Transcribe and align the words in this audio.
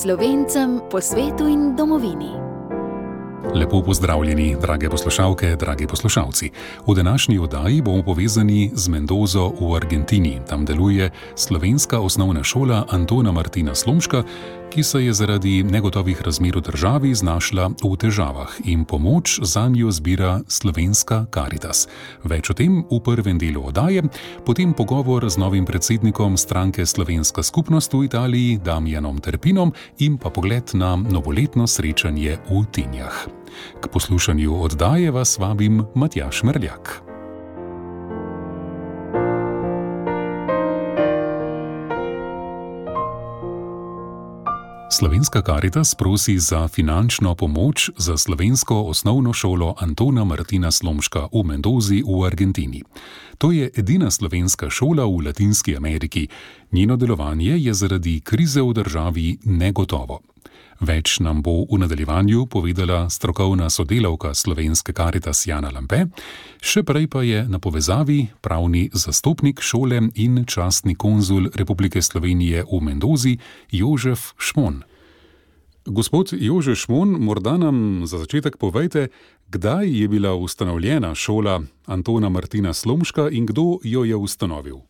Slovencem 0.00 0.80
po 0.88 0.96
svetu 0.96 1.44
in 1.44 1.76
domovini. 1.76 2.49
Lepo 3.54 3.82
pozdravljeni, 3.82 4.56
drage 4.60 4.90
poslušalke, 4.90 5.56
dragi 5.56 5.86
poslušalci. 5.86 6.50
V 6.86 6.94
današnji 6.94 7.38
oddaji 7.38 7.82
bomo 7.82 8.02
povezani 8.02 8.70
z 8.74 8.88
Mendozo 8.88 9.52
v 9.60 9.76
Argentini. 9.76 10.40
Tam 10.48 10.64
deluje 10.64 11.10
slovenska 11.34 12.00
osnovna 12.00 12.42
šola 12.42 12.84
Antona 12.90 13.32
Martina 13.32 13.74
Slomška, 13.74 14.22
ki 14.70 14.82
se 14.82 15.04
je 15.04 15.12
zaradi 15.12 15.62
negotovih 15.62 16.22
razmer 16.22 16.56
v 16.56 16.60
državi 16.60 17.14
znašla 17.14 17.70
v 17.82 17.96
težavah 17.96 18.54
in 18.64 18.84
pomoč 18.84 19.40
za 19.42 19.68
njo 19.68 19.90
zbira 19.90 20.40
slovenska 20.48 21.26
Caritas. 21.34 21.88
Več 22.24 22.50
o 22.50 22.54
tem 22.54 22.84
v 22.90 23.00
prvem 23.02 23.38
delu 23.38 23.66
oddaje, 23.66 24.02
potem 24.46 24.72
pogovor 24.72 25.26
z 25.30 25.36
novim 25.38 25.66
predsednikom 25.66 26.36
stranke 26.36 26.86
Slovenska 26.86 27.42
skupnost 27.42 27.92
v 27.92 28.04
Italiji, 28.04 28.58
Damjanom 28.64 29.18
Terpinom 29.18 29.74
in 29.98 30.18
pa 30.18 30.30
pogled 30.30 30.70
na 30.74 30.96
novoletno 30.96 31.66
srečanje 31.66 32.38
v 32.46 32.64
Tinjah. 32.70 33.26
K 33.80 33.88
poslušanju 33.88 34.62
oddaje 34.62 35.10
vas 35.10 35.38
vabim 35.38 35.84
Matjaš 35.94 36.42
Mrljak. 36.42 37.10
Slovenska 44.92 45.42
Caritas 45.42 45.94
prosi 45.94 46.38
za 46.38 46.68
finančno 46.68 47.34
pomoč 47.34 47.90
za 47.96 48.16
slovensko 48.16 48.82
osnovno 48.82 49.32
šolo 49.32 49.74
Antona 49.78 50.24
Martina 50.24 50.70
Slomška 50.70 51.28
v 51.32 51.42
Mendozi 51.44 52.02
v 52.02 52.26
Argentini. 52.26 52.82
To 53.38 53.52
je 53.52 53.70
edina 53.76 54.10
slovenska 54.10 54.70
šola 54.70 55.04
v 55.04 55.26
Latinski 55.26 55.76
Ameriki. 55.76 56.28
Njeno 56.72 56.96
delovanje 56.96 57.58
je 57.58 57.74
zaradi 57.74 58.20
krize 58.20 58.62
v 58.62 58.72
državi 58.72 59.38
negotovo. 59.44 60.20
Več 60.80 61.18
nam 61.20 61.42
bo 61.44 61.66
v 61.68 61.76
nadaljevanju 61.82 62.46
povedala 62.48 63.10
strokovna 63.12 63.66
sodelavka 63.70 64.32
slovenske 64.34 64.94
karitas 64.96 65.44
Jana 65.44 65.68
Lampe, 65.68 66.06
še 66.64 66.80
prej 66.88 67.04
pa 67.12 67.20
je 67.20 67.42
na 67.44 67.60
povezavi 67.60 68.30
pravni 68.40 68.86
zastopnik 68.96 69.60
šole 69.60 70.00
in 70.16 70.46
častni 70.48 70.96
konzul 70.96 71.50
Republike 71.52 72.00
Slovenije 72.00 72.64
v 72.64 72.80
Mendozi 72.80 73.36
Jožef 73.68 74.32
Šmon. 74.40 74.80
Gospod 75.84 76.32
Jožef 76.32 76.86
Šmon, 76.86 77.12
morda 77.28 77.58
nam 77.60 78.08
za 78.08 78.16
začetek 78.24 78.56
povejte, 78.56 79.10
kdaj 79.52 79.84
je 79.84 80.08
bila 80.08 80.32
ustanovljena 80.32 81.12
šola 81.14 81.60
Antona 81.92 82.32
Martina 82.32 82.72
Slomška 82.72 83.28
in 83.28 83.44
kdo 83.44 83.84
jo 83.84 84.04
je 84.08 84.16
ustanovil? 84.16 84.80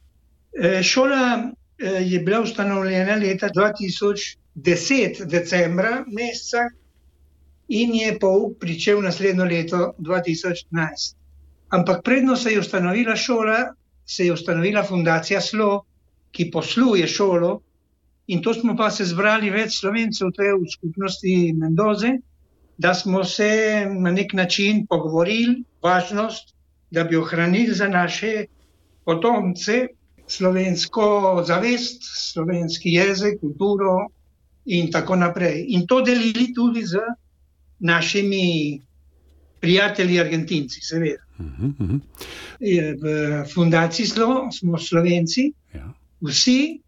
E, 0.55 0.83
šola 0.87 1.51
e, 1.79 2.07
je 2.07 2.23
bila 2.23 2.45
ustanovljena 2.47 3.19
leta 3.19 3.51
2000. 3.51 4.39
10. 4.63 5.25
decembra 5.27 6.05
meseca 6.07 6.69
in 7.69 7.95
je 7.95 8.19
pouk 8.19 8.59
pričel 8.61 9.01
naslednjo 9.03 9.45
leto 9.45 9.95
2011. 9.99 11.15
Ampak 11.71 12.03
predno 12.05 12.37
se 12.37 12.53
je 12.53 12.59
ustanovila 12.59 13.17
šola, 13.17 13.75
se 14.07 14.27
je 14.27 14.33
ustanovila 14.33 14.83
fundacija 14.83 15.41
Slo, 15.41 15.85
ki 16.31 16.51
posluje 16.51 17.07
šolo, 17.07 17.61
in 18.27 18.43
to 18.43 18.55
smo 18.55 18.77
pa 18.77 18.91
se 18.91 19.05
zbrali 19.05 19.51
več 19.51 19.79
slovencev, 19.81 20.33
to 20.35 20.43
je 20.43 20.55
v 20.55 20.71
skupnosti 20.73 21.35
Mendoze, 21.57 22.13
da 22.79 22.95
smo 22.95 23.25
se 23.25 23.51
na 23.87 24.11
nek 24.11 24.35
način 24.35 24.87
pogovorili, 24.87 25.63
važnost, 25.83 26.55
da 26.91 27.05
bi 27.05 27.17
ohranili 27.17 27.75
za 27.75 27.89
naše 27.89 28.47
potomce 29.05 29.87
slovensko 30.27 31.43
zavest, 31.47 32.03
slovenski 32.33 32.93
jezik, 32.93 33.41
kulturo, 33.41 34.09
in 34.65 34.91
tako 34.91 35.17
naprej. 35.17 35.65
In 35.69 35.87
to 35.87 36.01
delili 36.03 36.55
tudi 36.55 36.85
z 36.87 36.99
našimi 37.79 38.81
prijatelji, 39.61 40.21
Argentinci, 40.21 40.81
seveda. 40.81 41.23
Uh 41.39 41.47
-huh, 41.47 41.73
uh 41.79 41.89
-huh. 41.89 42.01
V 43.01 43.05
fundaciji 43.55 44.07
Slo 44.07 44.49
smo 44.53 44.79
Slovenci, 44.79 45.53
ja. 45.75 45.93
vsi 46.21 46.81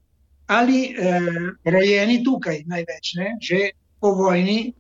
ali 0.47 0.85
eh, 0.85 1.21
rojeni 1.65 2.25
tukaj, 2.25 2.63
največ, 2.67 3.15
ne? 3.15 3.37
že 3.41 3.71
po 4.01 4.13
vojni, 4.15 4.73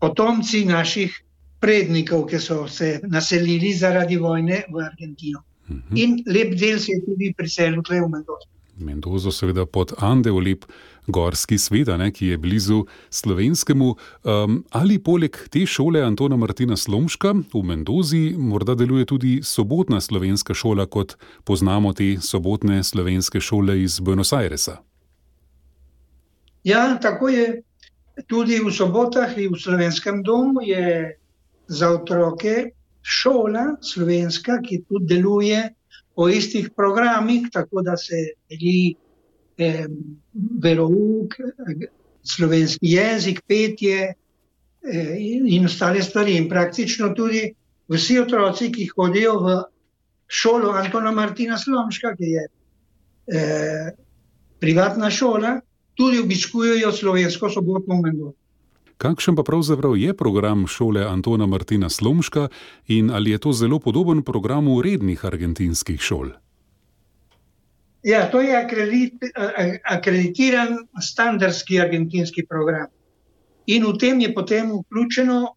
potomci 0.00 0.64
naših 0.64 1.24
prednikov, 1.60 2.26
ki 2.26 2.38
so 2.38 2.68
se 2.68 3.00
naselili 3.08 3.72
zaradi 3.72 4.16
vojne 4.16 4.64
v 4.68 4.84
Argentino. 4.84 5.42
Uh 5.68 5.76
-huh. 5.76 6.02
In 6.02 6.22
lep 6.26 6.58
del 6.60 6.78
se 6.78 6.92
je 6.92 7.00
tudi 7.06 7.32
priselil 7.36 7.82
tukaj 7.82 8.00
v 8.00 8.08
Mendoza. 8.08 8.48
Mendozo, 8.76 9.30
seveda 9.30 9.66
pod 9.66 9.92
Andeolip 9.98 10.64
gorski 11.06 11.58
svet, 11.58 11.88
ki 12.14 12.26
je 12.26 12.38
blizu 12.38 12.84
slovenskemu. 13.10 13.94
Um, 14.24 14.64
ali 14.70 14.98
poleg 14.98 15.36
te 15.50 15.66
šole 15.66 16.02
Antona 16.02 16.36
Martina 16.36 16.76
Slomška 16.76 17.34
v 17.54 17.62
Mendozi 17.62 18.34
morda 18.38 18.74
deluje 18.74 19.04
tudi 19.04 19.40
sobotna 19.42 20.00
slovenska 20.00 20.54
šola, 20.54 20.86
kot 20.86 21.16
poznamo 21.44 21.92
te 21.92 22.16
sobotne 22.20 22.82
slovenske 22.82 23.40
šole 23.40 23.82
iz 23.82 24.00
Buenos 24.00 24.32
Airesa? 24.32 24.78
Ja, 26.64 26.98
tako 27.02 27.28
je. 27.28 27.62
Tudi 28.30 28.60
v 28.62 28.70
sobotah 28.70 29.32
in 29.42 29.50
v 29.52 29.58
slovenskem 29.58 30.22
domu 30.22 30.62
je 30.62 31.18
za 31.66 31.90
otroke 31.90 32.70
šola 33.02 33.74
slovenska, 33.82 34.60
ki 34.62 34.84
tudi 34.88 35.16
deluje 35.16 35.74
po 36.14 36.28
istih 36.28 36.70
programih, 36.76 37.50
tako 37.52 37.82
da 37.82 37.96
se 37.96 38.14
deli 38.48 38.94
eh, 39.58 39.86
verouk, 40.62 41.36
slovenski 42.22 42.92
jezik, 42.96 43.42
petje 43.46 44.12
eh, 44.12 45.16
in 45.46 45.64
ostale 45.64 46.02
stvari. 46.02 46.36
In 46.36 46.48
praktično 46.48 47.12
tudi 47.14 47.54
vsi 47.88 48.18
otroci, 48.18 48.72
ki 48.72 48.88
hodijo 48.96 49.38
v 49.40 49.58
šolo 50.26 50.72
Antona 50.72 51.12
Martina 51.12 51.58
Slomška, 51.58 52.14
ki 52.16 52.30
je 52.36 52.46
eh, 52.46 53.90
privatna 54.60 55.10
šola, 55.10 55.60
tudi 55.94 56.18
obiskujejo 56.18 56.92
slovensko 56.92 57.50
sobotno 57.50 58.00
menjo. 58.00 58.32
Kakšen 58.96 59.36
pa 59.36 59.42
pravzaprav 59.42 59.96
je 59.98 60.14
program 60.16 60.66
šole 60.66 61.02
Antona 61.04 61.46
Martina 61.46 61.90
Slomška 61.90 62.48
in 62.86 63.10
ali 63.10 63.30
je 63.30 63.38
to 63.38 63.52
zelo 63.52 63.78
podoben 63.78 64.22
programu 64.22 64.82
rednih 64.82 65.24
argentinskih 65.24 66.00
šol? 66.00 66.30
Ja, 68.04 68.30
to 68.30 68.40
je 68.40 68.52
akreditiran 69.84 70.76
standardski 71.00 71.80
argentinski 71.80 72.44
program. 72.46 72.86
In 73.66 73.86
v 73.88 73.96
tem 73.98 74.20
je 74.20 74.34
potem 74.34 74.68
vključeno, 74.76 75.54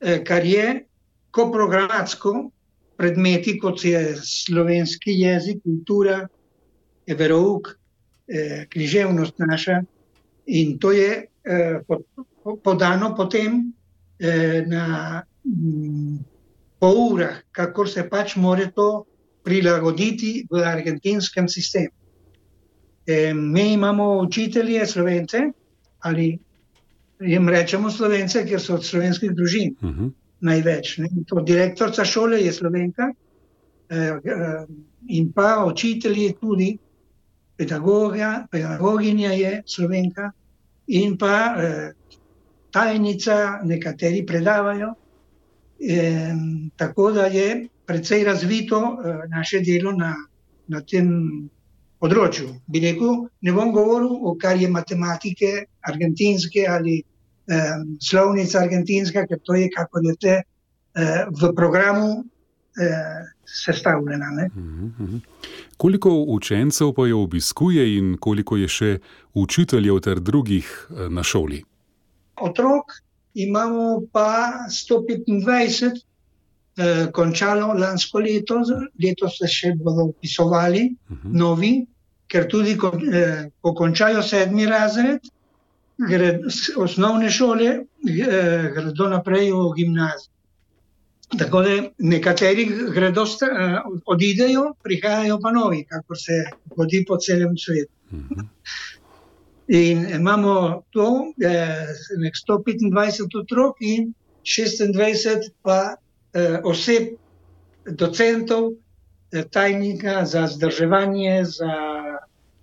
eh, 0.00 0.24
kar 0.24 0.44
je 0.44 0.86
koprogramatsko, 1.30 2.50
predmeti 2.96 3.58
kot 3.60 3.84
je 3.84 4.16
slovenski 4.16 5.18
jezik, 5.20 5.60
kultura, 5.62 6.28
verouk, 7.06 7.68
eh, 8.28 8.66
književnost 8.68 9.38
naša. 9.38 9.82
In 10.46 10.78
to 10.78 10.92
je 10.92 11.26
eh, 11.44 11.80
podano 12.64 13.14
potem 13.16 13.72
na 14.66 15.22
mm, 15.44 16.18
pol 16.78 16.96
urah, 17.12 17.42
kako 17.52 17.86
se 17.86 18.08
pač 18.08 18.36
more 18.36 18.70
to 18.70 19.04
prilagoditi 19.44 20.46
v 20.50 20.62
argentinskem 20.64 21.48
sistemu. 21.48 21.94
E, 23.06 23.34
mi 23.34 23.72
imamo 23.72 24.18
učitelje, 24.18 24.86
slovence, 24.86 25.38
ali 26.00 26.38
jim 27.20 27.48
rečemo 27.48 27.90
slovence, 27.90 28.44
ker 28.46 28.60
so 28.60 28.74
od 28.74 28.84
slovenskih 28.84 29.30
družin 29.30 29.74
uh 29.80 29.88
mhm. 29.90 30.04
-huh. 30.04 30.10
največ. 30.40 30.98
Direktorica 31.46 32.04
šole 32.04 32.42
je 32.42 32.52
slovenka 32.52 33.12
e, 33.88 33.96
e, 33.96 34.18
in 35.08 35.32
pa 35.32 35.64
učitelji 35.66 36.34
tudi, 36.40 36.78
pedagoginja 38.50 39.32
je 39.32 39.62
slovenka 39.66 40.32
in 40.86 41.18
pa 41.18 41.54
e, 41.58 41.92
tajnica, 42.70 43.60
nekateri 43.64 44.26
predavajo. 44.26 44.94
E, 45.80 46.32
tako 46.76 47.12
da 47.12 47.26
je 47.26 47.68
precej 47.86 48.24
razvito 48.24 48.78
uh, 48.78 49.22
naše 49.28 49.60
delo 49.60 49.92
na, 49.92 50.14
na 50.68 50.80
tem 50.80 51.08
področju. 52.02 52.48
Bi 52.66 52.82
rekel, 52.82 53.26
ne 53.42 53.54
bom 53.54 53.72
govoril 53.74 54.12
o 54.26 54.34
kar 54.38 54.58
je 54.58 54.70
matematike, 54.70 55.52
argentinske 55.86 56.66
ali 56.68 57.00
um, 57.02 57.96
slovnica 58.02 58.62
argentinska, 58.62 59.26
ker 59.26 59.42
to 59.42 59.58
je 59.58 59.70
kako 59.70 60.02
je 60.08 60.16
te 60.20 60.36
uh, 60.42 61.24
v 61.30 61.54
programu. 61.56 62.22
Sestavljena. 63.44 64.48
Mhm, 64.48 64.86
mhm. 64.96 65.16
Koliko 65.76 66.08
učencev 66.32 66.94
pa 66.96 67.04
jo 67.06 67.18
obiskuje, 67.20 67.84
in 67.98 68.14
koliko 68.16 68.56
je 68.56 68.68
še 68.68 68.92
učiteljev 69.36 69.98
ter 70.00 70.22
drugih 70.24 70.70
na 71.12 71.20
šoli? 71.20 71.58
Otrok 72.40 72.96
imamo 73.34 74.02
pa 74.12 74.64
125, 74.68 76.00
eh, 76.76 77.06
končalo 77.12 77.74
lansko 77.74 78.18
leto, 78.18 78.62
letos 79.02 79.38
se 79.38 79.48
še 79.48 79.74
bodo 79.76 80.10
upisovali 80.12 80.82
uh 80.88 81.16
mhm. 81.16 81.28
-huh. 81.28 81.38
novi, 81.38 81.86
ker 82.28 82.48
tudi 82.48 82.76
ko, 82.76 82.92
eh, 83.12 83.50
ko 83.60 83.74
končajo 83.74 84.22
sedmi 84.22 84.66
razred, 84.66 85.20
gre, 86.08 86.38
osnovne 86.76 87.30
šole 87.30 87.68
eh, 87.68 88.70
gredo 88.74 89.08
naprej 89.08 89.52
v 89.52 89.72
gimnazijo. 89.76 90.32
Tako 91.38 91.62
da 91.62 91.68
nekateri 91.98 92.64
gredo, 92.94 93.22
eh, 93.22 93.78
odidejo, 94.06 94.74
prihajajo 94.82 95.38
pa 95.40 95.52
novi, 95.52 95.84
kako 95.84 96.14
se 96.14 96.44
zgodi 96.72 97.04
po 97.08 97.16
celem 97.16 97.56
svetu. 97.56 97.92
Mhm. 98.12 98.48
In 99.68 100.10
imamo 100.10 100.82
to, 100.90 101.32
eh, 101.44 101.86
125 102.16 103.38
otrok 103.38 103.76
in 103.80 104.14
26 104.44 105.50
pa 105.62 105.96
oseb, 106.64 107.16
docentov, 107.86 108.72
eh, 109.32 109.44
tajnika 109.50 110.26
za 110.26 110.46
zdrževanje, 110.46 111.44
za 111.44 111.74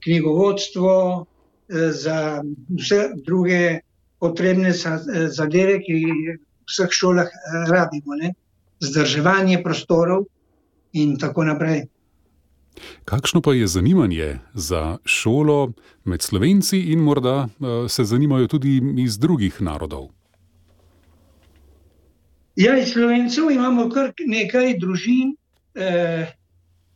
knjigovodstvo, 0.03 1.25
eh, 1.69 1.91
za 1.91 2.43
vse 2.69 3.09
druge 3.25 3.79
potrebne 4.19 4.73
zadeve, 5.27 5.79
ki 5.79 5.93
v 5.93 6.37
vseh 6.67 6.91
šolah 6.91 7.27
eh, 7.27 7.71
rabimo. 7.71 8.15
Ne? 8.15 8.33
Zdrževanje 8.79 9.63
prostorov 9.63 10.25
in 10.93 11.17
tako 11.17 11.43
naprej. 11.43 11.87
Kakšno 13.05 13.41
pa 13.41 13.53
je 13.53 13.67
zanimanje 13.67 14.39
za 14.53 14.97
šolo 15.05 15.73
med 16.05 16.21
slovenci 16.21 16.79
in 16.79 16.99
morda 16.99 17.49
se 17.89 18.03
zanimajo 18.03 18.47
tudi 18.47 18.79
iz 18.97 19.17
drugih 19.19 19.61
narodov? 19.61 20.07
Ja, 22.59 22.73
iz 22.77 22.89
slovencev 22.91 23.51
imamo 23.51 23.85
kar 23.89 24.11
nekaj 24.27 24.73
družin, 24.81 25.31
eh, 25.75 26.31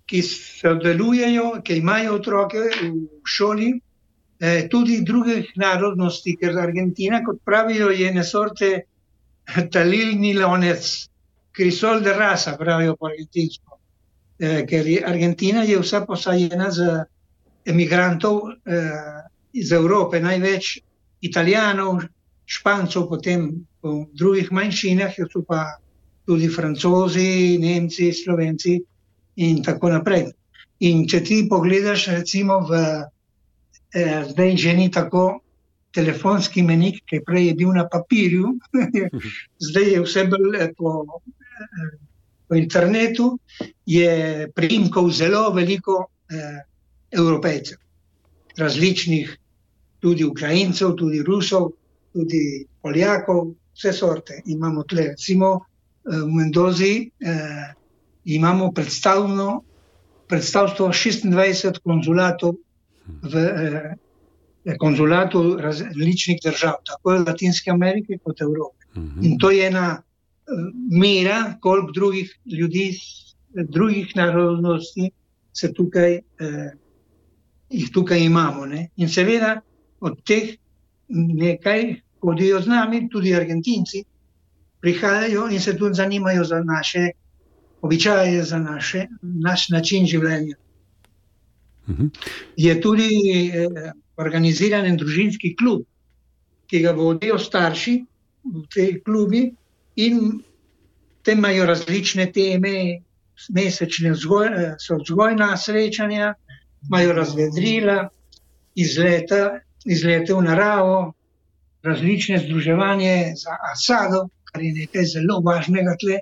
ki 0.06 0.21
sodelujejo, 0.27 1.62
ki 1.63 1.77
imajo 1.80 2.18
otroke 2.18 2.65
v 2.81 3.21
šoli, 3.24 3.69
eh, 4.39 4.68
tudi 4.71 5.00
drugih 5.07 5.54
narodnosti, 5.56 6.36
ker 6.42 6.60
Argentina, 6.60 7.21
kot 7.24 7.39
pravijo, 7.45 7.89
je 7.95 8.12
nesorte 8.12 8.71
talilni 9.71 10.33
lonec, 10.33 11.07
krisol 11.56 12.01
de 12.01 12.13
rasa, 12.13 12.57
pravijo 12.59 12.98
po 13.00 13.07
argentinsko. 13.07 13.80
Eh, 14.39 14.66
ker 14.68 14.88
je 14.88 15.04
Argentina 15.06 15.63
je 15.63 15.80
vsa 15.80 16.06
posajena 16.06 16.71
z 16.71 17.06
emigrantov 17.66 18.42
eh, 18.66 19.30
iz 19.54 19.71
Evrope, 19.71 20.19
največ 20.19 20.80
italijanov, 21.21 22.01
špancov, 22.45 23.07
potem 23.09 23.63
v 23.83 24.07
drugih 24.15 24.51
manjšinah, 24.51 25.12
so 25.31 25.44
pa 25.47 25.77
tudi 26.25 26.47
francozi, 26.47 27.59
nemci, 27.59 28.13
slovenci 28.13 28.80
in 29.35 29.63
tako 29.63 29.91
naprej. 29.91 30.31
In 30.88 31.07
če 31.07 31.19
ti 31.24 31.44
pogledaš, 31.50 32.07
recimo, 32.15 32.63
v, 32.68 32.80
eh, 33.94 34.24
zdaj 34.31 34.57
že 34.57 34.74
ni 34.74 34.88
tako 34.91 35.44
telefonski 35.94 36.63
menik, 36.63 37.03
ki 37.06 37.21
prej 37.25 37.51
je 37.51 37.53
bil 37.53 37.74
na 37.75 37.85
papirju, 37.89 38.56
zdaj 39.68 39.88
je 39.91 40.01
vse 40.01 40.25
bolj 40.31 40.57
eh, 40.57 40.71
po, 40.77 41.06
eh, 41.38 41.94
po 42.47 42.57
internetu, 42.57 43.38
je 43.85 44.50
primkov 44.56 45.12
zelo 45.12 45.51
veliko 45.53 46.07
eh, 46.31 46.63
evropejcev, 47.12 47.77
različnih, 48.57 49.38
tudi 50.00 50.25
Ukrajincev, 50.25 50.95
tudi 50.97 51.21
Rusov, 51.24 51.71
tudi 52.13 52.65
Poljakov, 52.81 53.53
vse 53.75 53.93
sorte. 53.93 54.41
Imamo 54.45 54.83
tle, 54.83 55.07
recimo 55.13 55.53
eh, 55.59 56.17
v 56.17 56.27
Mendozi, 56.27 57.11
eh, 57.19 57.73
imamo 58.23 58.71
predstavno, 58.71 59.63
predstavstvo 60.27 60.87
26 60.87 61.79
konzulatov 61.83 62.55
v 63.21 63.35
eh, 64.65 64.77
konzulatu 64.79 65.57
različnih 65.59 66.39
držav, 66.43 66.79
tako 66.87 67.17
Latinske 67.27 67.71
Amerike 67.71 68.17
kot 68.23 68.41
Evrope. 68.41 68.85
Mhm. 68.95 69.25
In 69.25 69.37
to 69.37 69.51
je 69.51 69.67
ena 69.67 70.01
eh, 70.01 70.51
mera, 70.91 71.57
koliko 71.61 71.91
drugih 71.91 72.39
ljudi, 72.45 72.97
drugih 73.53 74.15
narodnosti 74.15 75.11
se 75.53 75.73
tukaj, 75.73 76.13
eh, 76.15 76.71
jih 77.69 77.89
tukaj 77.93 78.19
imamo. 78.19 78.65
Ne? 78.65 78.89
In 78.95 79.09
seveda 79.09 79.61
od 79.99 80.23
teh 80.23 80.55
nekaj 81.09 81.95
hodijo 82.23 82.61
z 82.61 82.67
nami, 82.67 83.07
tudi 83.09 83.35
Argentinci, 83.35 84.03
prihajajo 84.81 85.47
in 85.51 85.59
se 85.59 85.77
tudi 85.77 85.95
zanimajo 85.95 86.43
za 86.43 86.63
naše 86.63 87.09
običaje, 87.81 88.43
za 88.43 88.59
naše, 88.59 89.07
naš 89.21 89.69
način 89.69 90.05
življenja. 90.07 90.55
Mhm. 91.89 92.07
Je 92.57 92.81
tudi 92.81 93.09
eh, 93.51 93.91
organiziran 94.17 94.85
en 94.85 94.97
družinski 94.97 95.55
klub, 95.59 95.83
ki 96.67 96.79
ga 96.79 96.93
vodijo 96.95 97.39
starši 97.39 97.95
v 98.43 98.63
tej 98.73 99.01
klubi 99.03 99.43
in 99.95 100.39
tam 101.23 101.37
imajo 101.37 101.65
različne 101.65 102.29
teme, 102.31 103.03
mesečne 103.49 104.13
vzgoj, 104.15 104.47
eh, 104.47 104.75
so 104.79 104.99
vzgojna 105.01 105.57
srečanja, 105.57 106.33
imajo 106.87 107.13
razvedrila, 107.19 107.97
izlete, 108.75 109.43
izlete 109.85 110.33
v 110.33 110.41
naravo, 110.41 111.13
različne 111.83 112.39
združevanje 112.39 113.33
za 113.35 113.57
Asado, 113.74 114.27
kar 114.44 114.62
je 114.62 114.74
nekaj 114.74 115.06
zelo 115.06 115.39
važnega 115.39 115.95
tle, 116.00 116.19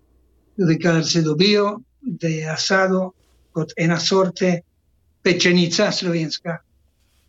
tudi 0.58 0.80
kar 0.80 1.06
se 1.06 1.22
dobijo, 1.22 1.80
da 2.02 2.28
je 2.28 2.50
Asado 2.50 3.12
kot 3.52 3.74
ena 3.78 4.00
sorte 4.00 4.62
pečenica 5.24 5.92
slovenska, 5.92 6.58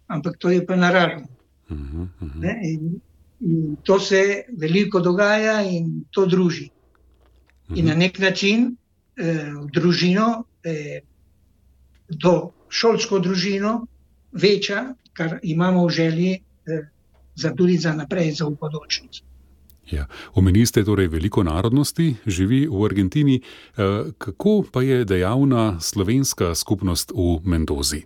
ampak 0.06 0.38
to 0.38 0.50
je 0.50 0.66
pa 0.66 0.76
naravno. 0.76 1.26
Uh 1.68 1.76
-huh, 1.76 2.08
uh 2.20 2.28
-huh. 2.34 2.56
in, 2.62 3.00
in 3.40 3.76
to 3.82 4.00
se 4.00 4.44
veliko 4.58 5.00
dogaja 5.00 5.62
in 5.62 6.04
to 6.10 6.26
druži. 6.26 6.70
Uh 7.68 7.76
-huh. 7.76 7.78
In 7.78 7.86
na 7.86 7.94
nek 7.94 8.18
način 8.18 8.76
eh, 9.16 9.52
družino, 9.72 10.44
eh, 10.64 11.00
do 12.08 12.52
šolsko 12.68 13.18
družino, 13.18 13.86
večja, 14.32 14.94
kar 15.12 15.38
imamo 15.42 15.86
v 15.86 15.90
želji. 15.90 16.42
Eh, 16.66 16.88
za 17.34 17.54
tudi 17.54 17.76
za 17.78 17.94
naprej, 17.94 18.32
za 18.32 18.46
upodočnost. 18.46 19.24
Ja. 19.90 20.06
Omenili 20.34 20.66
ste 20.66 20.84
torej 20.84 21.08
veliko 21.12 21.42
narodnosti, 21.42 22.14
živi 22.26 22.64
v 22.70 22.84
Argentini. 22.84 23.40
Eh, 23.40 24.12
kako 24.18 24.62
pa 24.72 24.82
je 24.82 25.04
dejavna 25.04 25.80
slovenska 25.80 26.54
skupnost 26.54 27.10
v 27.10 27.40
Mendozi? 27.44 28.02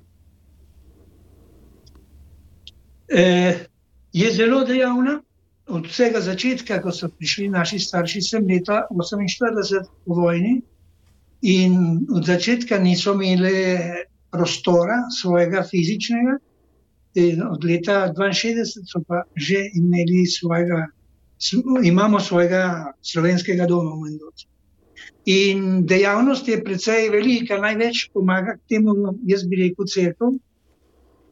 E, 3.08 3.54
je 4.12 4.32
zelo 4.32 4.64
dejavna. 4.64 5.20
Od 5.66 5.86
vsega 5.86 6.20
začetka, 6.22 6.78
ko 6.82 6.92
so 6.94 7.08
prišli 7.10 7.48
naši 7.50 7.78
starši, 7.82 8.20
sem 8.22 8.44
leta 8.46 8.86
1948 8.90 9.90
v 10.06 10.14
vojni 10.14 10.54
in 11.42 12.06
od 12.14 12.22
začetka 12.24 12.78
niso 12.78 13.12
imeli 13.12 13.78
prostora 14.30 15.10
svojega 15.10 15.64
fizičnega, 15.66 16.38
In 17.16 17.42
od 17.42 17.64
leta 17.64 18.12
62 18.12 18.84
so 18.84 19.00
pa 19.08 19.22
že 19.34 19.70
imeli 19.74 20.26
svojega, 20.26 20.86
imamo 21.82 22.20
svojega 22.20 22.92
slovenskega 23.00 23.66
doma 23.66 23.96
v 23.96 24.02
Mendoci. 24.04 24.46
In 25.26 25.86
dejavnost 25.86 26.48
je 26.48 26.60
precej 26.64 27.08
velika, 27.10 27.58
največ 27.58 28.10
pomaga 28.14 28.54
k 28.56 28.76
temu, 28.76 29.16
jaz 29.26 29.46
bi 29.48 29.56
rekel, 29.62 29.88
crkva, 29.88 30.30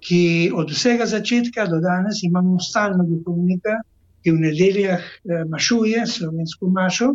ki 0.05 0.51
od 0.55 0.73
vsega 0.73 1.07
začetka 1.07 1.67
do 1.71 1.81
danes 1.81 2.23
imamo 2.25 2.59
stalno 2.61 3.05
duhovnika, 3.05 3.79
ki 4.25 4.33
v 4.33 4.41
nedeljah 4.41 5.05
eh, 5.05 5.45
mašuje 5.49 6.07
slovensko 6.07 6.69
mašo. 6.69 7.15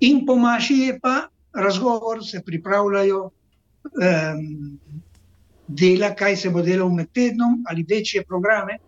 In 0.00 0.24
po 0.26 0.36
maši 0.36 0.74
je 0.88 0.98
pa 1.00 1.28
razgovor, 1.52 2.24
se 2.24 2.42
pripravljajo 2.44 3.22
um, 3.24 4.78
dela, 5.68 6.14
kaj 6.14 6.36
se 6.36 6.50
bo 6.50 6.62
delalo 6.62 6.90
med 6.94 7.10
tednom, 7.14 7.62
ali 7.68 7.86
večje 7.88 8.24
programe, 8.24 8.78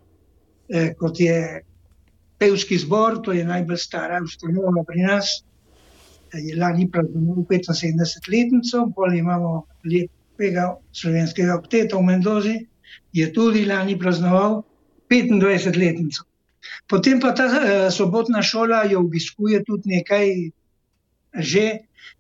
eh, 0.69 0.95
kot 0.99 1.21
je 1.21 1.63
pevski 2.39 2.79
zbor, 2.79 3.23
to 3.25 3.33
je 3.33 3.45
najbolj 3.45 3.77
stara 3.77 4.21
ustanova 4.25 4.85
pri 4.87 5.03
nas. 5.03 5.43
Eh, 6.33 6.39
je 6.39 6.57
lani 6.57 6.91
praznoval 6.91 7.45
75-letnico, 7.49 8.93
pol 8.95 9.15
imamo 9.15 9.67
lepega 9.85 10.77
slovenskega 10.93 11.57
opteta 11.57 11.97
v 11.97 12.03
Mendozi, 12.03 12.57
je 13.13 13.33
tudi 13.33 13.65
lani 13.65 13.99
praznoval 13.99 14.63
25-letnico. 15.11 16.25
Potem 16.89 17.21
pa 17.21 17.33
ta 17.33 17.47
eh, 17.47 17.91
sobotna 17.91 18.43
šola 18.43 18.85
jo 18.85 19.01
obiskuje 19.01 19.65
tudi 19.65 19.97
nekaj, 19.97 20.51
že 21.35 21.65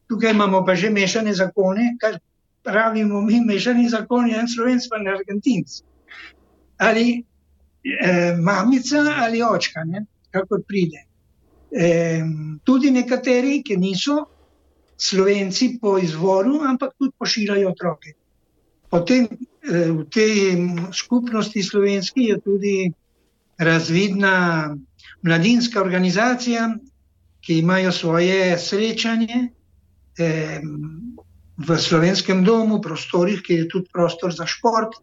tukaj 0.09 0.33
imamo 0.33 0.65
pa 0.65 0.75
že 0.75 0.91
mešane 0.91 1.35
zakone, 1.35 1.97
kar 2.01 2.19
pravimo 2.69 3.21
mi, 3.21 3.41
mešani 3.41 3.89
zakoni, 3.89 4.37
en 4.37 4.49
slovenc, 4.49 4.89
pa 4.91 5.01
ne 5.03 5.11
argentinc. 5.17 5.81
Ali 6.79 7.07
eh, 7.19 8.37
mamica 8.37 9.05
ali 9.17 9.43
očka, 9.43 9.85
ne? 9.85 10.05
kako 10.31 10.61
pride. 10.69 11.05
Eh, 11.73 12.23
tudi 12.65 12.91
nekateri, 12.91 13.63
ki 13.65 13.77
niso 13.77 14.25
slovenci 14.97 15.79
po 15.81 15.99
izvoru, 15.99 16.61
ampak 16.69 16.95
tudi 16.99 17.13
pošiljajo 17.19 17.71
otroke. 17.71 18.13
Potem 18.91 19.29
eh, 19.29 19.91
v 19.93 20.05
tej 20.11 20.35
skupnosti 20.93 21.63
slovenski 21.63 22.29
je 22.33 22.41
tudi 22.41 22.77
razvidna 23.59 24.77
mladinska 25.23 25.81
organizacija, 25.81 26.75
ki 27.41 27.59
imajo 27.59 27.93
svoje 27.93 28.59
srečanje 28.59 29.49
eh, 30.19 30.61
v 31.59 31.79
slovenskem 31.79 32.45
domu, 32.45 32.79
prostorih, 32.81 33.43
ki 33.43 33.55
je 33.55 33.69
tudi 33.69 33.91
prostor 33.93 34.31
za 34.35 34.47
šport. 34.47 34.95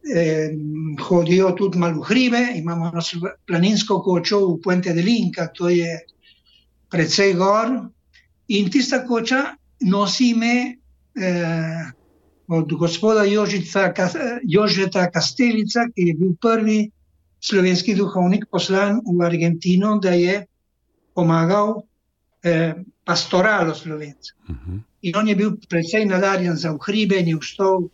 Eh, 0.00 0.50
hodijo 0.98 1.52
tudi 1.52 1.78
malo 1.78 2.00
v 2.00 2.08
hribe, 2.08 2.40
imamo 2.56 2.90
planinsko 3.46 4.00
kočo 4.02 4.40
v 4.48 4.60
Puente 4.64 4.92
de 4.96 5.02
Linka, 5.02 5.46
to 5.52 5.68
je 5.68 6.00
precej 6.90 7.36
gor. 7.36 7.92
In 8.48 8.70
tista 8.70 9.04
koča 9.06 9.54
nosi 9.86 10.32
ime 10.32 10.80
eh, 11.14 11.84
od 12.48 12.72
gospoda 12.72 13.24
Jožica, 13.24 13.92
Jožeta 14.42 15.10
Kastelica, 15.10 15.86
ki 15.94 16.08
je 16.08 16.14
bil 16.16 16.32
prvi 16.40 16.90
slovenski 17.40 17.94
duhovnik 17.94 18.48
poslan 18.50 18.98
v 19.04 19.22
Argentino, 19.22 19.98
da 20.02 20.16
je 20.16 20.46
pomagal 21.14 21.82
eh, 22.42 22.74
pastoralo 23.04 23.74
slovencev. 23.74 24.34
Uh 24.48 24.56
mhm. 24.56 24.76
-huh. 24.76 24.89
In 25.02 25.16
on 25.16 25.28
je 25.28 25.36
bil 25.36 25.56
precej 25.68 26.04
nadarjen 26.06 26.56
za 26.56 26.74
hribe 26.86 27.16
in 27.20 27.28
je 27.28 27.38
vstal 27.40 27.88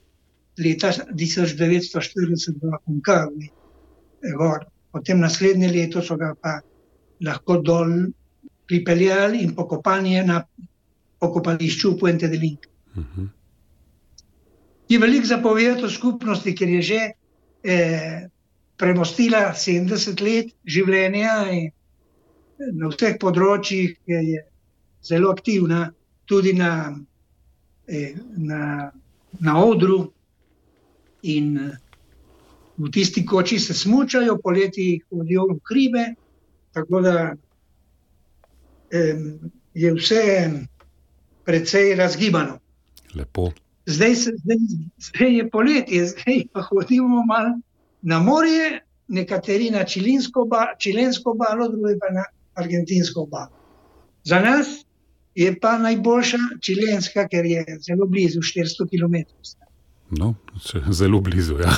leta 0.58 0.90
1940 0.90 2.58
v 2.62 2.78
Konkavi. 2.84 3.50
Potem 4.92 5.20
naslednje 5.20 5.68
leto 5.68 6.02
so 6.02 6.16
ga 6.16 6.32
pa 6.40 6.60
lahko 7.20 7.60
dol 7.62 7.92
pripeljali 8.66 9.44
in 9.44 9.54
pokopali 9.54 10.16
na 10.26 10.42
pokopališču 11.20 11.96
Puente 11.98 12.28
de 12.28 12.38
Link. 12.38 12.66
Uh. 12.96 13.04
-huh. 13.04 13.28
Je 14.88 14.98
veliko 14.98 15.26
zapovedati 15.26 15.84
o 15.84 15.90
skupnosti, 15.90 16.54
ker 16.54 16.68
je 16.68 16.82
že 16.82 17.00
eh, 17.64 18.28
premostila 18.76 19.52
70 19.54 20.20
let 20.22 20.52
življenja 20.64 21.50
in 21.52 21.70
na 22.72 22.88
vseh 22.88 23.18
področjih 23.20 23.96
je, 24.06 24.20
je 24.32 24.44
zelo 25.04 25.30
aktivna, 25.30 25.92
tudi 26.26 26.52
na, 26.52 26.98
eh, 27.86 28.14
na, 28.36 28.92
na 29.40 29.64
odru. 29.64 30.12
In 31.22 31.58
v 32.78 32.90
tisti 32.92 33.24
koči 33.26 33.58
se 33.58 33.74
smučajo, 33.74 34.38
poleti 34.42 35.00
hodijo 35.10 35.46
v 35.50 35.58
hribe, 35.68 36.04
tako 36.72 37.00
da 37.00 37.34
eh, 38.90 39.16
je 39.74 39.92
vse 39.94 40.50
precej 41.44 41.94
razgibano. 41.94 42.58
Lepo. 43.14 43.52
Zdaj, 43.86 44.14
se, 44.14 44.32
zdaj, 44.42 44.56
zdaj 44.98 45.36
je 45.38 45.50
poletje, 45.50 46.06
zdaj 46.06 46.42
pa 46.52 46.62
hodimo 46.62 47.24
malo 47.24 47.58
na 48.02 48.18
morje, 48.18 48.80
nekateri 49.08 49.70
na 49.70 49.84
čilensko 49.84 51.30
obalo, 51.30 51.68
drugi 51.68 51.98
pa 52.00 52.10
na 52.10 52.24
argentinsko 52.54 53.22
obalo. 53.22 53.54
Za 54.24 54.40
nas 54.40 54.85
je 55.36 55.52
pa 55.60 55.76
najboljša 55.78 56.38
čilenska, 56.64 57.28
ker 57.28 57.44
je 57.44 57.64
zelo 57.86 58.06
blizu, 58.06 58.40
400 58.40 58.88
km. 58.90 59.16
No, 60.10 60.34
zelo 60.90 61.20
blizu. 61.20 61.54
Ja. 61.58 61.76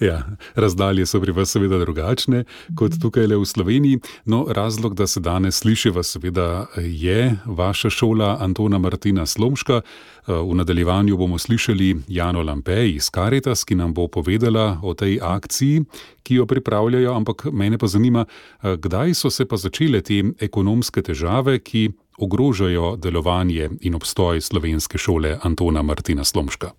ja, 0.08 0.36
razdalje 0.54 1.06
so 1.06 1.20
pri 1.20 1.32
vas, 1.32 1.50
seveda, 1.50 1.78
drugačne 1.78 2.44
kot 2.78 2.94
tukaj 3.02 3.26
le 3.26 3.36
v 3.36 3.46
Sloveniji. 3.46 3.98
No, 4.24 4.44
razlog, 4.48 4.94
da 4.94 5.06
se 5.06 5.20
danes 5.20 5.58
slišiva, 5.58 6.02
seveda, 6.06 6.66
je 6.78 7.34
vaša 7.44 7.90
šola 7.90 8.36
Antona 8.40 8.78
Martina 8.78 9.26
Slomška. 9.26 9.80
V 10.26 10.54
nadaljevanju 10.54 11.16
bomo 11.16 11.38
slišali 11.38 11.96
Jano 12.08 12.42
Lampej 12.42 12.94
iz 12.94 13.10
Karitas, 13.10 13.64
ki 13.64 13.74
nam 13.74 13.94
bo 13.94 14.06
povedala 14.06 14.78
o 14.82 14.94
tej 14.94 15.18
akciji, 15.22 15.82
ki 16.22 16.34
jo 16.34 16.46
pripravljajo. 16.46 17.14
Ampak 17.14 17.44
mene 17.52 17.78
pa 17.78 17.86
zanima, 17.86 18.24
kdaj 18.62 19.14
so 19.14 19.30
se 19.30 19.44
pa 19.44 19.58
začele 19.58 20.00
te 20.00 20.22
ekonomske 20.40 21.02
težave, 21.02 21.58
ki 21.58 21.90
ogrožajo 22.22 22.96
delovanje 22.96 23.68
in 23.80 23.94
obstoj 23.94 24.40
slovenske 24.40 24.98
šole 24.98 25.38
Antona 25.42 25.82
Martina 25.82 26.24
Slomška. 26.24 26.70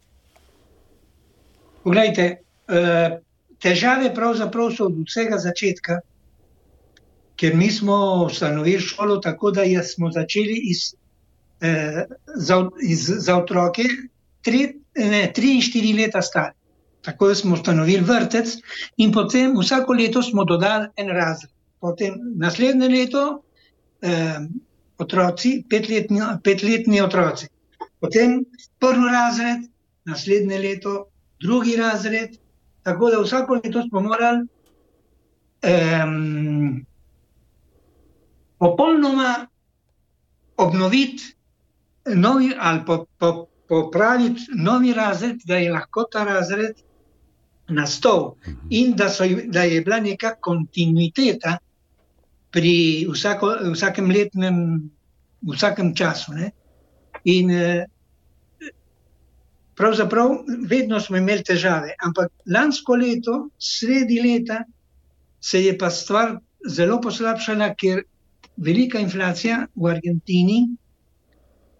Poglejte, 1.83 2.25
eh, 2.67 3.19
težave 3.59 4.13
pravzaprav 4.15 4.71
so 4.71 4.88
od 4.88 5.03
vsega 5.03 5.38
začetka, 5.38 6.00
ker 7.35 7.55
mi 7.55 7.69
smo 7.71 8.25
ustanovili 8.25 8.79
šolo 8.79 9.17
tako, 9.19 9.51
da 9.51 9.65
smo 9.83 10.12
začeli 10.12 10.59
iz, 10.71 10.93
eh, 11.62 12.05
za, 12.35 12.69
iz, 12.81 13.12
za 13.17 13.38
otroke 13.38 13.83
tri, 14.41 14.73
ne, 14.95 15.31
tri 15.35 15.55
in 15.55 15.62
štiri 15.62 15.93
leta 15.93 16.21
stari. 16.21 16.55
Tako 17.01 17.27
da 17.27 17.35
smo 17.35 17.55
ustanovili 17.55 18.03
vrtec 18.07 18.55
in 18.97 19.12
potem 19.12 19.57
vsako 19.59 19.93
leto 19.93 20.21
smo 20.23 20.43
dodali 20.43 20.88
en 20.95 21.09
razred. 21.09 21.51
Potem 21.79 22.15
naslednje 22.39 22.88
leto 22.89 23.43
eh, 24.01 24.39
otroci, 25.03 25.63
petletni, 25.69 26.22
petletni 26.43 27.01
otroci. 27.01 27.48
Potem 28.00 28.41
prvi 28.79 29.12
razred, 29.12 29.67
naslednje 30.05 30.57
leto 30.60 31.05
drugi 31.41 31.75
razred. 31.75 32.38
Tako 32.83 33.10
da 33.10 33.22
vsako 33.22 33.60
leto 33.63 33.83
smo 33.89 34.01
morali 34.01 34.48
um, 35.63 36.86
popolnoma 38.57 39.48
obnoviti 40.57 41.36
novi, 42.05 42.51
ali 42.60 42.79
po, 42.86 43.05
po, 43.17 43.48
popraviti 43.69 44.41
novi 44.55 44.93
razred, 44.93 45.38
da 45.45 45.57
je 45.57 45.72
lahko 45.72 46.03
ta 46.12 46.24
razred 46.24 46.75
nastal 47.67 48.36
mhm. 48.48 48.67
in 48.69 48.95
da, 48.95 49.10
so, 49.10 49.24
da 49.45 49.63
je 49.63 49.81
bila 49.81 50.00
neka 50.00 50.36
kontinuiteta 50.41 51.57
pri 52.53 52.75
vsako, 53.10 53.55
vsakem 53.74 54.12
letnem, 54.13 54.57
vsakem 55.50 55.93
času. 55.98 56.36
Ne? 56.38 56.51
In 57.25 57.50
uh, 57.51 57.81
pravzaprav 59.75 60.38
vedno 60.69 61.00
smo 61.01 61.17
imeli 61.17 61.43
težave, 61.43 61.95
ampak 62.05 62.31
lansko 62.45 62.95
leto, 63.01 63.48
sredi 63.57 64.22
leta, 64.22 64.63
se 65.41 65.63
je 65.63 65.77
pa 65.77 65.89
stvar 65.89 66.38
zelo 66.69 67.01
poslabšala, 67.01 67.74
ker 67.75 68.03
velika 68.57 69.00
inflacija 69.01 69.65
v 69.75 69.89
Argentini 69.91 70.62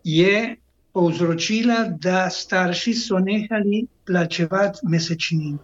je 0.04 0.58
povzročila, 0.94 1.86
da 2.02 2.30
starši 2.30 2.94
so 2.94 3.20
nehali 3.20 3.86
plačevati 4.06 4.84
mesečnino. 4.90 5.58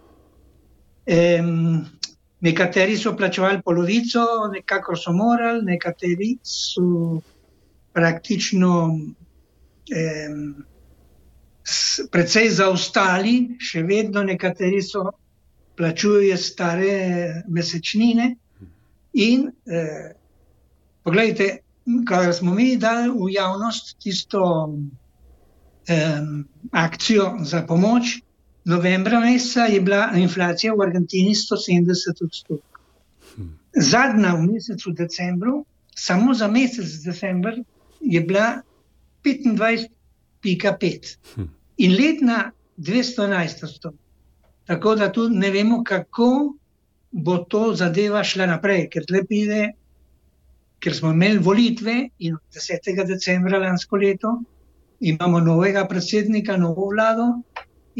Um, 1.10 1.84
nekateri 2.40 2.96
so 2.96 3.16
plačevali 3.16 3.60
polovico, 3.64 4.24
nekako 4.52 4.96
so 4.96 5.12
morali, 5.12 5.64
nekateri 5.64 6.36
so 6.42 7.20
praktično 7.92 8.74
um, 8.86 10.44
precej 12.10 12.50
zaostali, 12.50 13.56
še 13.60 13.82
vedno 13.86 14.22
nekateri 14.24 14.82
so 14.82 15.10
plačujejo 15.76 16.36
stare 16.36 17.42
mesečnine. 17.48 18.34
In 19.12 19.48
eh, 19.66 20.12
pogledajte, 21.02 21.48
kar 22.08 22.32
smo 22.34 22.54
mi 22.54 22.76
dali 22.76 23.10
v 23.10 23.30
javnost, 23.34 23.96
tisto 24.02 24.42
eh, 25.88 26.20
akcijo 26.72 27.32
za 27.42 27.62
pomoč. 27.66 28.20
Novembra 28.64 29.20
meseca 29.20 29.64
je 29.64 29.80
bila 29.80 30.10
inflacija 30.16 30.74
v 30.74 30.82
Argentini 30.82 31.34
170 31.34 32.24
odstotkov. 32.24 32.58
Zadnja 33.76 34.34
v 34.34 34.42
mesecu 34.52 34.92
decembru, 34.92 35.64
samo 35.96 36.34
za 36.34 36.48
mesec 36.48 36.86
decembr, 37.04 37.62
je 38.00 38.20
bila 38.20 38.62
25,5 39.24 41.16
in 41.76 41.96
letna 41.96 42.52
211 42.76 43.64
odstotkov. 43.64 43.98
Tako 44.66 44.94
da 44.94 45.12
tudi 45.12 45.36
ne 45.36 45.50
vemo, 45.50 45.84
kako 45.84 46.54
bo 47.10 47.38
to 47.38 47.74
zadeva 47.74 48.24
šla 48.24 48.46
naprej, 48.46 48.88
ker 48.92 49.04
pride, 49.08 49.72
ker 50.78 50.94
smo 50.94 51.10
imeli 51.10 51.38
volitve 51.38 52.08
in 52.18 52.36
10. 52.54 53.06
decembra 53.06 53.58
lansko 53.58 53.96
leto 53.96 54.42
imamo 55.00 55.40
novega 55.40 55.86
predsednika, 55.88 56.56
novo 56.56 56.88
vlado 56.92 57.42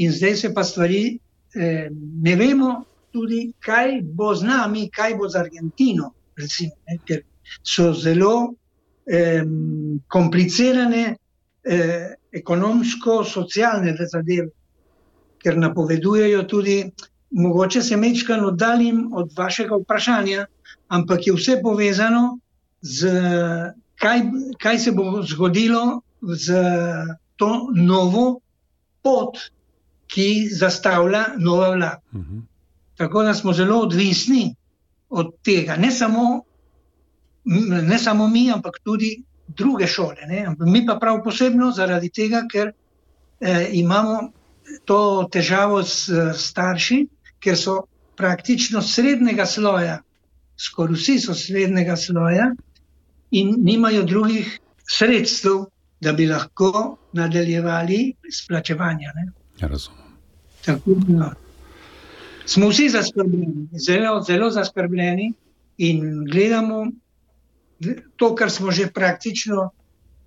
in 0.00 0.12
zdaj 0.12 0.36
se 0.36 0.52
pa 0.54 0.64
stvari 0.64 1.18
eh, 1.54 1.88
ne 2.22 2.36
vemo 2.36 2.84
tudi, 3.12 3.52
kaj 3.60 4.00
bo 4.02 4.34
z 4.34 4.46
nami, 4.46 4.88
kaj 4.90 5.16
bo 5.18 5.28
z 5.28 5.36
Argentino, 5.36 6.12
recimo, 6.38 6.72
ne, 6.88 6.98
ker 7.04 7.22
so 7.62 7.90
zelo 7.92 8.54
eh, 9.06 9.42
komplicirane 10.08 11.04
eh, 11.64 12.14
ekonomsko-socialne 12.32 13.96
zadeve, 13.98 14.48
ker 15.42 15.58
napovedujejo 15.58 16.44
tudi, 16.48 16.84
mogoče 17.30 17.82
se 17.82 17.96
mečkam 17.96 18.44
oddaljim 18.44 19.08
od 19.12 19.34
vašega 19.36 19.76
vprašanja, 19.82 20.46
ampak 20.88 21.26
je 21.26 21.34
vse 21.34 21.58
povezano 21.62 22.38
z 22.82 23.10
kaj, 24.00 24.22
kaj 24.58 24.78
se 24.78 24.92
bo 24.92 25.22
zgodilo 25.22 26.00
z 26.22 26.62
to 27.36 27.68
novo 27.74 28.40
pot, 29.02 29.38
ki 30.10 30.48
zastavlja 30.52 31.24
nova 31.38 31.70
vlada. 31.70 32.00
Uh 32.12 32.20
mhm. 32.20 32.36
-huh. 32.36 32.42
Tako 32.96 33.22
da 33.22 33.34
smo 33.34 33.52
zelo 33.52 33.78
odvisni 33.80 34.54
od 35.08 35.30
tega. 35.42 35.76
Ne 35.76 35.90
samo, 35.90 36.42
ne 37.82 37.98
samo 37.98 38.28
mi, 38.28 38.52
ampak 38.52 38.74
tudi 38.84 39.22
druge 39.46 39.86
šole. 39.86 40.16
Ne? 40.26 40.54
Mi 40.58 40.86
pa 40.86 40.98
prav 41.00 41.22
posebno 41.24 41.70
zaradi 41.72 42.08
tega, 42.08 42.42
ker 42.52 42.72
eh, 43.40 43.68
imamo 43.72 44.32
to 44.84 45.28
težavo 45.32 45.82
s 45.82 46.10
starši, 46.36 47.06
ker 47.40 47.56
so 47.56 47.82
praktično 48.16 48.82
srednjega 48.82 49.46
sloja, 49.46 50.02
skoraj 50.58 50.94
vsi 50.94 51.18
so 51.20 51.34
srednjega 51.34 51.96
sloja 51.96 52.50
in 53.30 53.54
nimajo 53.58 54.02
drugih 54.02 54.58
sredstev, 54.98 55.64
da 56.00 56.12
bi 56.12 56.26
lahko 56.26 56.96
nadaljevali 57.12 58.14
s 58.32 58.46
plačevanjem. 58.48 59.32
Ja, 59.60 59.68
razumem. 59.68 59.99
Tako 60.64 60.96
no. 61.08 61.30
smo 62.46 62.68
vsi 62.68 62.88
zaskrbljeni, 62.88 63.68
zelo, 63.86 64.22
zelo 64.22 64.50
zaskrbljeni 64.50 65.32
in 65.78 66.24
gledamo 66.24 66.86
to, 68.16 68.34
kar 68.34 68.50
smo 68.50 68.70
že 68.70 68.90
praktično, 68.92 69.70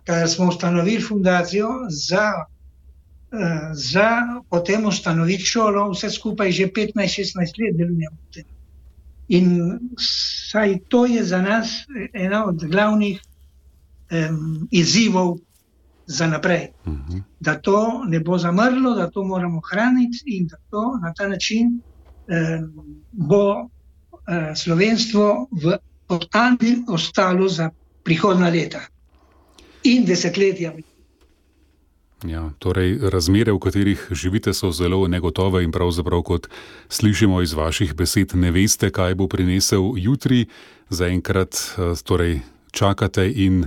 kar 0.04 0.30
smo 0.30 0.48
ustanovili 0.48 1.02
fundacijo 1.02 1.70
za, 1.90 2.32
eh, 3.32 3.72
za 3.74 4.10
potem 4.50 4.86
ustanoviti 4.86 5.44
šolo, 5.44 5.92
vse 5.92 6.10
skupaj 6.10 6.52
že 6.52 6.68
15-16 6.68 7.38
let 7.38 7.78
delujemo. 7.78 8.18
In 9.28 9.80
saj 10.52 10.80
to 10.88 11.06
je 11.06 11.24
za 11.24 11.42
nas 11.42 11.70
ena 12.14 12.46
od 12.46 12.66
glavnih 12.66 13.22
um, 14.12 14.68
izzivov 14.72 15.38
za 16.06 16.28
naprej. 16.28 16.68
Uh 16.86 16.94
mhm. 16.94 17.12
-huh. 17.12 17.22
Da 17.40 17.62
to 17.62 18.04
ne 18.08 18.20
bo 18.20 18.38
zamrlo, 18.38 18.96
da 18.96 19.10
to 19.10 19.24
moramo 19.24 19.62
hraniti 19.72 20.24
in 20.26 20.48
da 20.48 20.58
to 20.70 21.00
na 21.02 21.14
ta 21.14 21.28
način 21.28 21.68
um, 21.68 23.02
bo 23.12 23.62
uh, 23.62 23.68
slovenstvo 24.56 25.48
v 25.52 25.78
Andi 26.32 26.84
ostalo 26.88 27.50
za 27.50 27.70
prihodna 28.04 28.50
leta 28.50 28.80
in 29.84 30.06
desetletja. 30.06 30.74
Ja, 32.28 32.52
torej, 32.60 33.00
razmere, 33.12 33.52
v 33.52 33.60
katerih 33.60 34.08
živite, 34.12 34.54
so 34.54 34.72
zelo 34.72 35.08
negotove, 35.08 35.64
in 35.64 35.72
pravzaprav, 35.72 36.22
kot 36.24 36.48
slišimo 36.90 37.42
iz 37.42 37.54
vaših 37.54 37.94
besed, 37.96 38.36
ne 38.36 38.52
veste, 38.52 38.90
kaj 38.92 39.16
bo 39.16 39.28
prinesel 39.28 39.94
jutri. 40.00 40.46
Zaenkrat 40.90 41.56
eh, 41.56 41.96
torej, 42.04 42.40
čakate 42.72 43.28
in 43.28 43.66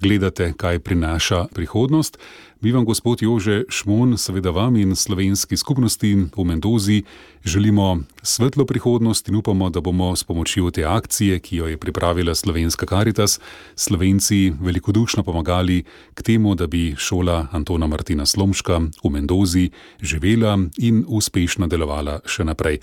gledate, 0.00 0.52
kaj 0.56 0.78
prinaša 0.78 1.46
prihodnost. 1.54 2.18
Mi 2.60 2.72
vam, 2.72 2.84
gospod 2.84 3.22
Jože 3.22 3.64
Šmon, 3.68 4.16
seveda 4.18 4.50
vam 4.50 4.76
in 4.76 4.96
slovenski 4.96 5.56
skupnosti 5.56 6.14
v 6.36 6.44
Mendozi 6.44 7.02
želimo 7.44 7.98
svetlo 8.22 8.64
prihodnost 8.64 9.28
in 9.28 9.36
upamo, 9.36 9.70
da 9.70 9.80
bomo 9.80 10.16
s 10.16 10.24
pomočjo 10.24 10.70
te 10.70 10.84
akcije, 10.84 11.38
ki 11.38 11.56
jo 11.56 11.66
je 11.66 11.76
pripravila 11.76 12.34
Slovenska 12.34 12.86
Karitas, 12.86 13.40
Slovenci 13.76 14.52
velikodušno 14.60 15.22
pomagali 15.22 15.84
k 16.14 16.22
temu, 16.22 16.54
da 16.54 16.66
bi 16.66 16.94
šola 16.98 17.46
Antona 17.52 17.86
Martina 17.86 18.26
Slomška 18.26 18.80
v 19.04 19.10
Mendozi 19.10 19.70
živela 20.00 20.58
in 20.78 21.04
uspešno 21.08 21.66
delovala 21.66 22.20
še 22.26 22.44
naprej. 22.44 22.80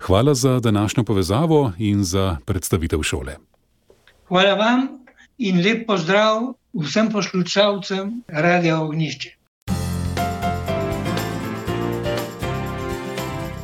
Hvala 0.00 0.34
za 0.34 0.60
današnjo 0.60 1.04
povezavo 1.04 1.72
in 1.78 2.04
za 2.04 2.36
predstavitev 2.44 3.02
šole. 3.02 3.36
Hvala 4.28 4.54
vam 4.54 4.99
in 5.40 5.62
lep 5.64 5.86
pozdrav 5.86 6.52
vsem 6.76 7.08
poslušalcem 7.12 8.22
Radia 8.28 8.80
Ognišče. 8.80 9.30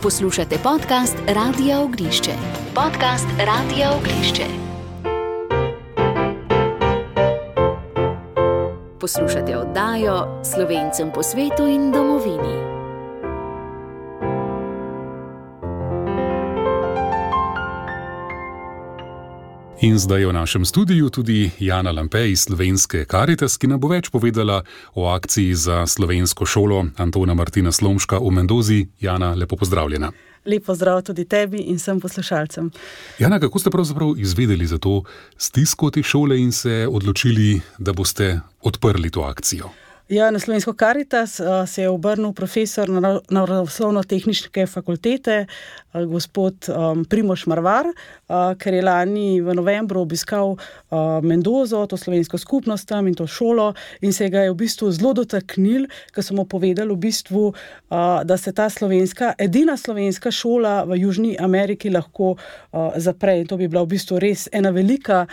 Poslušate 0.03 0.57
podcast 0.63 1.17
Radia 1.29 1.81
Ognišče. 1.81 2.33
Podcast 2.75 3.29
Radia 3.39 3.93
Ognišče. 3.93 4.47
Poslušate 9.01 9.57
oddajo 9.57 10.41
Slovencem 10.45 11.13
po 11.13 11.23
svetu 11.23 11.67
in 11.69 11.93
domovini. 11.93 12.76
In 19.81 19.99
zdaj 19.99 20.21
je 20.21 20.27
v 20.27 20.33
našem 20.33 20.65
studiu 20.65 21.11
tudi 21.13 21.51
Jana 21.61 21.93
Lampej 21.93 22.33
iz 22.33 22.49
Slovenske 22.49 23.05
Karitas, 23.05 23.59
ki 23.61 23.69
nam 23.69 23.77
bo 23.77 23.93
več 23.93 24.09
povedala 24.09 24.63
o 24.97 25.05
akciji 25.13 25.53
za 25.53 25.85
slovensko 25.85 26.49
šolo 26.49 26.97
Antona 26.97 27.37
Martina 27.37 27.69
Slomška 27.69 28.17
v 28.17 28.33
Mendozi. 28.33 28.89
Jana, 28.97 29.35
lepo 29.37 29.61
pozdravljena. 29.61 30.09
Lepo 30.49 30.73
zdrav 30.73 31.05
tudi 31.05 31.29
tebi 31.29 31.61
in 31.69 31.77
vsem 31.77 32.01
poslušalcem. 32.01 32.73
Jana, 33.21 33.37
kako 33.37 33.61
ste 33.61 33.71
pravzaprav 33.71 34.17
izvedeli 34.17 34.65
za 34.65 34.81
to 34.81 35.03
stisko 35.37 35.93
te 35.93 36.01
šole 36.01 36.41
in 36.41 36.57
se 36.57 36.89
odločili, 36.89 37.61
da 37.77 37.93
boste 37.93 38.41
odprli 38.65 39.13
to 39.13 39.29
akcijo? 39.29 39.69
Ja, 40.09 40.31
na 40.31 40.39
slovensko 40.39 40.73
karitas 40.73 41.41
uh, 41.41 41.47
se 41.69 41.83
je 41.83 41.89
obrnil 41.89 42.33
profesor 42.33 42.89
naravoslovno-tehnične 43.31 44.67
fakultete, 44.67 45.47
uh, 45.47 46.03
gospod 46.03 46.69
um, 46.69 47.05
Primoš 47.05 47.47
Marvar, 47.47 47.87
ker 48.29 48.75
je 48.75 48.83
lani 48.83 49.41
v 49.41 49.55
novembru 49.55 50.01
obiskal 50.03 50.57
uh, 50.57 51.23
Mendozo, 51.23 51.87
to 51.87 51.97
slovensko 51.97 52.39
skupnost 52.39 52.89
tam 52.89 53.07
in 53.07 53.15
to 53.15 53.27
šolo, 53.27 53.73
in 54.01 54.13
se 54.13 54.29
ga 54.29 54.43
je 54.47 54.51
v 54.51 54.59
bistvu 54.59 54.91
zelo 54.91 55.13
dotaknil, 55.15 55.87
ker 56.15 56.25
so 56.25 56.35
mu 56.35 56.45
povedali, 56.45 56.91
v 56.91 56.99
bistvu, 57.07 57.45
uh, 57.53 58.23
da 58.27 58.37
se 58.37 58.53
ta 58.53 58.69
slovenska, 58.71 59.35
edina 59.39 59.77
slovenska 59.77 60.31
šola 60.31 60.85
v 60.85 60.99
Južni 61.03 61.37
Ameriki 61.39 61.91
lahko 61.91 62.37
zapre. 62.97 63.39
In 63.41 63.47
to 63.47 63.57
bi 63.57 63.69
bila 63.69 63.85
v 63.85 63.95
bistvu 63.95 64.19
res 64.21 64.47
ena 64.53 64.71
velika 64.71 65.27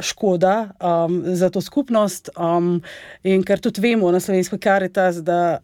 škoda 0.00 0.74
za 1.34 1.50
to 1.50 1.60
skupnost. 1.60 2.30
In 3.24 3.44
ker 3.46 3.60
tudi 3.60 3.82
vemo 3.84 4.10
na 4.12 4.20
slovensko 4.20 4.58
karitas, 4.60 5.22
da 5.24 5.60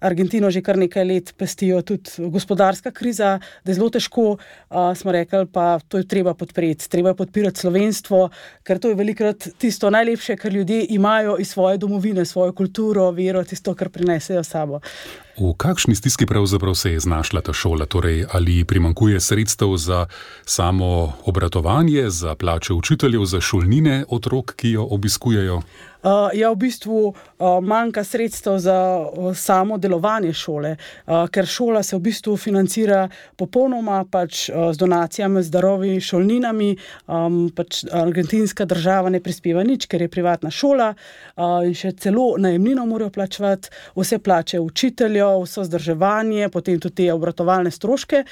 Argentino 0.00 0.50
že 0.50 0.62
kar 0.62 0.78
nekaj 0.78 1.04
let 1.04 1.34
pestijo 1.38 1.82
tudi 1.82 2.28
gospodarska 2.30 2.90
kriza, 2.90 3.38
da 3.64 3.70
je 3.70 3.74
zelo 3.74 3.90
težko, 3.90 4.36
uh, 4.36 4.92
smo 4.96 5.12
rekli, 5.12 5.46
pa 5.46 5.78
to 5.88 5.98
je 5.98 6.08
treba 6.08 6.34
podpreti. 6.34 6.88
Treba 6.90 7.14
je 7.14 7.16
podpirati 7.16 7.60
slovenstvo, 7.60 8.28
ker 8.62 8.78
to 8.78 8.88
je 8.88 8.94
velikrat 8.94 9.48
tisto 9.58 9.90
najlepše, 9.90 10.36
kar 10.36 10.52
ljudje 10.52 10.86
imajo 10.90 11.36
iz 11.38 11.48
svoje 11.48 11.78
domovine, 11.78 12.24
svojo 12.24 12.52
kulturo, 12.52 13.10
vero, 13.10 13.44
tisto, 13.44 13.74
kar 13.74 13.88
prinesejo 13.88 14.44
sabo. 14.44 14.80
V 15.34 15.50
kakšni 15.58 15.94
stiski 15.98 16.26
pravzaprav 16.26 16.74
se 16.74 16.92
je 16.92 17.00
znašla 17.00 17.40
ta 17.40 17.52
šola? 17.52 17.86
Torej, 17.86 18.24
ali 18.32 18.64
primankuje 18.64 19.20
sredstev 19.20 19.76
za 19.76 20.06
samo 20.44 21.12
obratovanje, 21.26 22.10
za 22.10 22.34
plače 22.34 22.72
učiteljev, 22.72 23.24
za 23.24 23.40
šolnine 23.40 24.04
otrok, 24.08 24.54
ki 24.56 24.70
jo 24.70 24.86
obiskujejo? 24.90 25.62
Uh, 26.04 26.28
ja, 26.36 26.50
v 26.52 26.56
bistvu 26.68 26.98
uh, 27.08 27.14
manjka 27.64 28.04
sredstev 28.04 28.58
za 28.58 28.76
uh, 29.00 29.32
samo 29.36 29.78
delovanje 29.78 30.34
šole, 30.36 30.74
uh, 30.76 31.24
ker 31.32 31.46
šola 31.48 31.80
se 31.82 31.96
v 31.96 32.02
bistvu 32.04 32.36
financira 32.36 33.06
popolnoma 33.40 34.02
pač, 34.04 34.50
uh, 34.50 34.68
z 34.72 34.82
donacijami, 34.82 35.40
z 35.42 35.50
darovi, 35.54 35.94
šolninami. 36.04 36.74
Um, 37.08 37.48
pač 37.56 37.86
argentinska 37.88 38.66
država 38.68 39.08
ne 39.08 39.22
prispeva 39.24 39.64
nič, 39.64 39.86
ker 39.88 40.04
je 40.04 40.10
privatna 40.12 40.50
šola 40.52 40.90
uh, 40.92 41.64
in 41.64 41.72
še 41.72 41.94
celo 41.96 42.34
najemnino 42.36 42.84
morajo 42.84 43.08
plačevati, 43.14 43.72
vse 43.96 44.20
plače 44.20 44.60
učiteljev 44.60 45.40
vso 45.46 45.64
vzdrževanje, 45.64 46.50
potem 46.52 46.76
tudi 46.84 47.00
te 47.00 47.08
obratovalne 47.12 47.72
stroške. 47.72 48.24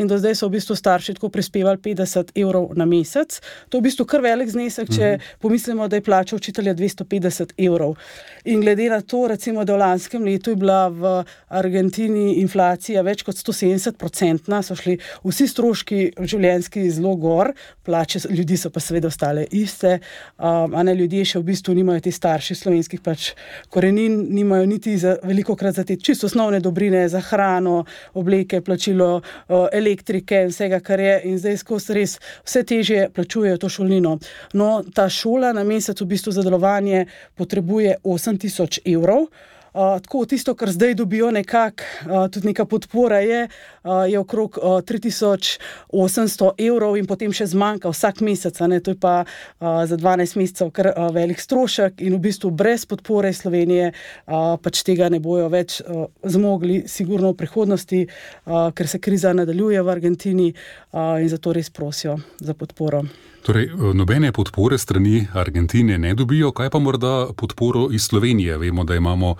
In 0.00 0.08
do 0.08 0.16
zdaj 0.18 0.38
so 0.38 0.48
v 0.48 0.56
bistvu 0.56 0.76
starši 0.78 1.18
tako 1.18 1.28
prispevali 1.28 1.78
50 1.84 2.32
evrov 2.40 2.72
na 2.78 2.88
mesec. 2.88 3.36
To 3.68 3.76
je 3.76 3.82
v 3.82 3.86
bistvu 3.90 4.08
kar 4.08 4.24
velik 4.24 4.48
znesek, 4.48 4.88
če 4.88 5.04
-hmm. 5.04 5.38
pomislimo, 5.38 5.88
da 5.88 5.96
je 5.96 6.02
plača 6.02 6.36
učitelja 6.36 6.74
250 6.94 7.54
evrov. 7.58 7.96
In 8.44 8.60
glede 8.60 8.88
na 8.90 9.00
to, 9.00 9.26
recimo, 9.28 9.64
da 9.64 9.74
v 9.74 9.78
lanskem 9.78 10.24
letu 10.24 10.50
je 10.52 10.56
bila 10.56 10.88
v 10.88 11.14
Argentini 11.48 12.40
inflacija 12.42 13.02
več 13.02 13.22
kot 13.24 13.38
170-odstotna, 13.40 14.60
so 14.62 14.76
šli 14.76 14.98
vsi 15.24 15.46
stroški 15.48 16.00
življenjski 16.20 16.84
zelo 16.92 17.14
gor, 17.16 17.54
plače 17.84 18.20
ljudi 18.30 18.58
so 18.60 18.70
pa 18.70 18.82
seveda 18.84 19.08
ostale 19.08 19.46
iste, 19.56 19.98
a 20.38 20.82
ne 20.84 20.94
ljudje 20.94 21.24
še 21.32 21.40
v 21.40 21.48
bistvu 21.48 21.74
nimajo 21.78 22.04
te 22.04 22.12
starši 22.12 22.56
slovenskih 22.58 23.00
pač 23.04 23.30
korenin, 23.72 24.18
nimajo 24.34 24.68
niti 24.68 24.96
za 25.00 25.16
veliko 25.24 25.56
krat 25.56 25.80
za 25.80 25.84
te 25.88 25.96
čisto 25.96 26.28
osnovne 26.28 26.60
dobrine 26.60 27.06
za 27.08 27.20
hrano, 27.24 27.84
obleke, 28.14 28.60
plačilo 28.60 29.22
elektrike 29.72 30.44
in 30.44 30.52
vsega, 30.52 30.80
kar 30.84 31.00
je, 31.00 31.14
in 31.30 31.40
zdaj 31.40 31.56
skozi 31.64 31.96
res 31.96 32.18
vse 32.44 32.64
teže 32.68 33.08
plačujejo 33.14 33.58
to 33.62 33.72
šolnino. 33.72 34.18
No, 34.52 34.68
ta 34.94 35.08
šola 35.08 35.54
na 35.56 35.64
mesec 35.64 36.00
v 36.00 36.10
bistvu 36.12 36.32
za 36.36 36.44
delovanje 36.44 36.83
potrebuje 37.36 37.96
8000 38.04 38.84
evrov. 38.84 39.28
tako 39.74 40.26
tisto, 40.26 40.54
kar 40.54 40.70
zdaj 40.70 40.94
dobijo, 40.94 41.30
nekako 41.30 41.82
tudi 42.32 42.46
neka 42.46 42.64
podpora 42.64 43.18
je, 43.18 43.48
je 44.08 44.18
okrog 44.18 44.58
3800 44.62 46.50
evrov 46.58 46.96
in 46.96 47.06
potem 47.06 47.32
še 47.34 47.46
zmanjka 47.50 47.90
vsak 47.90 48.20
mesec. 48.22 48.54
To 48.58 48.94
je 48.94 48.98
pa 49.00 49.24
za 49.58 49.96
12 49.98 50.38
mesecev 50.38 50.70
kar 50.70 50.92
velik 51.12 51.42
strošek 51.42 52.00
in 52.06 52.14
v 52.14 52.22
bistvu 52.28 52.50
brez 52.54 52.86
podpore 52.86 53.32
Slovenije 53.34 53.92
pač 54.62 54.82
tega 54.86 55.10
ne 55.10 55.18
bojo 55.18 55.50
več 55.50 55.82
zmogli, 56.22 56.84
sigurno 56.86 57.34
v 57.34 57.42
prihodnosti, 57.42 58.06
ker 58.46 58.86
se 58.88 59.02
kriza 59.02 59.34
nadaljuje 59.34 59.82
v 59.82 59.90
Argentini 59.90 60.48
in 60.94 61.28
zato 61.28 61.52
res 61.52 61.70
prosijo 61.70 62.20
za 62.38 62.54
podporo. 62.54 63.02
Torej, 63.44 63.68
nobene 63.94 64.32
podpore 64.32 64.78
strani 64.78 65.26
Argentine 65.32 65.98
ne 65.98 66.14
dobijo, 66.14 66.48
kaj 66.52 66.70
pa 66.70 66.78
morda 66.78 67.26
podporo 67.36 67.88
iz 67.92 68.06
Slovenije? 68.08 68.56
Vemo, 68.58 68.84
da 68.84 68.94
imamo 68.94 69.30
uh, 69.30 69.36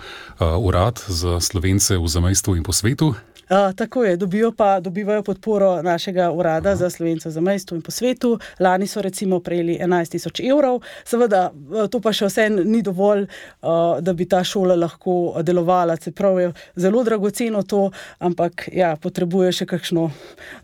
urad 0.61 1.01
za 1.09 1.41
slovence 1.41 1.97
v 1.97 2.09
zamestju 2.09 2.57
in 2.57 2.63
po 2.63 2.73
svetu. 2.73 3.15
Uh, 3.45 3.77
tako 3.77 4.05
je, 4.05 4.17
dobijo 4.17 4.53
pa, 4.53 4.81
dobivajo 4.81 5.23
podporo 5.23 5.83
našega 5.83 6.31
urada 6.33 6.69
Aha. 6.69 6.77
za 6.77 6.91
slovence 6.91 7.31
za 7.31 7.41
mestu 7.41 7.75
in 7.75 7.83
po 7.83 7.91
svetu. 7.91 8.39
Lani 8.61 8.87
so 8.87 9.03
recimo 9.03 9.41
prejeli 9.41 9.79
11.000 9.83 10.51
evrov. 10.53 10.81
Seveda, 11.05 11.53
to 11.91 12.01
pa 12.01 12.13
še 12.13 12.31
vse 12.31 12.49
ni 12.51 12.81
dovolj, 12.83 13.27
uh, 13.27 14.01
da 14.01 14.13
bi 14.13 14.25
ta 14.29 14.41
šola 14.45 14.77
lahko 14.77 15.43
delovala. 15.43 15.97
Čeprav 15.97 16.41
je 16.41 16.53
zelo 16.77 17.05
dragoceno 17.05 17.63
to, 17.63 17.91
ampak 18.19 18.69
ja, 18.73 18.95
potrebuje 18.97 19.53
še 19.53 19.67
kakšno 19.67 20.09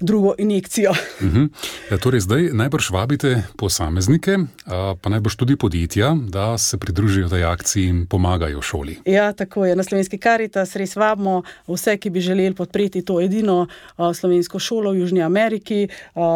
drugo 0.00 0.34
injekcijo. 0.38 0.90
Uh 0.90 1.28
-huh. 1.28 1.48
ja, 1.90 1.98
torej, 1.98 2.20
zdaj 2.20 2.48
najbrž 2.52 2.90
vabite 2.90 3.42
posameznike, 3.56 4.36
uh, 4.36 4.96
pa 5.00 5.10
najbrž 5.10 5.36
tudi 5.36 5.56
podjetja, 5.56 6.16
da 6.28 6.58
se 6.58 6.78
pridružijo 6.78 7.28
tej 7.28 7.44
akciji 7.44 7.88
in 7.88 8.06
pomagajo 8.06 8.62
šoli. 8.62 8.98
Ja, 9.04 9.32
tako 9.32 9.66
je. 9.66 9.76
Na 9.76 9.82
slovenski 9.82 10.18
karitas 10.18 10.76
res 10.76 10.96
vabimo 10.96 11.42
vse, 11.68 11.96
ki 11.96 12.10
bi 12.10 12.20
želeli 12.20 12.54
podpreti 12.54 12.69
podpreti 12.70 13.02
to 13.02 13.20
edino 13.20 13.66
slovensko 14.14 14.58
šolo 14.58 14.92
v 14.92 15.02
Južni 15.02 15.22
Ameriki, 15.22 15.88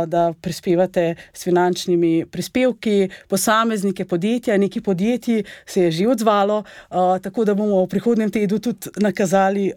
da 0.06 0.32
prispevate 0.40 1.14
s 1.32 1.44
finančnimi 1.44 2.26
prispevki, 2.26 3.08
posameznike, 3.28 4.04
podjetja. 4.04 4.58
Neki 4.58 4.80
podjetji 4.80 5.44
se 5.66 5.82
je 5.82 5.90
že 5.90 6.08
odzvalo, 6.08 6.64
tako 7.22 7.44
da 7.44 7.54
bomo 7.54 7.84
v 7.84 7.88
prihodnem 7.88 8.30
tednu 8.30 8.58
tudi 8.58 8.90
nakazali 8.96 9.70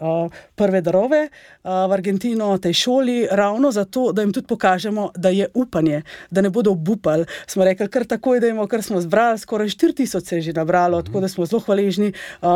prve 0.55 0.81
darove 0.81 1.27
v 1.63 1.91
Argentino, 1.93 2.57
tej 2.57 2.73
šoli, 2.73 3.27
ravno 3.31 3.71
zato, 3.71 4.11
da 4.11 4.21
jim 4.21 4.33
tudi 4.33 4.47
pokažemo, 4.47 5.11
da 5.15 5.29
je 5.29 5.47
upanje, 5.53 6.01
da 6.31 6.41
ne 6.41 6.49
bodo 6.49 6.71
obupali. 6.71 7.25
Smo 7.47 7.65
rekli, 7.65 7.87
kar 7.87 8.05
takoj, 8.05 8.39
da 8.39 8.47
imamo, 8.47 8.67
kar 8.67 8.81
smo 8.81 9.01
zbrali, 9.01 9.37
skoraj 9.37 9.67
4000 9.67 10.25
se 10.25 10.35
je 10.35 10.41
že 10.41 10.53
nabralo, 10.53 11.01
tako 11.01 11.19
da 11.19 11.27
smo 11.27 11.45
zelo 11.45 11.59
hvaležni, 11.59 12.13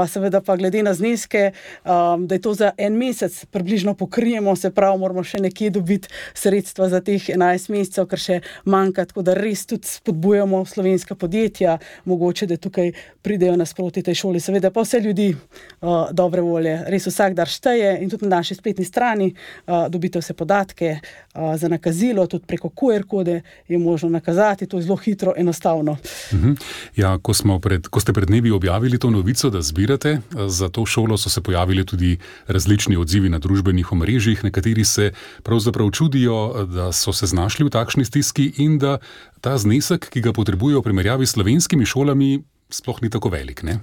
seveda 0.07 0.41
pa 0.41 0.55
glede 0.55 0.83
na 0.83 0.93
zneske, 0.93 1.51
da 1.85 2.35
je 2.35 2.41
to 2.41 2.53
za 2.53 2.71
en 2.77 2.97
mesec 2.97 3.45
približno 3.45 3.90
delno 3.91 3.95
pokrijemo, 3.95 4.55
se 4.55 4.71
pravi, 4.71 4.99
moramo 4.99 5.23
še 5.23 5.39
nekje 5.39 5.69
dobiti 5.69 6.07
sredstva 6.33 6.89
za 6.89 7.01
teh 7.01 7.21
11 7.21 7.69
mesecev, 7.71 8.07
ker 8.07 8.19
še 8.19 8.41
manjka. 8.65 9.05
Tako 9.05 9.21
da 9.21 9.33
res 9.33 9.65
tudi 9.65 9.87
spodbujamo 9.87 10.65
slovenska 10.65 11.15
podjetja, 11.15 11.79
mogoče 12.05 12.47
da 12.47 12.57
tukaj 12.57 12.91
pridejo 13.21 13.55
nasproti 13.55 14.01
tej 14.03 14.15
šoli. 14.15 14.39
Seveda 14.39 14.71
pa 14.71 14.81
vse 14.81 14.99
ljudi 14.99 15.33
uh, 15.33 16.11
dobre 16.11 16.41
volje, 16.41 16.77
res 16.87 17.07
vsak 17.07 17.35
dar 17.35 17.47
šteje 17.47 17.99
in 18.01 18.09
tudi 18.09 18.27
na 18.27 18.41
naši 18.41 18.55
spletni 18.55 18.85
strani 18.85 19.31
uh, 19.31 19.87
dobite 19.89 20.19
vse 20.19 20.33
podatke 20.33 20.97
uh, 20.97 21.55
za 21.57 21.69
nakazilo, 21.69 22.27
tudi 22.27 22.45
preko 22.47 22.69
QR 22.69 23.05
kode 23.07 23.41
je 23.67 23.77
možno 23.77 24.09
nakazati, 24.09 24.67
to 24.67 24.77
je 24.77 24.87
zelo 24.87 24.97
hitro, 24.97 25.33
enostavno. 25.37 25.97
Uh 26.31 26.37
mhm. 26.37 26.53
ja, 26.95 27.17
ko, 27.21 27.33
pred, 27.61 27.87
ko 27.87 27.99
ste 27.99 28.13
pred 28.13 28.27
dnevi 28.27 28.51
objavili 28.51 28.99
to 28.99 29.09
novico, 29.09 29.49
da 29.49 29.61
zbirate 29.61 30.19
za 30.47 30.69
to 30.69 30.85
šolo, 30.85 31.17
so 31.17 31.29
se 31.29 31.41
pojavili 31.41 31.85
tudi 31.85 32.17
različni 32.47 32.97
odzivi 32.97 33.29
na 33.29 33.39
družbeni 33.39 33.80
družbenih 33.81 33.91
omrežjih, 33.91 34.43
nekateri 34.43 34.85
se 34.85 35.11
pravzaprav 35.43 35.91
čudijo, 35.91 36.65
da 36.65 36.91
so 36.91 37.13
se 37.13 37.27
znašli 37.27 37.65
v 37.65 37.69
takšni 37.69 38.05
stiski 38.05 38.53
in 38.57 38.77
da 38.77 38.99
ta 39.41 39.57
znesek, 39.57 40.09
ki 40.09 40.21
ga 40.21 40.33
potrebujejo 40.33 40.79
v 40.79 40.83
primerjavi 40.83 41.25
s 41.25 41.33
slovenskimi 41.33 41.85
šolami, 41.85 42.43
sploh 42.71 43.01
ni 43.01 43.09
tako 43.09 43.29
velik. 43.29 43.63
Ne? 43.63 43.81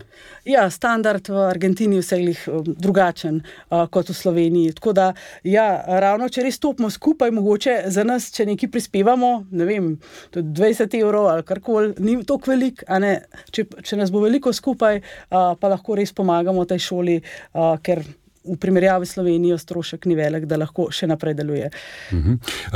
Ja, 0.48 0.70
standard 0.70 1.28
v 1.28 1.36
Argentini 1.36 1.98
je 1.98 2.02
vseh 2.02 2.48
um, 2.48 2.64
drugačen 2.64 3.42
uh, 3.68 3.84
kot 3.90 4.08
v 4.08 4.14
Sloveniji. 4.16 4.72
Tako 4.78 4.94
da, 4.96 5.12
ja, 5.44 5.84
ravno 6.00 6.28
če 6.28 6.46
res 6.46 6.56
stopimo 6.56 6.88
skupaj, 6.88 7.30
mogoče 7.30 7.90
za 7.92 8.04
nas, 8.04 8.30
če 8.32 8.46
nekaj 8.48 8.70
prispevamo, 8.72 9.44
ne 9.50 9.66
vem, 9.68 9.90
20 10.32 10.96
evrov 11.02 11.28
ali 11.28 11.44
karkoli, 11.44 11.92
ni 12.00 12.16
tako 12.24 12.54
velik, 12.54 12.80
če, 13.52 13.66
če 13.84 14.00
nas 14.00 14.08
bo 14.14 14.24
veliko 14.24 14.54
skupaj, 14.56 15.02
uh, 15.02 15.52
pa 15.60 15.68
lahko 15.68 15.98
res 16.00 16.16
pomagamo 16.16 16.64
tej 16.64 16.80
šoli, 16.88 17.20
uh, 17.20 17.76
ker 17.84 18.06
v 18.44 18.56
primerjavi 18.56 19.06
s 19.06 19.18
Slovenijo 19.18 19.58
strošek 19.58 20.06
ni 20.06 20.14
velik, 20.14 20.44
da 20.46 20.56
lahko 20.56 20.88
še 20.94 21.08
naprej 21.10 21.34
deluje. 21.34 21.70
Mhm. 22.12 22.34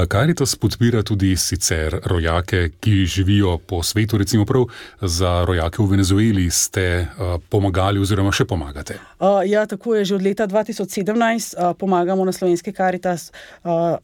Karitas 0.08 0.56
podpira 0.56 1.02
tudi 1.02 1.36
sicer 1.36 2.00
rojake, 2.04 2.70
ki 2.80 3.06
živijo 3.06 3.58
po 3.58 3.82
svetu, 3.82 4.18
recimo 4.18 4.44
prav 4.44 4.66
za 5.00 5.44
rojake 5.44 5.82
v 5.82 5.86
Venezueli 5.86 6.50
ste 6.50 7.06
pomagali 7.48 8.00
oziroma 8.02 8.32
še 8.32 8.44
pomagate. 8.44 8.98
Ja, 9.46 9.66
tako 9.66 9.94
je 9.94 10.04
že 10.04 10.14
od 10.14 10.22
leta 10.22 10.46
2017 10.46 11.74
pomagamo 11.78 12.24
na 12.24 12.32
slovenski 12.32 12.72
karitas 12.72 13.30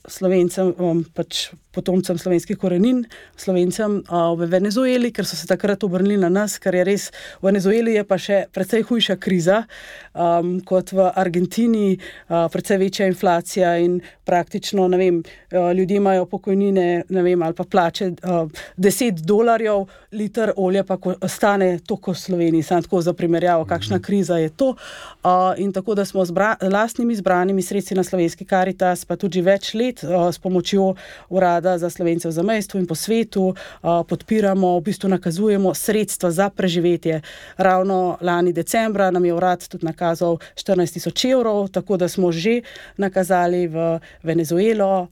slovencem. 0.06 0.74
Pač 1.14 1.48
potomcem 1.78 2.18
slovenskih 2.18 2.58
korenin, 2.58 3.04
slovencem 3.38 4.00
uh, 4.00 4.32
v 4.38 4.48
Venezueli, 4.50 5.12
ker 5.14 5.26
so 5.28 5.36
se 5.38 5.46
takrat 5.46 5.84
obrnili 5.86 6.18
na 6.18 6.30
nas, 6.32 6.56
ker 6.58 6.74
je 6.74 6.84
res 6.88 7.04
v 7.38 7.50
Venezueli 7.50 7.94
je 7.94 8.04
pa 8.08 8.18
še 8.18 8.38
precej 8.54 8.82
hujša 8.88 9.18
kriza 9.22 9.60
um, 10.12 10.58
kot 10.66 10.90
v 10.96 11.06
Argentini, 11.06 11.47
uh, 11.56 12.50
precej 12.52 12.78
večja 12.78 13.06
inflacija 13.06 13.76
in 13.78 14.00
praktično 14.24 14.88
vem, 14.88 15.22
uh, 15.22 15.72
ljudje 15.76 15.96
imajo 15.96 16.26
pokojnine 16.26 17.02
vem, 17.08 17.42
ali 17.42 17.54
pa 17.54 17.64
plače 17.64 18.06
uh, 18.06 18.50
10 18.76 19.20
dolarjev, 19.24 19.86
liter 20.12 20.52
olja 20.56 20.84
pa 20.84 20.98
stane 21.28 21.78
toliko 21.78 22.12
v 22.12 22.18
Sloveniji, 22.18 22.62
samo 22.62 22.82
tako 22.82 23.00
za 23.00 23.12
primerjavo, 23.12 23.64
kakšna 23.64 23.98
kriza 23.98 24.36
je 24.36 24.48
to. 24.48 24.68
Uh, 24.68 25.30
in 25.56 25.72
tako 25.72 25.94
da 25.94 26.04
smo 26.04 26.24
z 26.24 26.32
lastnimi 26.72 27.12
izbranimi 27.12 27.62
sredstvi 27.62 27.96
na 27.96 28.04
slovenski 28.04 28.44
karitas, 28.44 29.04
pa 29.04 29.16
tudi 29.16 29.40
več 29.40 29.74
let 29.74 30.04
uh, 30.04 30.28
s 30.32 30.38
pomočjo 30.38 30.94
urada 31.28 31.78
za 31.78 31.90
slovence 31.90 32.28
v 32.28 32.32
zamestju 32.32 32.80
in 32.80 32.86
po 32.86 32.94
svetu, 32.94 33.54
podpiramo, 33.82 34.78
v 34.78 34.82
bistvu 34.82 35.08
nakazujemo 35.08 35.74
sredstva 35.74 36.30
za 36.30 36.50
preživetje. 36.50 37.20
Ravno 37.56 38.18
lani 38.20 38.52
decembra 38.52 39.10
nam 39.10 39.24
je 39.24 39.34
urad 39.34 39.68
tudi 39.68 39.86
nakazal 39.86 40.38
14 40.54 40.92
tisoč 40.92 41.24
evrov, 41.24 41.37
tako 41.72 41.96
da 41.96 42.08
smo 42.08 42.32
že 42.32 42.62
nakazali 42.96 43.66
v 43.66 43.98
Venezuelo. 44.22 45.08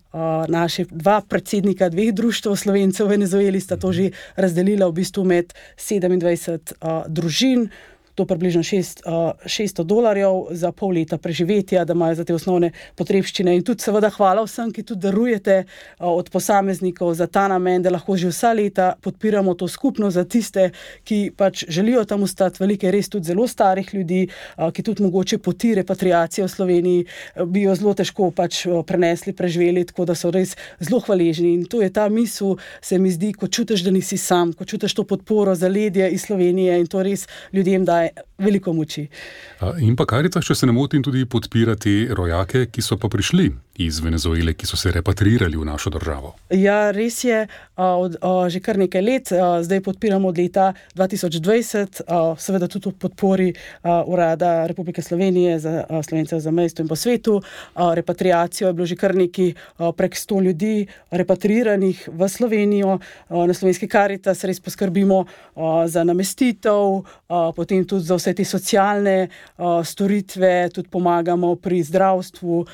Naši 0.49 0.87
dva 0.91 1.21
predsednika 1.21 1.89
dveh 1.89 2.13
društv 2.15 2.55
slovencev 2.55 3.07
v 3.07 3.11
Venezueli 3.11 3.61
sta 3.61 3.77
to 3.77 3.93
že 3.93 4.11
razdelila 4.37 4.89
v 4.89 5.03
bistvu 5.03 5.25
med 5.25 5.53
27 5.77 6.75
družin 7.09 7.69
to 8.17 8.25
približno 8.25 8.63
600 8.65 9.85
dolarjev 9.85 10.49
za 10.57 10.73
pol 10.73 10.95
leta 10.97 11.19
preživetja, 11.19 11.85
da 11.85 11.93
imajo 11.93 12.15
za 12.15 12.25
te 12.25 12.35
osnovne 12.35 12.71
potrebščine. 12.97 13.53
In 13.57 13.65
tudi, 13.65 13.85
seveda, 13.85 14.09
hvala 14.11 14.47
vsem, 14.47 14.73
ki 14.73 14.83
tudi 14.89 15.05
darujete 15.05 15.59
od 16.01 16.31
posameznikov 16.33 17.13
za 17.15 17.27
ta 17.29 17.45
namen, 17.53 17.85
da 17.85 17.93
lahko 17.93 18.17
že 18.17 18.33
vsa 18.33 18.55
leta 18.57 18.95
podpiramo 19.01 19.55
to 19.55 19.69
skupno 19.69 20.11
za 20.11 20.25
tiste, 20.25 20.71
ki 21.05 21.31
pač 21.37 21.67
želijo 21.69 22.05
tam 22.09 22.25
ostati, 22.25 22.63
velike, 22.63 22.91
res 22.91 23.13
tudi 23.13 23.29
zelo 23.29 23.45
starih 23.49 23.93
ljudi, 23.95 24.23
ki 24.57 24.83
tudi 24.83 25.05
mogoče 25.05 25.39
poti 25.39 25.75
repatriacije 25.77 26.47
v 26.47 26.51
Sloveniji 26.51 27.05
bi 27.45 27.67
jo 27.67 27.75
zelo 27.77 27.93
težko 27.95 28.31
pač 28.33 28.63
prenesli, 28.87 29.37
preživeli, 29.37 29.85
tako 29.85 30.09
da 30.09 30.17
so 30.17 30.33
res 30.33 30.57
zelo 30.81 31.03
hvaležni. 31.05 31.53
In 31.55 31.67
to 31.69 31.83
je 31.85 31.93
ta 31.93 32.09
misel, 32.09 32.57
se 32.81 32.99
mi 32.99 33.13
zdi, 33.13 33.35
ko 33.37 33.49
čutiš, 33.49 33.85
da 33.85 33.93
nisi 33.93 34.17
sam, 34.17 34.57
ko 34.57 34.65
čutiš 34.65 34.97
to 34.97 35.05
podporo 35.05 35.55
za 35.55 35.69
ledje 35.69 36.09
iz 36.11 36.25
Slovenije 36.25 36.81
in 36.81 36.89
to 36.89 37.05
res 37.05 37.27
ljudem 37.53 37.85
daje 37.85 38.06
veliko 38.39 38.73
moči. 38.77 39.07
In 39.81 39.97
pa 39.97 40.07
Karitas, 40.09 40.45
če 40.47 40.55
se 40.55 40.67
ne 40.67 40.75
motim, 40.77 41.03
tudi 41.03 41.25
podpirati 41.25 42.07
rojake, 42.11 42.67
ki 42.73 42.85
so 42.85 42.99
pa 43.01 43.11
prišli 43.13 43.51
iz 43.79 44.01
Venezuele, 44.01 44.55
ki 44.55 44.67
so 44.67 44.77
se 44.77 44.93
repatrirali 44.93 45.57
v 45.57 45.65
našo 45.65 45.91
državo. 45.91 46.35
Ja, 46.51 46.91
res 46.95 47.25
je, 47.25 47.47
od, 47.77 48.17
od, 48.23 48.49
že 48.51 48.61
kar 48.65 48.79
nekaj 48.81 49.03
let, 49.03 49.33
zdaj 49.63 49.81
podpiramo 49.85 50.29
od 50.29 50.39
leta 50.39 50.73
2020, 50.95 52.01
seveda 52.41 52.69
tudi 52.73 52.89
v 52.89 52.95
podpori 53.05 53.49
Urada 53.85 54.67
Republike 54.67 55.03
Slovenije 55.03 55.59
za 55.59 55.85
Slovence 56.09 56.41
za 56.41 56.51
mesto 56.51 56.83
in 56.83 56.89
po 56.89 56.97
svetu. 56.97 57.43
Repatriacijo 57.75 58.69
je 58.69 58.75
bilo 58.75 58.87
že 58.87 58.97
kar 58.97 59.15
nekaj 59.15 59.53
prek 59.97 60.17
100 60.17 60.43
ljudi 60.43 60.87
repatriranih 61.11 62.09
v 62.13 62.29
Slovenijo, 62.29 62.99
na 63.31 63.55
slovenski 63.55 63.89
Karitas 63.89 64.45
res 64.45 64.61
poskrbimo 64.61 65.25
za 65.87 66.05
namestitev, 66.05 67.05
potem 67.57 67.85
tudi 67.85 68.05
za 68.05 68.17
vse 68.17 68.35
te 68.35 68.45
socialne 68.45 69.29
storitve, 69.85 70.71
tudi 70.73 70.89
pomagamo 70.89 71.57
pri 71.57 71.83
zdravstvu, 71.83 72.65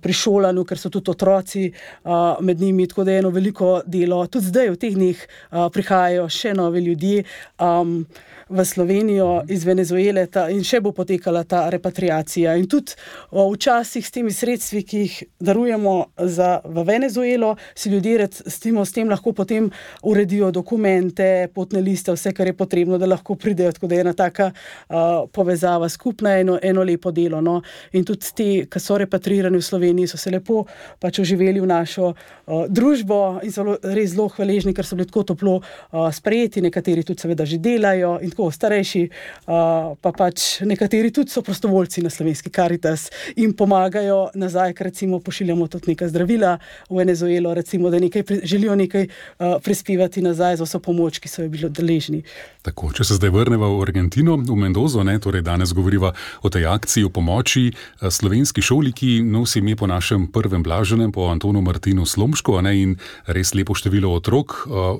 pri 0.00 0.12
šoli 0.12 0.43
šolanju, 0.44 0.64
ker 0.64 0.78
so 0.78 0.90
tudi 0.90 1.10
otroci 1.10 1.70
uh, 1.70 2.36
med 2.40 2.60
njimi, 2.60 2.86
tako 2.88 3.04
da 3.04 3.12
je 3.12 3.18
eno 3.18 3.30
veliko 3.30 3.80
delo. 3.86 4.26
Tudi 4.26 4.46
zdaj 4.46 4.70
v 4.70 4.76
teh 4.76 4.94
dneh 4.94 5.16
uh, 5.16 5.68
prihajajo 5.72 6.28
še 6.28 6.54
novi 6.54 6.84
ljudje. 6.84 7.24
Um, 7.58 8.04
V 8.48 8.64
Slovenijo 8.64 9.42
iz 9.48 9.64
Venezuele 9.64 10.26
ta, 10.26 10.48
in 10.52 10.64
še 10.64 10.80
bo 10.84 10.92
potekala 10.92 11.44
ta 11.48 11.68
repatriacija. 11.72 12.56
In 12.60 12.66
tudi 12.68 12.96
o, 13.30 13.46
včasih 13.52 14.04
s 14.04 14.12
temi 14.12 14.32
sredstvi, 14.32 14.82
ki 14.84 14.98
jih 15.04 15.14
darujemo 15.40 15.94
za, 16.18 16.60
v 16.64 16.84
Venezuelo, 16.84 17.54
si 17.74 17.90
ljudje 17.90 18.28
tem, 18.60 18.78
s 18.84 18.92
tem 18.92 19.08
lahko 19.08 19.32
potem 19.32 19.70
uredijo 20.02 20.50
dokumente, 20.50 21.48
potne 21.54 21.80
liste, 21.80 22.12
vse, 22.12 22.34
kar 22.36 22.46
je 22.50 22.56
potrebno, 22.56 22.98
da 22.98 23.08
lahko 23.08 23.34
pridejo. 23.34 23.72
Tako 23.72 23.90
da 23.90 23.94
je 23.94 24.04
ena 24.04 24.12
taka 24.12 24.50
uh, 24.52 25.24
povezava 25.32 25.88
skupna, 25.88 26.36
eno, 26.40 26.58
eno 26.62 26.84
lepo 26.84 27.10
delo. 27.10 27.40
No. 27.40 27.60
In 27.92 28.04
tudi 28.04 28.34
ti, 28.34 28.48
ki 28.70 28.80
so 28.80 28.98
repatrirani 29.00 29.58
v 29.58 29.64
Sloveniji, 29.64 30.12
so 30.12 30.20
se 30.20 30.32
lepo 30.34 30.64
pač 31.00 31.20
oživeli 31.24 31.62
v 31.62 31.70
našo 31.70 32.12
uh, 32.12 32.66
družbo 32.68 33.40
in 33.42 33.52
so 33.54 33.66
res 33.82 34.12
zelo 34.14 34.28
hvaležni, 34.36 34.74
ker 34.76 34.86
so 34.86 34.98
bili 34.98 35.08
tako 35.10 35.24
toplo 35.32 35.56
uh, 35.60 36.08
sprejeti, 36.14 36.62
nekateri 36.64 37.04
tudi 37.06 37.24
seveda 37.24 37.46
že 37.48 37.58
delajo 37.62 38.18
tako 38.34 38.50
starejši, 38.50 39.02
uh, 39.46 39.94
pa 40.02 40.10
pač 40.12 40.60
nekateri 40.66 41.12
tudi 41.14 41.30
so 41.30 41.42
prostovoljci 41.42 42.02
na 42.02 42.10
slovenski 42.10 42.50
karitas 42.50 43.06
in 43.36 43.54
pomagajo 43.54 44.34
nazaj, 44.34 44.74
ker 44.74 44.90
recimo 44.90 45.20
pošiljamo 45.22 45.68
tudi 45.70 45.94
nekaj 45.94 46.10
zdravila 46.10 46.58
v 46.90 46.98
Venezuelo, 46.98 47.54
recimo, 47.54 47.90
da 47.90 48.02
nekaj 48.02 48.22
pri, 48.26 48.40
želijo 48.42 48.74
nekaj 48.74 49.06
uh, 49.06 49.54
prispevati 49.62 50.22
nazaj 50.22 50.56
za 50.56 50.66
vso 50.66 50.80
pomoč, 50.82 51.20
ki 51.22 51.30
so 51.30 51.44
jo 51.46 51.48
bili 51.48 51.70
deležni. 51.70 52.24
Tako, 52.66 52.90
če 52.96 53.04
se 53.04 53.18
zdaj 53.20 53.30
vrnemo 53.30 53.68
v 53.78 53.82
Argentino, 53.86 54.36
v 54.36 54.58
Mendozo, 54.58 55.04
ne, 55.06 55.14
torej 55.22 55.44
danes 55.46 55.72
govoriva 55.72 56.10
o 56.42 56.50
tej 56.50 56.66
akciji 56.66 57.06
o 57.06 57.12
pomoči 57.14 57.70
slovenski 58.02 58.62
šoli, 58.64 58.92
ki 58.92 59.20
nosi 59.22 59.60
ime 59.62 59.76
po 59.76 59.86
našem 59.86 60.26
prvem 60.32 60.62
blaženem, 60.64 61.12
po 61.12 61.28
Antonu 61.30 61.62
Martinu 61.62 62.06
Slomško, 62.06 62.58
ne, 62.66 62.74
in 62.82 62.96
res 63.30 63.54
lepo 63.54 63.76
število 63.78 64.10
otrok, 64.16 64.56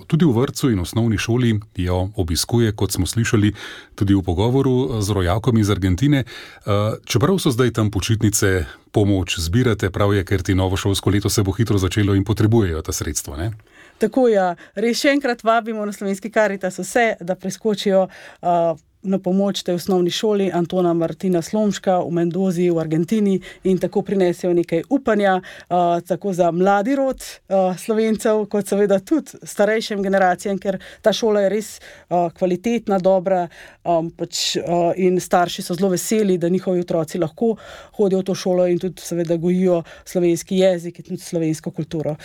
tudi 0.07 0.29
v 0.29 0.37
vrtu 0.37 0.71
in 0.71 0.85
osnovni 0.85 1.19
šoli 1.19 1.57
jo 1.81 2.11
obiskuje, 2.21 2.73
kot 2.77 2.93
smo 2.93 3.09
slišali 3.09 3.24
slišali 3.25 3.53
tudi 3.97 4.15
v 4.15 4.23
pogovoru 4.23 5.01
z 5.01 5.09
rojakom 5.11 5.57
iz 5.59 5.71
Argentine. 5.71 6.25
Eh, 6.25 7.01
čeprav 7.05 7.39
so 7.41 7.51
zdaj 7.51 7.73
tam 7.73 7.91
počitnice, 7.91 8.67
pomoč 8.93 9.41
zbirate, 9.41 9.91
prav 9.91 10.15
je, 10.15 10.25
ker 10.25 10.43
ti 10.43 10.55
novo 10.55 10.77
šolsko 10.77 11.11
leto 11.11 11.29
se 11.29 11.43
bo 11.43 11.53
hitro 11.53 11.79
začelo 11.79 12.15
in 12.15 12.25
potrebujejo 12.25 12.83
ta 12.83 12.93
sredstva. 12.93 13.37
Ne? 13.37 13.51
Tako 13.99 14.29
je, 14.29 14.35
ja. 14.35 14.55
res 14.75 15.01
še 15.01 15.17
enkrat 15.17 15.43
vabimo 15.43 15.87
na 15.87 15.93
slovenski 15.93 16.31
karitas 16.31 16.79
vse, 16.79 17.17
da 17.21 17.35
preskočijo. 17.35 18.09
Uh, 18.43 18.77
na 19.05 19.19
pomoč 19.19 19.63
tej 19.63 19.75
osnovni 19.75 20.11
šoli 20.11 20.51
Antona 20.53 20.95
Martina 20.95 21.43
Slomška 21.43 21.99
v 22.01 22.11
Mendozi 22.11 22.71
v 22.71 22.81
Argentini 22.81 23.37
in 23.65 23.79
tako 23.79 24.03
prinesejo 24.03 24.55
nekaj 24.55 24.85
upanja, 24.89 25.37
uh, 25.41 26.01
tako 26.01 26.33
za 26.33 26.51
mladi 26.51 26.97
rod 26.97 27.21
uh, 27.21 27.77
slovencev, 27.79 28.47
kot 28.51 28.69
seveda 28.69 28.99
tudi 29.01 29.39
starejšim 29.43 30.03
generacijam, 30.03 30.59
ker 30.59 30.81
ta 31.03 31.13
šola 31.13 31.45
je 31.45 31.53
res 31.53 31.71
uh, 31.79 32.31
kvalitetna, 32.33 32.99
dobra 32.99 33.45
um, 33.85 34.11
pač, 34.11 34.57
uh, 34.57 34.91
in 34.97 35.21
starši 35.21 35.63
so 35.63 35.77
zelo 35.77 35.93
veseli, 35.93 36.39
da 36.39 36.49
njihovi 36.49 36.81
otroci 36.81 37.21
lahko 37.21 37.55
hodijo 37.99 38.25
v 38.25 38.29
to 38.31 38.35
šolo 38.35 38.67
in 38.67 38.79
tudi 38.79 39.05
seveda 39.05 39.37
gojijo 39.37 39.83
slovenski 40.05 40.59
jezik 40.59 40.99
in 40.99 41.15
tudi 41.15 41.23
slovensko 41.23 41.71
kulturo. 41.71 42.17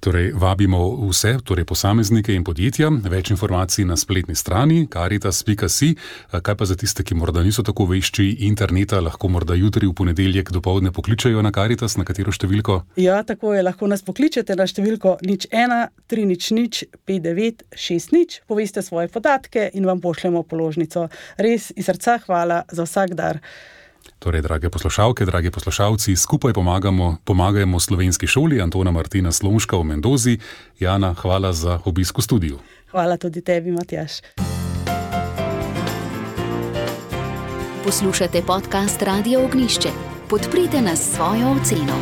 Torej, 0.00 0.32
vabimo 0.34 1.08
vse, 1.08 1.38
torej 1.44 1.64
posameznike 1.64 2.34
in 2.34 2.44
podjetja. 2.44 2.90
Več 3.10 3.30
informacij 3.32 3.86
na 3.88 3.96
spletni 3.96 4.36
strani 4.36 4.86
karitas.si. 4.90 5.94
Kaj 6.30 6.56
pa 6.56 6.68
za 6.68 6.76
tiste, 6.76 7.04
ki 7.06 7.16
morda 7.16 7.42
niso 7.42 7.64
tako 7.66 7.88
vešči 7.90 8.28
interneta, 8.48 9.00
lahko 9.00 9.30
morda 9.32 9.56
jutri 9.56 9.88
v 9.88 9.94
ponedeljek 9.96 10.52
do 10.52 10.60
povdne 10.60 10.92
pokličajo 10.92 11.42
na 11.42 11.52
karitas, 11.52 11.96
na 11.96 12.04
katero 12.08 12.34
številko? 12.34 12.80
Ja, 13.00 13.22
tako 13.26 13.54
je, 13.56 13.64
lahko 13.66 13.88
nas 13.90 14.04
pokličete 14.06 14.56
na 14.58 14.68
številko 14.68 15.16
nič 15.26 15.48
1, 15.50 15.76
3, 16.12 16.26
nič, 16.32 16.50
nič, 16.56 16.82
5, 17.08 17.22
9, 17.30 17.64
6, 17.72 18.12
nič, 18.16 18.40
poveste 18.46 18.84
svoje 18.84 19.08
podatke 19.12 19.70
in 19.74 19.88
vam 19.88 20.02
pošljemo 20.04 20.44
položnico. 20.46 21.08
Res 21.40 21.72
iz 21.76 21.88
srca 21.88 22.18
hvala 22.26 22.64
za 22.70 22.84
vsak 22.86 23.16
dar. 23.16 23.40
Torej, 24.18 24.42
drage 24.42 24.70
poslušalke, 24.70 25.24
dragi 25.24 25.50
poslušalci, 25.50 26.16
skupaj 26.16 26.52
pomagamo, 26.52 27.16
pomagajmo 27.24 27.80
slovenski 27.80 28.26
šoli 28.26 28.60
Antona 28.60 28.90
Martina 28.90 29.32
Slomška 29.32 29.76
v 29.76 29.84
Mendozi. 29.84 30.38
Jana, 30.80 31.14
hvala 31.14 31.52
za 31.52 31.80
obisk 31.84 32.18
v 32.18 32.22
studiu. 32.22 32.56
Hvala 32.90 33.16
tudi 33.16 33.40
tebi, 33.40 33.70
Matjaš. 33.70 34.20
Poslušate 37.84 38.42
podcast 38.42 39.02
Radio 39.02 39.44
Ognišče. 39.44 39.88
Podprite 40.28 40.80
nas 40.80 41.14
svojo 41.14 41.54
oceno. 41.54 41.94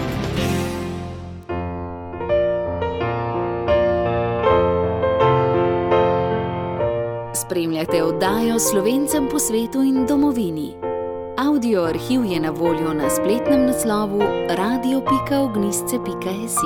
Spremljate 7.35 8.03
oddajo 8.03 8.59
Slovencem 8.59 9.29
po 9.31 9.39
svetu 9.39 9.83
in 9.83 10.07
domovini. 10.07 10.94
Audio 11.49 11.83
arhiv 11.83 12.25
je 12.25 12.41
na 12.41 12.51
voljo 12.51 12.95
na 12.95 13.11
spletnem 13.11 13.67
naslovu 13.67 14.23
radio.ognisce.js. 14.49 16.57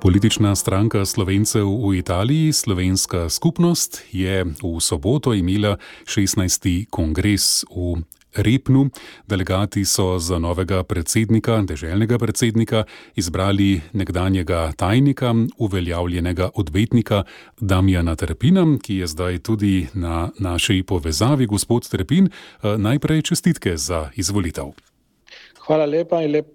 Politična 0.00 0.56
stranka 0.56 1.04
Slovencev 1.04 1.66
v 1.66 1.98
Italiji, 1.98 2.52
Slovenska 2.52 3.28
skupnost, 3.28 4.02
je 4.12 4.44
v 4.44 4.80
soboto 4.80 5.34
imela 5.34 5.76
16. 6.04 6.86
kongres 6.90 7.64
v 7.76 8.02
Repnu. 8.34 8.90
Delegati 9.26 9.84
so 9.84 10.18
za 10.18 10.38
novega 10.38 10.82
predsednika, 10.82 11.62
deželnega 11.62 12.18
predsednika, 12.18 12.84
izbrali 13.16 13.80
nekdanjega 13.92 14.72
tajnika, 14.76 15.34
uveljavljenega 15.58 16.50
odvetnika 16.54 17.22
Damjana 17.60 18.16
Trpina, 18.16 18.66
ki 18.82 18.94
je 18.94 19.06
zdaj 19.06 19.38
tudi 19.38 19.88
na 19.94 20.30
naši 20.38 20.82
povezavi. 20.82 21.46
Gospod 21.46 21.88
Trpin, 21.88 22.28
eh, 22.28 22.78
najprej 22.78 23.22
čestitke 23.22 23.76
za 23.76 24.10
izvolitev. 24.16 24.72
Hvala 25.66 25.84
lepa 25.86 26.22
in 26.22 26.32
lep 26.32 26.46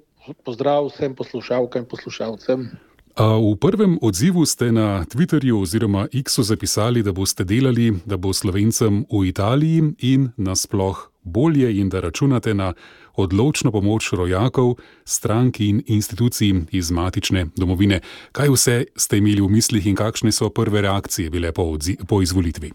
pozdrav 0.45 0.89
vsem 0.89 1.15
poslušalkam 1.15 1.81
in 1.81 1.89
poslušalcem. 1.89 2.69
V 3.15 3.55
prvem 3.55 3.95
odzivu 4.01 4.45
ste 4.45 4.71
na 4.71 5.05
Twitterju 5.07 5.61
oziroma 5.61 6.07
X-u 6.11 6.43
zapisali, 6.43 7.03
da 7.03 7.11
boste 7.11 7.43
delali, 7.43 7.93
da 8.05 8.17
bo 8.17 8.33
slovencem 8.33 9.05
v 9.07 9.27
Italiji 9.31 9.93
in 9.99 10.31
nasploh 10.37 11.14
bolje 11.25 11.73
in 11.79 11.89
da 11.89 11.99
računate 11.99 12.53
na 12.53 12.73
odločno 13.15 13.71
pomoč 13.71 14.13
rojakov, 14.13 14.75
strank 15.05 15.59
in 15.59 15.83
institucij 15.87 16.53
iz 16.71 16.91
matične 16.91 17.47
domovine. 17.57 17.99
Kaj 18.31 18.49
vse 18.49 18.77
ste 18.95 19.17
imeli 19.17 19.41
v 19.41 19.49
mislih 19.49 19.87
in 19.87 19.95
kakšne 19.95 20.31
so 20.31 20.49
prve 20.49 20.81
reakcije 20.81 21.29
bile 21.29 21.51
po, 21.51 21.77
po 22.07 22.21
izvolitvi? 22.21 22.71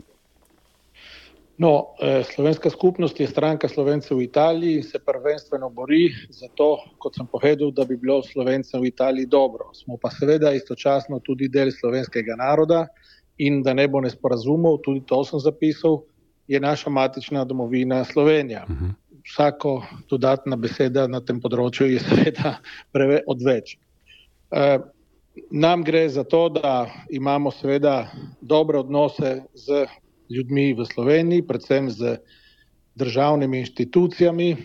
No, 1.60 1.92
eh, 2.00 2.22
slovenska 2.24 2.70
skupnost 2.70 3.20
je 3.20 3.26
stranka 3.26 3.68
slovencev 3.68 4.16
v 4.16 4.22
Italiji 4.22 4.76
in 4.76 4.82
se 4.82 4.98
prvenstveno 4.98 5.68
bori 5.68 6.08
za 6.30 6.48
to, 6.54 6.78
kot 6.98 7.14
sem 7.14 7.26
povedal, 7.26 7.70
da 7.70 7.84
bi 7.84 7.98
bilo 8.00 8.22
slovencem 8.22 8.80
v 8.80 8.88
Italiji 8.88 9.26
dobro. 9.26 9.68
Smo 9.74 9.98
pa 10.00 10.08
seveda 10.10 10.54
istočasno 10.56 11.18
tudi 11.20 11.48
del 11.48 11.68
slovenskega 11.68 12.36
naroda 12.40 12.86
in 13.38 13.60
da 13.62 13.74
ne 13.74 13.84
bo 13.88 14.00
nesporazumov, 14.00 14.78
tudi 14.80 15.04
to 15.04 15.20
sem 15.24 15.40
zapisal, 15.40 16.00
je 16.50 16.60
naša 16.60 16.90
matična 16.90 17.44
domovina 17.44 18.04
Slovenija. 18.04 18.64
Uh 18.68 18.74
mhm. 18.74 18.84
-huh. 18.84 18.92
Vsako 19.24 19.86
dodatna 20.10 20.56
beseda 20.56 21.06
na 21.06 21.20
tem 21.20 21.40
področju 21.40 21.86
je 21.86 22.00
seveda 22.00 22.58
preveč 22.92 23.22
odveč. 23.26 23.76
E, 24.50 24.78
nam 25.50 25.84
gre 25.84 26.08
za 26.08 26.24
to, 26.24 26.48
da 26.48 26.90
imamo 27.10 27.50
seveda 27.50 28.10
dobre 28.40 28.78
odnose 28.78 29.42
z 29.54 29.86
ljudmi 30.30 30.74
v 30.74 30.84
Sloveniji, 30.84 31.46
predvsem 31.46 31.90
z 31.90 32.16
državnimi 32.94 33.58
institucijami, 33.58 34.56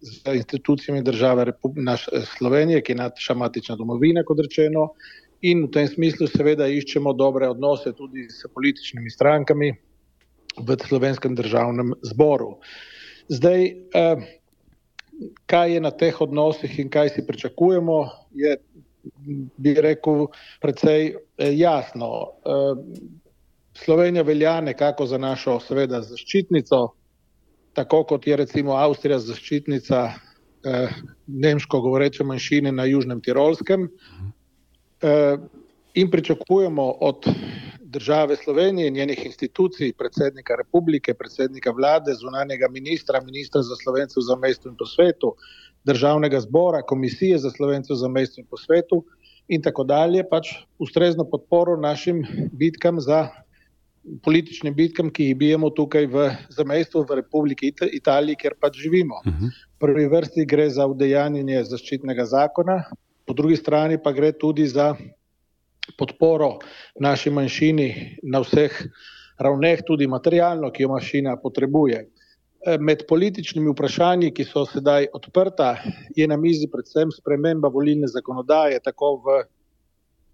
z 0.00 0.34
institucijami 0.34 1.02
države 1.02 1.52
naš, 1.74 2.08
Slovenije, 2.36 2.82
ki 2.82 2.92
je 2.92 2.96
naša 2.96 3.34
matična 3.34 3.76
domovina, 3.76 4.22
kot 4.24 4.38
rečeno. 4.38 4.92
In 5.40 5.64
v 5.64 5.70
tem 5.70 5.88
smislu 5.88 6.26
seveda 6.26 6.68
iščemo 6.68 7.12
dobre 7.12 7.48
odnose 7.48 7.92
tudi 7.92 8.28
s 8.30 8.46
političnimi 8.54 9.10
strankami, 9.10 9.72
v 10.56 10.76
slovenskem 10.88 11.34
državnem 11.34 11.94
zboru. 12.02 12.58
Zdaj, 13.28 13.64
eh, 13.64 14.16
kaj 15.46 15.74
je 15.74 15.80
na 15.80 15.90
teh 15.90 16.20
odnosih 16.20 16.78
in 16.78 16.90
kaj 16.90 17.08
si 17.08 17.26
pričakujemo, 17.26 18.10
je, 18.34 18.56
bi 19.56 19.74
rekel, 19.74 20.26
precej 20.60 21.14
eh, 21.38 21.52
jasno. 21.56 22.28
Eh, 22.44 22.74
Slovenija 23.74 24.22
velja 24.22 24.60
nekako 24.60 25.06
za 25.06 25.18
našo, 25.18 25.60
seveda, 25.60 26.02
zaščitnico, 26.02 26.88
tako 27.72 28.04
kot 28.04 28.26
je 28.26 28.36
recimo 28.36 28.76
Avstrija 28.76 29.18
zaščitnica 29.18 30.12
nemško 31.26 31.80
govoreče 31.80 32.22
manjšine 32.24 32.70
na 32.72 32.84
Južnem 32.84 33.20
Tirolskem. 33.20 33.88
In 35.94 36.10
pričakujemo 36.10 36.84
od 37.00 37.26
države 37.92 38.36
Slovenije 38.36 38.90
njenih 38.90 39.26
institucij, 39.26 39.92
predsednika 39.92 40.54
republike, 40.56 41.14
predsednika 41.14 41.70
vlade, 41.70 42.14
zunanjega 42.14 42.68
ministra, 42.68 43.20
ministra 43.20 43.62
za 43.62 43.76
slovence 43.82 44.20
v 44.20 44.24
zamestu 44.26 44.68
in 44.68 44.76
po 44.76 44.86
svetu, 44.86 45.34
državnega 45.84 46.40
zbora, 46.40 46.82
komisije 46.82 47.38
za 47.38 47.50
slovence 47.50 47.92
v 47.92 47.96
zamestju 47.96 48.42
in 48.42 48.48
po 48.50 48.56
svetu 48.56 49.04
in 49.48 49.62
tako 49.62 49.84
dalje, 49.84 50.24
pač 50.30 50.54
ustrezno 50.78 51.24
podporo 51.24 51.76
našim 51.76 52.22
bitkam 52.52 53.00
za 53.00 53.28
političnim 54.22 54.74
bitkam, 54.74 55.10
ki 55.10 55.24
jih 55.24 55.36
bijemo 55.36 55.70
tukaj 55.70 56.06
v 56.06 56.30
zamestju 56.50 57.04
v 57.08 57.20
Republiki 57.20 57.72
Italiji, 57.92 58.36
kjer 58.36 58.54
pač 58.60 58.78
živimo. 58.78 59.20
-huh. 59.24 59.50
V 59.76 59.78
prvi 59.78 60.06
vrsti 60.06 60.46
gre 60.46 60.70
za 60.70 60.86
udejanjenje 60.86 61.64
zaščitnega 61.64 62.24
zakona, 62.24 62.84
po 63.26 63.34
drugi 63.34 63.56
strani 63.56 63.98
pa 64.02 64.12
gre 64.12 64.32
tudi 64.32 64.66
za 64.66 64.94
podporo 65.98 66.58
naši 67.00 67.30
manjšini 67.30 68.18
na 68.22 68.40
vseh 68.40 68.72
ravneh, 69.38 69.82
tudi 69.86 70.06
materialno, 70.06 70.70
ki 70.70 70.82
jo 70.82 70.92
manjšina 70.92 71.36
potrebuje. 71.42 72.02
Eh, 72.66 72.78
med 72.78 73.02
političnimi 73.08 73.72
vprašanji, 73.72 74.30
ki 74.34 74.44
so 74.46 74.62
sedaj 74.70 75.08
odprta, 75.18 75.74
je 76.14 76.26
na 76.28 76.36
mizi 76.36 76.68
predvsem 76.70 77.10
sprememba 77.10 77.68
volilne 77.68 78.06
zakonodaje, 78.06 78.78
tako 78.84 79.16
v, 79.24 79.40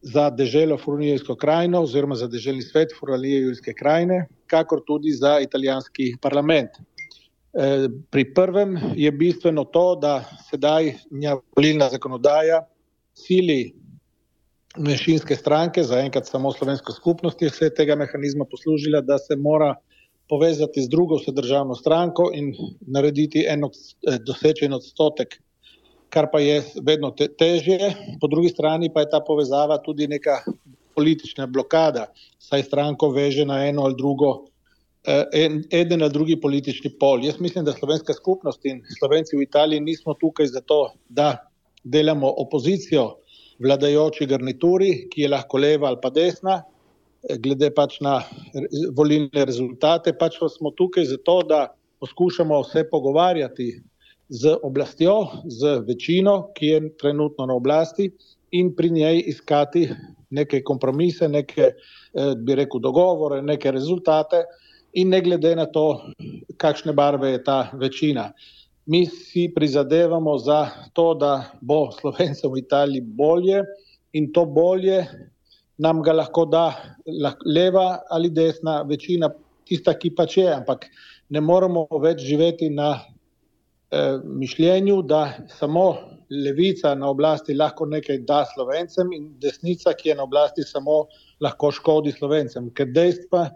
za 0.03 0.29
deželo 0.31 0.77
Furunijsko 0.79 1.35
krajino 1.37 1.81
oziroma 1.83 2.15
za 2.15 2.29
deželni 2.29 2.63
svet 2.63 2.93
Furunijske 2.99 3.73
krajine, 3.75 4.27
kakor 4.47 4.85
tudi 4.87 5.13
za 5.17 5.39
italijanski 5.41 6.15
parlament. 6.21 6.77
Eh, 6.79 7.89
pri 8.11 8.27
prvem 8.35 8.77
je 8.97 9.13
bistveno 9.13 9.65
to, 9.65 9.95
da 9.97 10.21
sedaj 10.51 10.93
volilna 11.57 11.89
zakonodaja 11.89 12.67
sili 13.15 13.73
manjšinske 14.79 15.37
stranke, 15.37 15.83
zaenkrat 15.85 16.27
samo 16.27 16.53
slovenska 16.53 16.93
skupnost 16.93 17.43
je 17.43 17.51
se 17.51 17.71
tega 17.75 17.97
mehanizma 17.97 18.45
poslužila, 18.51 19.01
da 19.01 19.19
se 19.19 19.37
mora 19.37 19.75
povezati 20.29 20.83
z 20.83 20.89
drugo 20.89 21.19
državno 21.27 21.75
stranko 21.75 22.31
in 22.35 22.53
narediti 22.81 23.45
en 23.49 23.65
od, 23.65 23.73
eh, 23.73 24.19
dosečen 24.19 24.73
odstotek, 24.73 25.41
kar 26.09 26.29
pa 26.33 26.41
je 26.41 26.63
vedno 26.83 27.11
te, 27.11 27.29
težje. 27.29 27.95
Po 28.21 28.29
drugi 28.29 28.49
strani 28.49 28.93
pa 28.95 29.01
je 29.01 29.11
ta 29.11 29.21
povezava 29.21 29.79
tudi 29.79 30.07
neka 30.07 30.41
politična 30.95 31.47
blokada, 31.47 32.07
saj 32.39 32.63
stranko 32.63 33.11
veže 33.11 33.45
na 33.45 33.65
eno 33.67 33.83
ali 33.83 33.95
drugo, 33.99 34.45
eh, 35.05 35.25
en, 35.33 35.63
eden 35.71 36.03
ali 36.03 36.13
drugi 36.13 36.41
politični 36.41 36.91
pol. 37.01 37.25
Jaz 37.25 37.41
mislim, 37.41 37.65
da 37.65 37.73
slovenska 37.73 38.13
skupnost 38.13 38.65
in 38.65 38.83
slovenci 38.99 39.37
v 39.37 39.43
Italiji 39.43 39.81
nismo 39.81 40.15
tukaj 40.15 40.47
zato, 40.47 40.93
da 41.09 41.37
delamo 41.85 42.35
opozicijo 42.37 43.15
vladajoči 43.63 44.27
garnituri, 44.27 45.09
ki 45.11 45.25
je 45.25 45.29
lahko 45.29 45.59
leva 45.59 45.89
ali 45.89 45.99
pa 46.03 46.11
desna, 46.11 46.61
glede 47.43 47.71
pač 47.75 47.99
na 48.01 48.21
volilne 48.97 49.45
rezultate, 49.45 50.15
pač 50.19 50.39
pa 50.41 50.49
smo 50.49 50.71
tukaj 50.79 51.09
zato, 51.11 51.41
da 51.43 51.67
poskušamo 52.01 52.61
vse 52.63 52.85
pogovarjati 52.91 53.73
z 54.29 54.55
oblastjo, 54.63 55.17
z 55.49 55.81
večino, 55.89 56.53
ki 56.55 56.67
je 56.67 56.81
trenutno 57.01 57.47
na 57.47 57.55
oblasti 57.55 58.11
in 58.53 58.75
pri 58.77 58.91
njej 58.91 59.23
iskati 59.27 59.89
neke 60.31 60.63
kompromise, 60.63 61.29
neke, 61.29 61.73
eh, 61.73 62.35
bi 62.37 62.55
rekel, 62.55 62.81
dogovore, 62.81 63.43
neke 63.43 63.71
rezultate 63.71 64.45
in 64.93 65.09
ne 65.09 65.21
glede 65.21 65.55
na 65.57 65.67
to, 65.67 66.13
kakšne 66.57 66.93
barve 66.93 67.31
je 67.31 67.45
ta 67.45 67.71
večina. 67.75 68.33
Mi 68.89 69.07
si 69.07 69.51
prizadevamo 69.55 70.39
za 70.41 70.71
to, 70.97 71.13
da 71.15 71.45
bo 71.61 71.91
slovencem 71.93 72.53
v 72.53 72.63
Italiji 72.63 73.05
bolje 73.05 73.63
in 74.17 74.31
to 74.33 74.47
bolje 74.47 75.03
nam 75.79 76.01
ga 76.03 76.13
lahko 76.13 76.47
da 76.49 76.65
leva 77.47 78.01
ali 78.11 78.31
desna 78.31 78.83
večina, 78.83 79.29
tista, 79.69 79.95
ki 79.95 80.11
pač 80.17 80.39
je, 80.41 80.49
ampak 80.49 80.89
ne 81.29 81.41
moremo 81.45 81.85
več 82.03 82.25
živeti 82.25 82.71
na 82.73 82.95
eh, 82.97 84.17
mišljenju, 84.25 85.03
da 85.03 85.23
samo 85.59 85.87
levica 86.31 86.95
na 86.97 87.13
oblasti 87.13 87.55
lahko 87.55 87.87
nekaj 87.87 88.23
da 88.29 88.43
slovencem 88.55 89.13
in 89.13 89.31
desnica, 89.41 89.93
ki 89.95 90.11
je 90.11 90.19
na 90.19 90.25
oblasti, 90.25 90.65
samo 90.65 91.05
lahko 91.45 91.71
škodi 91.77 92.17
slovencem, 92.17 92.73
ker 92.73 92.89
dejstva 92.93 93.51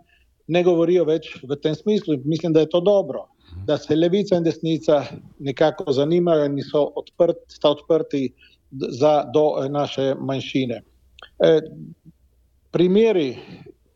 ne 0.53 0.63
govorijo 0.65 1.09
več 1.09 1.35
v 1.43 1.57
tem 1.65 1.75
smislu 1.75 2.21
in 2.21 2.29
mislim, 2.29 2.53
da 2.53 2.61
je 2.61 2.71
to 2.77 2.85
dobro. 2.85 3.32
Da 3.67 3.79
se 3.79 3.97
levica 3.97 4.37
in 4.37 4.45
desnica 4.45 5.05
nekako 5.39 5.93
zanimajo 5.93 6.45
in 6.49 6.59
so 6.67 6.83
odprt, 6.97 7.59
odprti 7.65 8.33
za, 8.71 9.25
do 9.35 9.69
naše 9.69 10.15
manjšine. 10.19 10.83
E, 11.39 11.61
primeri 12.71 13.37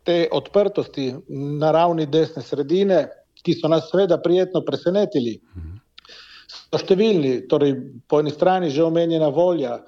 te 0.04 0.28
odprtosti 0.32 1.14
na 1.60 1.70
ravni 1.72 2.06
desne 2.06 2.42
sredine, 2.42 3.06
ki 3.42 3.54
so 3.54 3.68
nas 3.68 3.90
seveda 3.90 4.18
prijetno 4.22 4.62
presenetili, 4.66 5.34
so 6.70 6.78
številni. 6.82 7.46
Torej, 7.50 7.74
po 8.08 8.20
eni 8.22 8.32
strani 8.34 8.70
že 8.70 8.84
omenjena 8.84 9.28
volja 9.34 9.80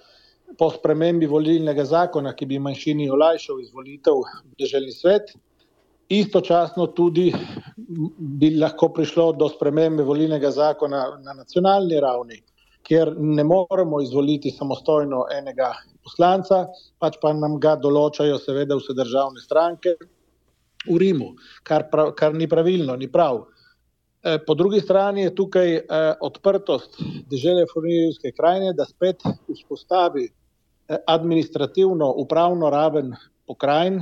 po 0.59 0.71
spremembi 0.75 1.27
volilnega 1.31 1.85
zakona, 1.85 2.33
ki 2.35 2.47
bi 2.47 2.59
manjšini 2.63 3.11
olajšal 3.11 3.61
izvolitev 3.63 4.23
v 4.25 4.55
državni 4.59 4.95
svet. 4.95 5.35
Istočasno 6.09 6.87
tudi 6.97 7.33
bi 8.19 8.55
lahko 8.57 8.89
prišlo 8.97 9.33
do 9.33 9.49
spremembe 9.49 10.03
volilnega 10.03 10.51
zakona 10.51 11.03
na 11.21 11.35
nacionalni 11.37 12.01
ravni, 12.01 12.39
kjer 12.83 13.13
ne 13.19 13.45
moremo 13.45 14.01
izvoliti 14.01 14.51
samostojno 14.51 15.27
enega 15.37 15.73
poslanca, 16.03 16.63
pač 16.99 17.19
pa 17.21 17.35
nam 17.37 17.59
ga 17.61 17.75
določajo, 17.77 18.39
seveda, 18.41 18.79
vse 18.81 18.97
državne 18.97 19.45
stranke 19.45 19.95
v 20.89 20.97
Rimu, 21.03 21.35
kar, 21.63 21.89
prav, 21.93 22.15
kar 22.17 22.33
ni 22.33 22.49
pravilno, 22.49 22.97
ni 22.97 23.11
prav. 23.13 23.43
E, 24.23 24.39
po 24.47 24.55
drugi 24.55 24.81
strani 24.81 25.27
je 25.27 25.35
tukaj 25.35 25.75
e, 25.77 25.83
odprtost 26.25 26.97
države 27.31 27.67
Furnijske 27.73 28.33
krajine, 28.33 28.73
da 28.73 28.89
spet 28.89 29.27
vzpostavi 29.53 30.25
e, 30.25 30.97
administrativno 31.07 32.15
upravno 32.25 32.71
raven 32.71 33.13
pokrajin. 33.47 34.01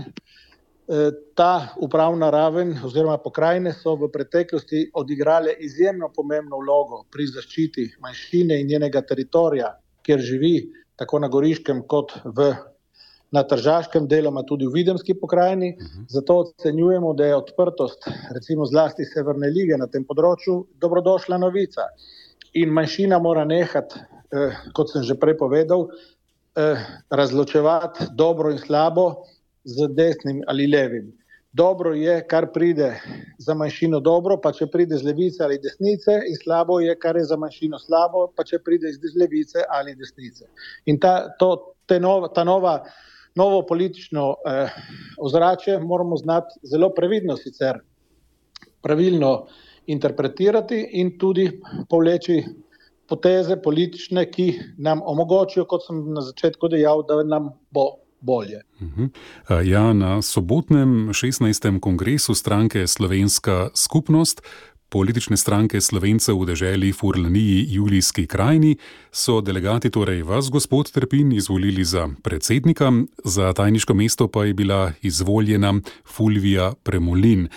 E, 0.87 1.11
ta 1.35 1.75
upravna 1.83 2.31
raven 2.31 2.77
oziroma 2.85 3.19
pokrajine 3.19 3.73
so 3.75 3.97
v 3.99 4.07
preteklosti 4.15 4.85
odigrale 4.95 5.57
izjemno 5.67 6.13
pomembno 6.15 6.61
vlogo 6.63 7.01
pri 7.11 7.27
zaščiti 7.27 7.87
manjšine 8.05 8.61
in 8.61 8.71
njenega 8.71 9.03
teritorija, 9.03 9.73
kjer 10.07 10.23
živi 10.23 10.55
tako 10.97 11.19
na 11.25 11.29
Goriškem, 11.29 11.83
kot 11.91 12.15
v, 12.39 12.53
na 13.35 13.43
Tržaškem, 13.43 14.07
deloma 14.07 14.45
tudi 14.47 14.71
v 14.71 14.79
Videmski 14.79 15.19
pokrajini. 15.19 15.73
Mhm. 15.75 16.07
Zato 16.09 16.39
ocenjujemo, 16.45 17.15
da 17.19 17.33
je 17.33 17.43
odprtost, 17.43 18.07
recimo 18.39 18.67
zlasti 18.71 19.05
Severne 19.11 19.51
lige 19.51 19.75
na 19.77 19.91
tem 19.91 20.07
področju, 20.07 20.61
dobrodošla 20.79 21.43
novica. 21.43 21.91
In 22.55 22.71
manjšina 22.71 23.19
mora 23.19 23.43
nehati, 23.45 23.99
eh, 24.31 24.55
kot 24.73 24.95
sem 24.95 25.03
že 25.03 25.19
prej 25.19 25.35
povedal, 25.37 25.89
eh, 26.55 26.79
razločevati 27.11 28.15
dobro 28.15 28.55
in 28.55 28.63
slabo 28.63 29.27
z 29.67 29.91
desnim 29.99 30.43
ali 30.47 30.67
levim 30.71 31.13
dobro 31.57 31.95
je, 31.95 32.27
kar 32.29 32.47
pride 32.53 33.01
za 33.39 33.55
manjšino 33.55 34.01
dobro, 34.01 34.37
pa 34.43 34.53
če 34.53 34.69
pride 34.73 34.99
z 35.01 35.09
levice 35.09 35.45
ali 35.45 35.59
desnice, 35.63 36.19
in 36.29 36.37
slabo 36.43 36.81
je, 36.85 36.95
kar 37.01 37.17
je 37.17 37.25
za 37.31 37.39
manjšino 37.41 37.81
slabo, 37.81 38.27
pa 38.37 38.45
če 38.45 38.61
pride 38.65 38.93
iz 38.93 39.17
levice 39.17 39.65
ali 39.79 39.97
desnice. 39.97 40.51
In 40.93 41.01
ta, 41.01 41.15
to, 41.41 41.51
nova, 42.03 42.29
ta 42.37 42.45
nova, 42.45 42.77
novo 43.41 43.63
politično 43.69 44.27
eh, 44.35 44.77
ozračje 45.19 45.79
moramo 45.81 46.17
znati 46.21 46.61
zelo 46.73 46.93
previdno 46.95 47.37
sicer 47.41 47.81
pravilno 48.83 49.33
interpretirati 49.87 50.83
in 51.01 51.17
tudi 51.19 51.49
povleči 51.89 52.43
poteze 53.09 53.57
politične, 53.63 54.25
ki 54.31 54.47
nam 54.83 55.01
omogočijo, 55.03 55.65
kot 55.65 55.87
sem 55.87 56.03
na 56.13 56.23
začetku 56.27 56.69
dejal, 56.69 57.05
da 57.07 57.23
nam 57.23 57.53
bo 57.71 57.87
bolje. 58.21 58.63
Mhm. 58.81 59.05
Ja, 59.65 59.93
na 59.93 60.23
sobotnem 60.23 61.09
16. 61.13 61.81
kongresu 61.81 62.35
stranke 62.35 62.87
Slovenska 62.87 63.69
skupnost. 63.75 64.43
Politične 64.89 65.35
stranke 65.35 65.81
Slovencev 65.83 66.39
v 66.39 66.47
deželi 66.47 66.93
Furlaniji 66.95 67.67
Julijski 67.75 68.27
krajini 68.27 68.77
so 69.11 69.41
delegati, 69.43 69.91
torej 69.91 70.23
vas, 70.23 70.47
gospod 70.47 70.93
Trpin, 70.95 71.33
izvolili 71.33 71.85
za 71.85 72.07
predsednika, 72.23 72.93
za 73.25 73.53
tajniško 73.53 73.95
mesto 73.95 74.29
pa 74.29 74.45
je 74.45 74.55
bila 74.55 74.93
izvoljena 75.03 75.75
Fulvija 76.07 76.73
Premolin, 76.83 77.49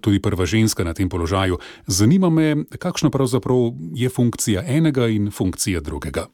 tudi 0.00 0.20
prva 0.20 0.46
ženska 0.46 0.84
na 0.84 0.94
tem 0.94 1.08
položaju. 1.08 1.58
Zanima 1.86 2.30
me, 2.30 2.56
kakšna 2.78 3.10
pravzaprav 3.10 3.72
je 3.94 4.08
funkcija 4.08 4.62
enega 4.66 5.08
in 5.08 5.30
funkcija 5.30 5.80
drugega. 5.80 6.26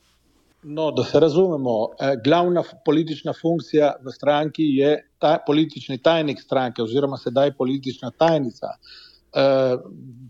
No, 0.62 0.90
da 0.92 1.04
se 1.04 1.20
razumemo, 1.20 1.88
eh, 2.00 2.16
glavna 2.24 2.62
politična 2.84 3.32
funkcija 3.32 3.94
v 4.04 4.12
stranki 4.12 4.62
je 4.62 5.08
ta 5.18 5.38
politični 5.46 5.98
tajnik 6.02 6.40
stranke, 6.40 6.82
oziroma 6.82 7.16
sedaj 7.16 7.54
politična 7.56 8.11
tajnica. 8.11 8.66
Eh, 8.66 9.76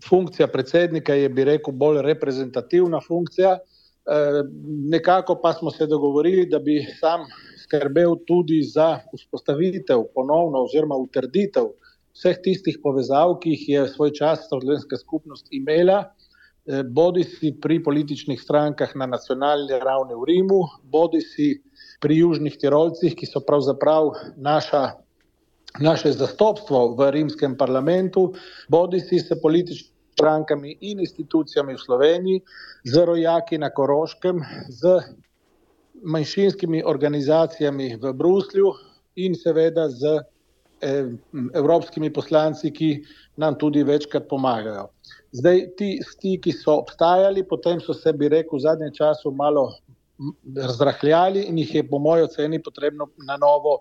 funkcija 0.09 0.47
predsednika 0.47 1.13
je, 1.13 1.29
bi 1.29 1.43
rekel, 1.43 1.73
bolj 1.73 2.01
reprezentativna 2.01 2.99
funkcija. 3.07 3.57
Eh, 3.57 4.43
nekako 4.89 5.39
pa 5.43 5.53
smo 5.53 5.71
se 5.71 5.87
dogovorili, 5.87 6.45
da 6.45 6.59
bi 6.59 6.79
sam 6.99 7.25
skrbel 7.63 8.15
tudi 8.27 8.61
za 8.63 8.99
vzpostavitev, 9.15 10.03
ponovno, 10.15 10.63
oziroma 10.63 10.95
utrditev 10.95 11.73
vseh 12.13 12.37
tistih 12.43 12.79
povezav, 12.83 13.35
ki 13.39 13.49
jih 13.49 13.69
je 13.69 13.87
svoj 13.87 14.11
čas 14.11 14.47
slovenska 14.47 14.97
skupnost 14.97 15.47
imela 15.51 16.03
bodi 16.85 17.23
si 17.23 17.51
pri 17.61 17.83
političnih 17.83 18.41
strankah 18.41 18.95
na 18.95 19.05
nacionalni 19.05 19.79
ravni 19.79 20.15
v 20.15 20.27
Rimu, 20.27 20.61
bodi 20.83 21.21
si 21.21 21.61
pri 22.01 22.17
Južnih 22.17 22.57
Tirolcih, 22.57 23.15
ki 23.15 23.25
so 23.27 23.43
pravzaprav 23.45 24.11
naša, 24.37 24.97
naše 25.79 26.11
zastopstvo 26.15 26.95
v 26.95 27.11
rimskem 27.11 27.57
parlamentu, 27.57 28.31
bodi 28.69 28.99
si 28.99 29.19
se 29.19 29.39
političnimi 29.41 29.91
strankami 30.11 30.77
in 30.81 30.99
institucijami 30.99 31.73
v 31.73 31.79
Sloveniji, 31.79 32.41
z 32.83 32.93
rojaki 33.05 33.57
na 33.57 33.71
Koroškem, 33.71 34.43
z 34.69 34.99
manjšinskimi 36.03 36.83
organizacijami 36.85 37.95
v 37.95 38.13
Bruslju 38.13 38.73
in 39.15 39.35
seveda 39.35 39.89
z 39.89 40.19
evropskimi 41.53 42.13
poslanci, 42.13 42.71
ki 42.71 42.89
nam 43.37 43.57
tudi 43.59 43.83
večkrat 43.83 44.27
pomagajo. 44.29 44.87
Zdaj, 45.31 45.61
ti 45.77 45.91
stiki 46.05 46.51
so 46.51 46.79
obstajali, 46.81 47.43
potem 47.47 47.79
so 47.79 47.93
se, 47.93 48.13
bi 48.13 48.29
rekel, 48.29 48.57
v 48.57 48.65
zadnjem 48.65 48.93
času 48.93 49.31
malo 49.31 49.69
razrahljali 50.57 51.45
in 51.49 51.57
jih 51.57 51.75
je, 51.75 51.87
po 51.87 51.99
mojem 51.99 52.27
oceni, 52.29 52.61
potrebno 52.63 53.07
na 53.27 53.37
novo 53.37 53.79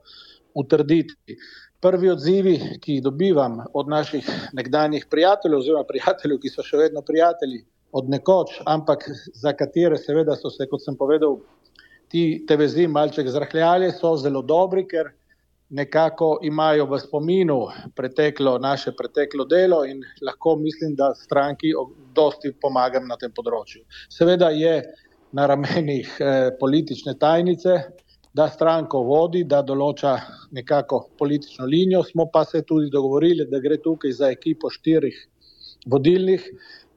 utrditi. 0.55 1.36
Prvi 1.80 2.11
odzivi, 2.12 2.55
ki 2.80 2.98
jih 2.98 3.03
dobivam 3.03 3.62
od 3.74 3.88
naših 3.88 4.26
nekdanjih 4.53 5.07
prijateljev, 5.11 5.59
oziroma 5.59 5.84
prijateljev, 5.88 6.40
ki 6.40 6.53
so 6.53 6.64
še 6.64 6.76
vedno 6.76 7.03
prijatelji 7.03 7.64
od 7.92 8.11
nekoč, 8.11 8.61
ampak 8.66 9.07
za 9.34 9.53
katere, 9.57 9.96
seveda, 9.98 10.36
so 10.36 10.51
se, 10.53 10.68
kot 10.70 10.84
sem 10.84 10.96
povedal, 10.96 11.38
ti 12.11 12.44
te 12.46 12.57
vezi 12.57 12.86
malček 12.86 13.28
zrahljali, 13.30 13.90
so 13.96 14.12
zelo 14.20 14.42
dobri, 14.42 14.84
ker 14.86 15.11
nekako 15.71 16.39
imajo 16.43 16.87
v 16.87 16.99
spominu 16.99 17.59
preteklo, 17.97 18.59
naše 18.59 18.93
preteklo 18.93 19.45
delo 19.45 19.85
in 19.85 20.03
lahko 20.23 20.57
mislim, 20.57 20.95
da 20.95 21.14
stranki 21.14 21.73
dosti 22.14 22.53
pomagam 22.61 23.07
na 23.09 23.16
tem 23.16 23.33
področju. 23.33 23.85
Seveda 24.11 24.51
je 24.51 24.83
na 25.33 25.47
ramenih 25.47 26.16
eh, 26.18 26.51
politične 26.61 27.14
tajnice, 27.18 27.77
da 28.35 28.47
stranko 28.51 29.03
vodi, 29.07 29.45
da 29.45 29.62
določa 29.62 30.16
nekako 30.55 31.05
politično 31.18 31.66
linijo, 31.66 32.03
smo 32.07 32.27
pa 32.33 32.45
se 32.45 32.62
tudi 32.62 32.91
dogovorili, 32.91 33.47
da 33.51 33.59
gre 33.59 33.79
tukaj 33.83 34.12
za 34.12 34.31
ekipo 34.31 34.71
štirih 34.71 35.16
vodilnih, 35.91 36.45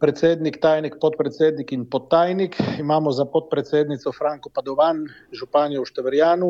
predsednik, 0.03 0.59
tajnik, 0.61 0.97
podpredsednik 1.01 1.71
in 1.71 1.85
podtajnik. 1.89 2.57
Imamo 2.79 3.11
za 3.11 3.25
podpredsednico 3.25 4.11
Franko 4.11 4.51
Padovan, 4.53 5.05
županjo 5.31 5.81
v 5.81 5.89
Števerjanu, 5.89 6.49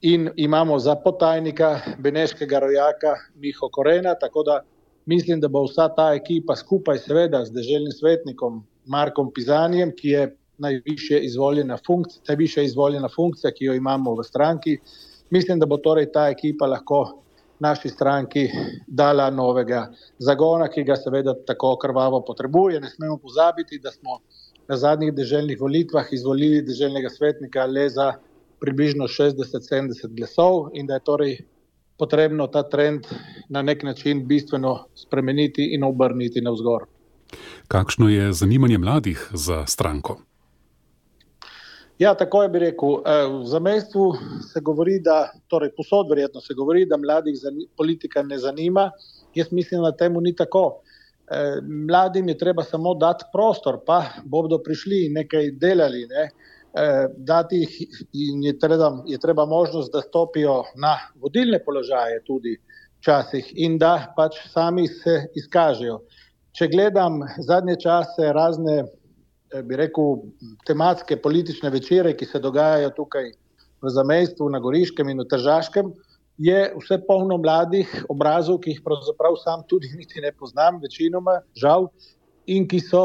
in 0.00 0.30
imamo 0.36 0.78
za 0.78 0.94
potajnika 0.94 1.80
Beneškega 1.98 2.58
rojaka 2.58 3.16
Miho 3.34 3.68
Korena, 3.72 4.14
tako 4.14 4.42
da 4.42 4.60
mislim, 5.06 5.40
da 5.40 5.48
bo 5.48 5.64
vsa 5.64 5.88
ta 5.88 6.12
ekipa 6.14 6.56
skupaj 6.56 6.98
seveda 6.98 7.44
z 7.44 7.52
deželnim 7.52 7.92
svetnikom 7.92 8.62
Markom 8.86 9.32
Pizanjem, 9.34 9.92
ki 9.96 10.08
je 10.08 10.36
najviše 10.58 11.18
izvoljena 11.18 11.78
funkcija, 11.86 12.22
najviše 12.28 12.64
izvoljena 12.64 13.08
funkcija, 13.08 13.50
ki 13.50 13.64
jo 13.64 13.74
imamo 13.74 14.14
v 14.14 14.24
stranki. 14.24 14.78
Mislim, 15.30 15.58
da 15.58 15.66
bo 15.66 15.76
torej 15.76 16.12
ta 16.12 16.28
ekipa 16.28 16.66
lahko 16.66 17.22
naši 17.58 17.88
stranki 17.88 18.48
dala 18.86 19.30
novega 19.30 19.86
zagona, 20.18 20.68
ki 20.68 20.84
ga 20.84 20.96
seveda 20.96 21.34
tako 21.46 21.76
krvavo 21.76 22.20
potrebuje. 22.26 22.80
Ne 22.80 22.90
smemo 22.90 23.16
pozabiti, 23.22 23.78
da 23.78 23.90
smo 23.90 24.18
na 24.68 24.76
zadnjih 24.76 25.12
deželnih 25.14 25.60
volitvah 25.60 26.12
izvolili 26.12 26.62
deželnega 26.62 27.10
svetnika 27.10 27.66
le 27.66 27.88
za 27.88 28.12
približno 28.62 29.10
60-70 29.10 30.14
glasov 30.14 30.70
in 30.72 30.86
da 30.86 30.94
je 30.94 31.04
torej 31.04 31.36
potrebno 31.98 32.46
ta 32.46 32.62
trend 32.62 33.06
na 33.48 33.62
nek 33.62 33.82
način 33.82 34.26
bistveno 34.26 34.86
spremeniti 34.94 35.74
in 35.74 35.84
obrniti 35.84 36.40
navzgor. 36.40 36.86
Kakšno 37.68 38.08
je 38.08 38.32
zanimanje 38.32 38.78
mladih 38.78 39.30
za 39.32 39.66
stranko? 39.66 40.20
Ja, 41.98 42.14
tako 42.14 42.42
je 42.42 42.48
bi 42.48 42.58
rekel. 42.58 42.88
Eh, 43.06 43.26
v 43.30 43.44
zamestvu 43.46 44.12
se 44.52 44.60
govori, 44.60 44.98
da, 45.00 45.32
torej 45.48 45.70
posod 45.76 46.08
verjetno 46.10 46.40
se 46.40 46.54
govori, 46.54 46.86
da 46.86 46.96
mladih 46.96 47.38
politika 47.76 48.22
ne 48.22 48.38
zanima. 48.38 48.90
Jaz 49.34 49.52
mislim, 49.52 49.82
da 49.82 49.96
temu 49.96 50.20
ni 50.20 50.34
tako. 50.36 50.80
Eh, 51.30 51.60
mladim 51.88 52.28
je 52.28 52.38
treba 52.38 52.62
samo 52.62 52.94
dati 52.94 53.24
prostor, 53.32 53.78
pa 53.86 54.02
bodo 54.24 54.58
prišli 54.58 55.04
in 55.06 55.12
nekaj 55.12 55.50
delali. 55.50 56.06
Ne? 56.06 56.30
Eh, 56.72 57.08
dati 57.16 57.56
jih 57.56 57.72
je 58.42 58.58
treba, 58.58 59.02
je 59.06 59.18
treba 59.18 59.44
možnost, 59.46 59.92
da 59.92 60.00
stopijo 60.00 60.62
na 60.76 60.96
vodilne 61.20 61.58
položaje 61.64 62.22
tudi 62.24 62.56
včasih 63.00 63.52
in 63.54 63.76
da 63.78 64.12
pač 64.16 64.38
sami 64.48 64.86
se 64.88 65.18
izkažejo. 65.36 65.98
Če 66.56 66.68
gledam 66.72 67.20
zadnje 67.38 67.76
čase 67.82 68.32
razne, 68.32 68.78
eh, 69.52 69.62
bi 69.62 69.76
rekel, 69.76 70.24
tematske 70.66 71.20
politične 71.20 71.70
večere, 71.70 72.16
ki 72.16 72.26
se 72.26 72.40
dogajajo 72.40 72.90
tukaj 72.96 73.28
v 73.82 73.90
zamestju, 73.90 74.48
na 74.48 74.58
Goriškem 74.58 75.08
in 75.08 75.20
v 75.20 75.28
Tržaškem, 75.28 75.92
je 76.38 76.72
vse 76.80 76.98
polno 77.06 77.36
mladih 77.36 78.04
obrazov, 78.08 78.62
ki 78.64 78.70
jih 78.70 78.80
pravzaprav 78.84 79.36
sam 79.44 79.60
tudi 79.68 79.92
niti 79.96 80.20
ne 80.24 80.32
poznam, 80.32 80.80
večinoma, 80.80 81.42
žal, 81.52 81.90
in 82.56 82.66
ki 82.68 82.80
so 82.80 83.02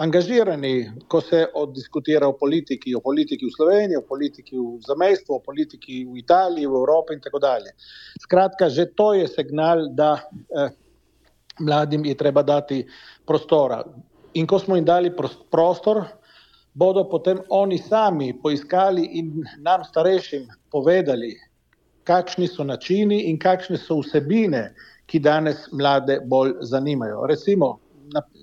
angažirani, 0.00 0.90
ko 1.08 1.20
se 1.20 1.44
oddiskutira 1.54 2.28
o 2.28 2.36
politiki, 2.38 2.94
o 2.94 3.00
politiki 3.00 3.46
v 3.46 3.52
Sloveniji, 3.56 3.98
o 4.00 4.06
politiki 4.08 4.56
v 4.56 4.80
zamestju, 4.86 5.36
o 5.36 5.44
politiki 5.44 6.04
v 6.04 6.18
Italiji, 6.20 6.66
v 6.66 6.80
Evropi 6.80 7.16
in 7.16 7.22
tako 7.24 7.40
dalje. 7.42 7.72
Skratka, 8.22 8.68
že 8.68 8.88
to 8.96 9.12
je 9.14 9.28
signal, 9.28 9.88
da 9.94 10.16
eh, 10.20 10.70
mladim 11.60 12.04
je 12.04 12.14
treba 12.14 12.42
dati 12.42 12.84
prostora. 13.26 13.82
In 14.34 14.46
ko 14.46 14.58
smo 14.58 14.76
jim 14.76 14.84
dali 14.84 15.12
prostor, 15.50 16.04
bodo 16.74 17.06
potem 17.08 17.40
oni 17.48 17.78
sami 17.78 18.34
poiskali 18.42 19.04
in 19.18 19.44
nam, 19.58 19.84
starejšim, 19.84 20.48
povedali, 20.72 21.32
kakšni 22.04 22.46
so 22.48 22.64
načini 22.64 23.26
in 23.30 23.38
kakšne 23.38 23.80
so 23.80 23.98
vsebine, 24.02 24.70
ki 25.06 25.18
danes 25.22 25.68
mlade 25.72 26.20
bolj 26.26 26.52
zanimajo. 26.66 27.26
Recimo, 27.30 27.78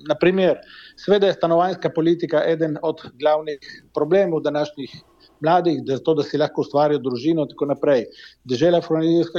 naprimer, 0.08 0.58
sveda 0.96 1.28
je 1.28 1.38
stanovanjska 1.38 1.90
politika 1.90 2.44
eden 2.48 2.78
od 2.82 3.02
glavnih 3.20 3.60
problemov 3.94 4.42
današnjih 4.42 4.96
mladih, 5.44 5.84
da, 5.84 5.98
to, 6.00 6.14
da 6.14 6.24
si 6.24 6.38
lahko 6.38 6.64
ustvarijo 6.64 7.02
družino 7.04 7.44
in 7.44 7.52
tako 7.52 7.68
naprej. 7.72 8.06
Dežela 8.44 8.82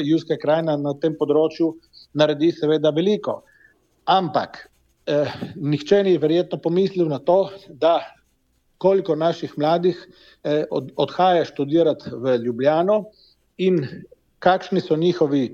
Juska 0.05 0.37
krajina 0.43 0.77
na 0.77 0.95
tem 1.01 1.17
področju 1.19 1.75
naredi 2.15 2.53
seveda 2.53 2.93
veliko. 2.95 3.43
Ampak 4.05 4.59
eh, 5.07 5.33
nihče 5.57 6.03
ni 6.05 6.19
verjetno 6.19 6.61
pomislil 6.61 7.09
na 7.09 7.19
to, 7.19 7.51
da 7.69 8.01
koliko 8.79 9.17
naših 9.17 9.55
mladih 9.57 9.97
eh, 10.45 10.65
od, 10.71 10.93
odhaja 10.97 11.45
študirati 11.49 12.11
v 12.13 12.37
Ljubljano 12.45 13.05
in 13.57 13.81
kakšni 14.45 14.83
so 14.85 14.97
njihovi 15.01 15.45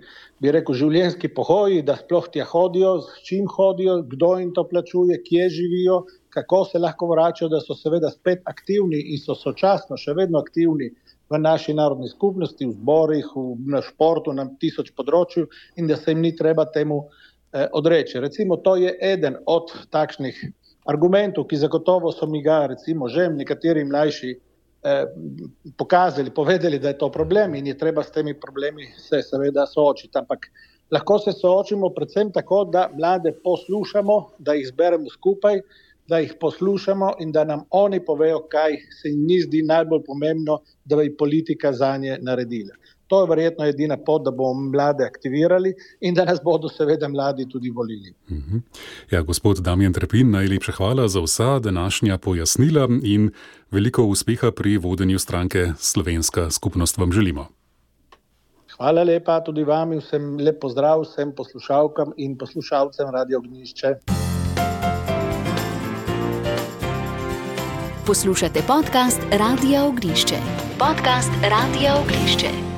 bi 0.42 0.52
rekel, 0.54 0.74
življenjski 0.74 1.30
pohoji, 1.36 1.84
da 1.86 1.96
sploh 2.00 2.26
tja 2.32 2.46
hodijo, 2.48 2.96
s 3.04 3.22
čim 3.26 3.46
hodijo, 3.50 4.00
kdo 4.10 4.32
jim 4.40 4.50
to 4.56 4.64
plačuje, 4.70 5.20
kje 5.26 5.48
živijo, 5.56 6.00
kako 6.34 6.64
se 6.70 6.80
lahko 6.82 7.10
vračajo, 7.12 7.50
da 7.52 7.60
so 7.62 7.76
seveda 7.76 8.10
spet 8.10 8.42
aktivni 8.50 9.00
in 9.14 9.20
so 9.22 9.36
sočasno 9.38 9.98
še 10.00 10.14
vedno 10.18 10.40
aktivni 10.40 10.90
v 11.30 11.38
naši 11.38 11.74
narodni 11.78 12.08
skupnosti, 12.10 12.66
v 12.66 12.74
zborih, 12.74 13.26
v, 13.34 13.44
na 13.74 13.82
športu, 13.86 14.34
na 14.34 14.48
tisoč 14.62 14.90
področju 14.98 15.46
in 15.78 15.90
da 15.90 15.98
se 15.98 16.14
jim 16.14 16.24
ni 16.24 16.32
treba 16.36 16.66
temu 16.74 17.04
eh, 17.06 17.68
odreči. 17.72 18.18
Recimo, 18.22 18.58
to 18.64 18.76
je 18.80 18.94
eden 19.12 19.38
od 19.46 19.70
takšnih 19.94 20.40
argumentov, 20.90 21.46
ki 21.46 21.60
zagotovo 21.60 22.10
so 22.12 22.26
mi 22.26 22.42
ga, 22.42 22.64
recimo, 22.72 23.08
že 23.08 23.28
nekateri 23.30 23.84
mlajši 23.86 24.34
Eh, 24.82 25.06
pokazali, 25.76 26.30
povedali, 26.30 26.78
da 26.78 26.88
je 26.88 26.98
to 26.98 27.10
problem 27.12 27.54
in 27.54 27.66
je 27.66 27.78
treba 27.78 28.02
s 28.02 28.10
temi 28.10 28.32
problemi 28.40 28.86
se 28.96 29.22
seveda 29.22 29.66
soočiti. 29.66 30.18
Ampak 30.18 30.46
lahko 30.90 31.18
se 31.18 31.32
soočimo 31.32 31.90
predvsem 31.92 32.32
tako, 32.32 32.64
da 32.64 32.88
mlade 32.94 33.32
poslušamo, 33.44 34.30
da 34.38 34.54
jih 34.56 34.68
zberemo 34.68 35.10
skupaj, 35.12 35.60
da 36.08 36.18
jih 36.18 36.32
poslušamo 36.40 37.12
in 37.20 37.32
da 37.32 37.44
nam 37.44 37.66
oni 37.70 38.00
povejo, 38.04 38.40
kaj 38.48 38.78
se 39.02 39.12
jim 39.12 39.26
ni 39.26 39.40
zdi 39.40 39.62
najbolj 39.62 40.00
pomembno, 40.06 40.62
da 40.84 40.96
bi 40.96 41.16
politika 41.16 41.72
za 41.72 41.96
nje 41.96 42.16
naredila. 42.22 42.74
To 43.10 43.20
je 43.20 43.26
verjetno 43.26 43.64
edina 43.66 43.96
pot, 43.96 44.22
da 44.24 44.30
bomo 44.30 44.70
mlade 44.70 45.04
aktivirali 45.04 45.74
in 46.00 46.14
da 46.14 46.24
nas 46.24 46.38
bodo 46.44 46.68
seveda 46.68 47.08
mladi 47.08 47.48
tudi 47.48 47.70
volili. 47.70 48.14
Mhm. 48.30 48.58
Ja, 49.10 49.22
gospod 49.22 49.58
Damien 49.58 49.92
Trepin, 49.92 50.30
najlepša 50.30 50.72
hvala 50.72 51.08
za 51.08 51.20
vsa 51.20 51.58
današnja 51.58 52.18
pojasnila 52.18 52.88
in 53.02 53.30
veliko 53.70 54.04
uspeha 54.04 54.50
pri 54.50 54.76
vodenju 54.76 55.18
stranke 55.18 55.72
Slovenska 55.78 56.50
skupnost 56.50 56.98
vam 56.98 57.12
želimo. 57.12 57.46
Hvala 58.76 59.02
lepa 59.02 59.40
tudi 59.44 59.64
vam 59.64 59.92
in 59.92 59.98
vsem 59.98 60.36
lep 60.38 60.60
pozdrav 60.60 61.02
vsem 61.02 61.34
poslušalkam 61.36 62.12
in 62.16 62.38
poslušalcem 62.38 63.10
Radio 63.10 63.40
Gnišče. 63.40 63.94
Poslušate 68.06 68.60
podcast 68.66 69.20
Radio 69.30 69.86
Ognišče. 69.86 70.36
Podcast 70.78 71.30
Radio 71.42 71.90
Ognišče. 72.02 72.69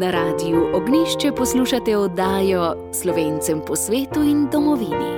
Na 0.00 0.10
radiju 0.10 0.62
Ognišče 0.74 1.32
poslušate 1.36 1.96
oddajo 1.96 2.90
Slovencem 3.02 3.60
po 3.66 3.76
svetu 3.76 4.22
in 4.22 4.46
domovini. 4.52 5.10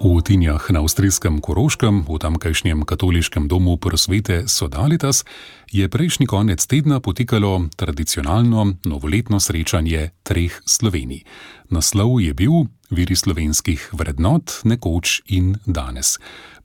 V 0.00 0.22
Tinjah 0.22 0.70
na 0.70 0.80
avstrijskem 0.80 1.40
Koroškem, 1.40 2.04
v 2.08 2.18
tamkajšnjem 2.18 2.84
katoliškem 2.86 3.48
domu 3.48 3.76
Prosvete 3.76 4.48
Sodalitas, 4.48 5.24
je 5.72 5.88
prejšnji 5.88 6.26
konec 6.26 6.66
tedna 6.66 7.00
potekalo 7.00 7.66
tradicionalno 7.76 8.74
novoletno 8.84 9.40
srečanje 9.40 10.10
treh 10.22 10.60
Slovenij. 10.66 11.24
Naslov 11.70 12.20
je 12.20 12.34
bil 12.34 12.52
Viri 12.90 13.16
slovenskih 13.16 13.90
vrednot 13.92 14.62
nekoč 14.64 15.22
in 15.26 15.54
danes. 15.66 16.18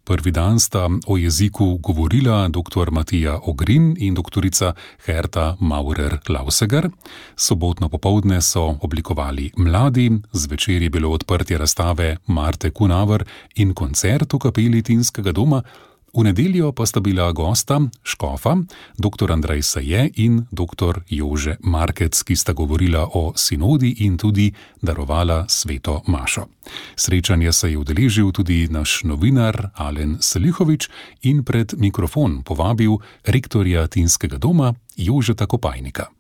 Prvi 0.06 0.32
dan 0.32 0.60
sta 0.60 0.90
o 1.08 1.18
jeziku 1.18 1.78
govorila 1.82 2.48
dr. 2.48 2.92
Matija 2.92 3.40
Ogrin 3.44 3.96
in 3.98 4.14
dr. 4.14 4.46
Herta 5.06 5.58
Maurer-Lausegar. 5.60 6.90
Sobotno 7.36 7.90
popovdne 7.90 8.42
so 8.42 8.78
oblikovali 8.82 9.52
mladi, 9.58 10.12
zvečer 10.32 10.82
je 10.82 10.90
bilo 10.90 11.10
odprtje 11.10 11.58
razstave 11.58 12.18
Marte 12.28 12.70
Kunaver 12.70 13.26
in 13.56 13.74
koncert 13.74 14.34
v 14.34 14.40
kapeli 14.40 14.84
Tinskega 14.84 15.32
doma. 15.32 15.64
V 16.16 16.24
nedeljo 16.24 16.72
pa 16.72 16.86
sta 16.88 17.04
bila 17.04 17.32
gosta 17.32 17.82
Škofa, 18.04 18.56
dr. 18.96 19.32
Andrej 19.32 19.62
Saje 19.68 20.10
in 20.16 20.48
dr. 20.52 21.04
Jože 21.10 21.58
Markec, 21.60 22.24
ki 22.24 22.36
sta 22.36 22.56
govorila 22.56 23.04
o 23.20 23.34
sinodi 23.36 24.08
in 24.08 24.16
tudi 24.18 24.48
darovala 24.82 25.44
sveto 25.52 26.02
Mašo. 26.08 26.48
Srečanja 26.96 27.52
se 27.52 27.72
je 27.72 27.78
udeležil 27.78 28.32
tudi 28.32 28.68
naš 28.72 29.04
novinar 29.04 29.70
Alen 29.76 30.18
Selihovič 30.22 30.88
in 31.28 31.44
pred 31.44 31.76
mikrofon 31.78 32.44
povabil 32.48 32.96
rektorja 33.28 33.88
Tinskega 33.88 34.38
doma 34.38 34.74
Jožeta 34.96 35.46
Kopajnika. 35.46 36.15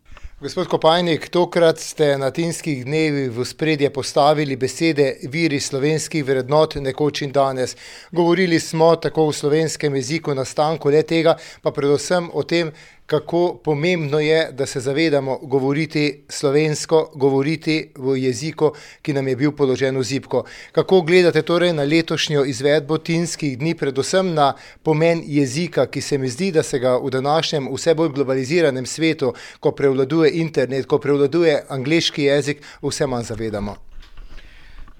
Gospod 0.45 0.67
Kopajnik, 0.67 1.29
tokrat 1.33 1.79
ste 1.81 2.11
na 2.21 2.27
tinskih 2.29 2.83
dnevih 2.85 3.31
v 3.33 3.45
spredje 3.49 3.89
postavili 3.89 4.53
besede 4.55 5.07
viri 5.33 5.57
slovenskih 5.59 6.21
vrednot 6.21 6.75
nekoč 6.85 7.23
in 7.25 7.31
danes. 7.33 7.73
Govorili 8.11 8.59
smo 8.59 8.91
tako 8.95 9.25
v 9.31 9.33
slovenskem 9.33 9.95
jeziku 9.97 10.35
nastanku 10.37 10.93
le 10.93 11.01
tega, 11.01 11.33
pa 11.65 11.73
predvsem 11.73 12.29
o 12.29 12.43
tem, 12.45 12.69
kako 13.05 13.59
pomembno 13.63 14.19
je, 14.19 14.51
da 14.51 14.65
se 14.65 14.79
zavedamo 14.79 15.37
govoriti 15.41 16.23
slovensko, 16.29 17.11
govoriti 17.15 17.89
v 17.95 18.17
jeziku, 18.17 18.71
ki 19.01 19.13
nam 19.13 19.27
je 19.27 19.35
bil 19.35 19.51
položen 19.51 19.97
v 19.97 20.03
zipko. 20.03 20.43
Kako 20.71 21.01
gledate 21.01 21.41
torej 21.41 21.73
na 21.73 21.83
letošnjo 21.83 22.45
izvedbo 22.45 22.97
tinskih 22.97 23.57
dni, 23.57 23.75
predvsem 23.75 24.33
na 24.33 24.53
pomen 24.83 25.21
jezika, 25.25 25.85
ki 25.85 26.01
se 26.01 26.17
mi 26.17 26.29
zdi, 26.29 26.51
da 26.51 26.63
se 26.63 26.79
ga 26.79 26.97
v 26.97 27.09
današnjem 27.09 27.69
vse 27.73 27.93
bolj 27.93 28.09
globaliziranem 28.09 28.85
svetu, 28.85 29.33
ko 29.59 29.71
prevladuje 29.71 30.31
internet, 30.31 30.85
ko 30.85 30.97
prevladuje 30.97 31.63
angliški 31.69 32.23
jezik, 32.23 32.63
vse 32.81 33.07
manj 33.07 33.23
zavedamo? 33.23 33.75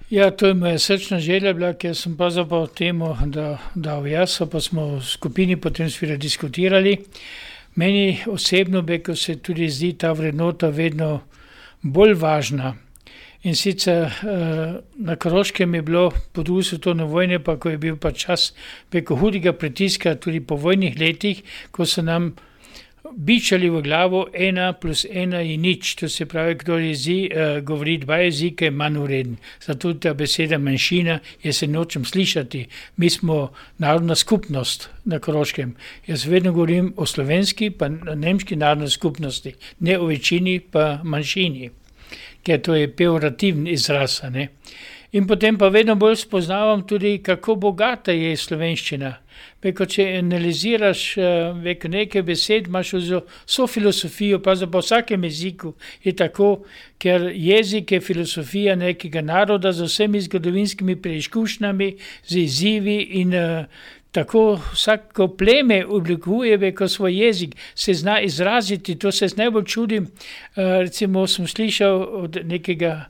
Ja, 0.09 0.29
to 0.31 0.47
je 0.47 0.53
moja 0.53 0.79
srčna 0.79 1.19
želja, 1.19 1.53
bila, 1.53 1.73
ker 1.73 1.95
sem 1.97 2.13
pa 2.17 2.29
zapravo 2.29 2.67
temu, 2.67 3.15
da 3.25 3.57
dal 3.75 4.05
jaz, 4.07 4.37
pa 4.51 4.61
smo 4.61 4.85
v 4.85 5.01
skupini 5.01 5.57
potem 5.57 5.89
svira 5.89 6.17
diskutirali. 6.17 6.99
Meni 7.75 8.17
osebno 8.27 8.81
beko 8.81 9.15
se 9.15 9.35
tudi 9.35 9.69
zdi 9.69 9.93
ta 9.93 10.11
vrednota 10.11 10.69
vedno 10.69 11.21
bolj 11.81 12.13
važna. 12.13 12.75
In 13.43 13.55
sicer 13.55 14.09
na 14.95 15.15
Koroškem 15.15 15.75
je 15.75 15.81
bilo 15.81 16.11
po 16.33 16.43
drugi 16.43 16.63
svetovni 16.63 17.03
vojni, 17.03 17.39
pa 17.39 17.59
ko 17.59 17.69
je 17.69 17.77
bil 17.77 17.97
pa 17.97 18.11
čas 18.11 18.53
preko 18.89 19.15
hudega 19.15 19.53
pritiska, 19.53 20.15
tudi 20.15 20.39
po 20.39 20.55
vojnih 20.55 20.95
letih, 20.99 21.43
ko 21.71 21.85
so 21.85 22.01
nam 22.01 22.31
bičali 23.13 23.69
v 23.69 23.81
glavo, 23.81 24.27
ena 24.33 24.73
plus 24.73 25.05
ena 25.09 25.39
je 25.39 25.57
nič, 25.57 25.95
to 25.95 26.09
se 26.09 26.25
pravi, 26.25 26.55
kdo 26.55 26.77
jezi, 26.77 27.29
govori 27.63 27.97
dva 27.97 28.17
jezika, 28.17 28.65
je 28.65 28.71
manj 28.71 28.97
ureden. 28.97 29.37
Zato 29.65 29.93
ta 29.93 30.13
beseda 30.13 30.57
manjšina, 30.57 31.19
jaz 31.43 31.57
se 31.57 31.67
nočem 31.67 32.05
slišati, 32.05 32.65
mi 32.97 33.09
smo 33.09 33.51
narodna 33.77 34.15
skupnost 34.15 34.89
na 35.05 35.19
Koroškem. 35.19 35.75
Jaz 36.07 36.25
vedno 36.25 36.51
govorim 36.51 36.93
o 36.97 37.05
slovenski 37.05 37.69
pa 37.69 37.89
nemški 37.89 38.55
narodni 38.55 38.89
skupnosti, 38.89 39.53
ne 39.79 39.99
o 39.99 40.05
večini 40.05 40.59
pa 40.59 40.99
manjšini. 41.03 41.69
Ker 42.45 42.61
to 42.61 42.75
je 42.75 42.91
pejorativen 42.95 43.67
izraz, 43.67 44.21
ne. 44.29 44.49
In 45.15 45.23
potem 45.27 45.55
pa 45.55 45.69
vedno 45.71 45.95
bolj 45.95 46.17
spoznavam 46.19 46.81
tudi, 46.83 47.21
kako 47.23 47.53
bogata 47.55 48.11
je 48.11 48.33
slovenščina. 48.35 49.13
Beko, 49.63 49.85
če 49.87 50.03
analiziraš, 50.17 51.03
beko, 51.63 51.87
nekaj 51.93 52.23
besed, 52.27 52.67
imaš 52.67 52.91
vso 52.99 53.67
filozofijo, 53.71 54.41
pravzaprav 54.43 54.83
v 54.83 54.85
vsakem 54.85 55.23
jeziku 55.23 55.71
je 56.03 56.11
tako, 56.19 56.49
ker 56.99 57.29
jezik 57.31 57.95
je 57.95 58.01
filozofija 58.03 58.75
nekega 58.75 59.23
naroda 59.23 59.71
z 59.71 59.87
vsemi 59.87 60.19
zgodovinskimi 60.27 60.97
preizkušnjami, 60.99 61.93
z 62.27 62.41
izzivi 62.43 62.97
in 63.21 63.31
tako 64.15 64.59
vsako 64.73 65.29
pleme 65.39 65.85
oblikuje, 65.85 66.57
beko, 66.57 66.87
svoj 66.87 67.15
jezik, 67.23 67.55
se 67.75 67.93
zna 67.93 68.19
izraziti, 68.21 68.99
to 68.99 69.11
se 69.11 69.31
najbolj 69.35 69.63
čudim, 69.63 70.11
recimo 70.55 71.27
sem 71.27 71.47
slišal 71.47 72.03
od 72.23 72.39
nekega 72.43 73.05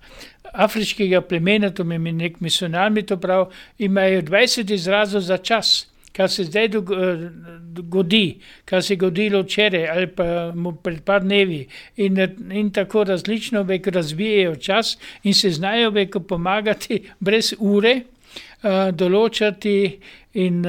afriškega 0.53 1.21
plemena, 1.21 1.69
to 1.69 1.83
mi 1.83 1.95
je 1.95 2.13
neki 2.13 2.35
misijonar 2.39 2.91
mi 2.91 3.03
to 3.03 3.17
pravil, 3.17 3.45
imajo 3.77 4.21
dvajset 4.21 4.69
izrazov 4.69 5.21
za 5.21 5.37
čas. 5.37 5.87
Kar 6.15 6.29
se 6.31 6.43
zdaj 6.43 6.69
godi, 7.91 8.39
kar 8.65 8.83
se 8.83 8.93
je 8.93 8.97
godilo 8.97 9.41
včeraj 9.41 9.87
ali 9.89 10.07
pa 10.07 10.53
pred 10.83 11.01
par 11.03 11.21
dnevi. 11.21 11.67
In, 11.97 12.17
in 12.51 12.71
tako 12.71 13.03
različno, 13.03 13.63
beko, 13.63 13.89
razvijajo 13.89 14.55
čas 14.55 14.97
in 15.23 15.33
se 15.33 15.49
znajo, 15.49 15.91
beko, 15.91 16.19
pomagati 16.19 17.01
brez 17.19 17.53
ure, 17.59 18.01
določati 18.93 19.75
in, 20.33 20.63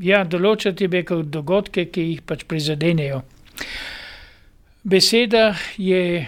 ja, 0.00 0.24
določati, 0.24 0.88
beko, 0.88 1.22
dogodke, 1.22 1.88
ki 1.90 2.06
jih 2.10 2.22
pač 2.26 2.44
prizadenejo. 2.48 3.22
Beseda 4.86 5.56
je, 5.76 6.22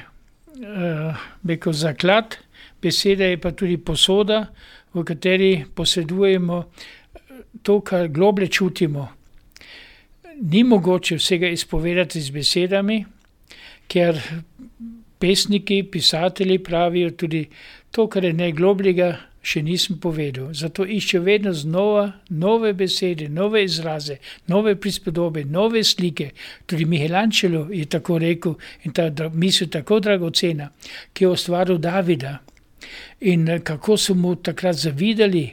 beko, 1.43 1.73
zaklad, 1.73 2.37
beseda 2.83 3.25
je 3.25 3.41
pa 3.41 3.53
tudi 3.53 3.77
posoda, 3.79 4.47
v 4.95 5.05
kateri 5.05 5.65
posedujemo 5.75 6.65
to, 7.63 7.81
kar 7.81 8.09
globlje 8.09 8.49
čutimo. 8.49 9.09
Ni 10.41 10.63
mogoče 10.65 11.17
vsega 11.19 11.49
izpovedati 11.49 12.21
z 12.21 12.31
besedami, 12.31 13.05
ker 13.89 14.21
pesniki, 15.19 15.83
pisatelji 15.83 16.59
pravijo 16.59 17.11
tudi: 17.11 17.49
"To, 17.91 18.07
kar 18.09 18.25
je 18.25 18.33
najglobljega, 18.33 19.17
še 19.49 19.63
nisem 19.63 19.99
povedal." 19.99 20.53
Zato 20.55 20.85
iščejo 20.85 21.23
vedno 21.23 21.53
znova 21.53 22.05
nove 22.29 22.73
besede, 22.73 23.29
nove 23.29 23.65
izraze, 23.65 24.19
nove 24.47 24.77
prispodobe, 24.77 25.45
nove 25.45 25.85
slike. 25.85 26.31
Tudi 26.67 26.85
Michelangelo 26.85 27.69
je 27.73 27.85
tako 27.85 28.19
rekel 28.19 28.55
in 28.85 28.93
ta 28.93 29.11
misel 29.33 29.69
tako 29.69 30.01
dragocena, 30.01 30.71
ki 31.13 31.25
je 31.25 31.29
ustvaril 31.29 31.79
Davida. 31.79 32.39
In 33.21 33.49
kako 33.65 33.97
so 33.97 34.15
mu 34.15 34.37
takrat 34.37 34.77
zavidali, 34.77 35.49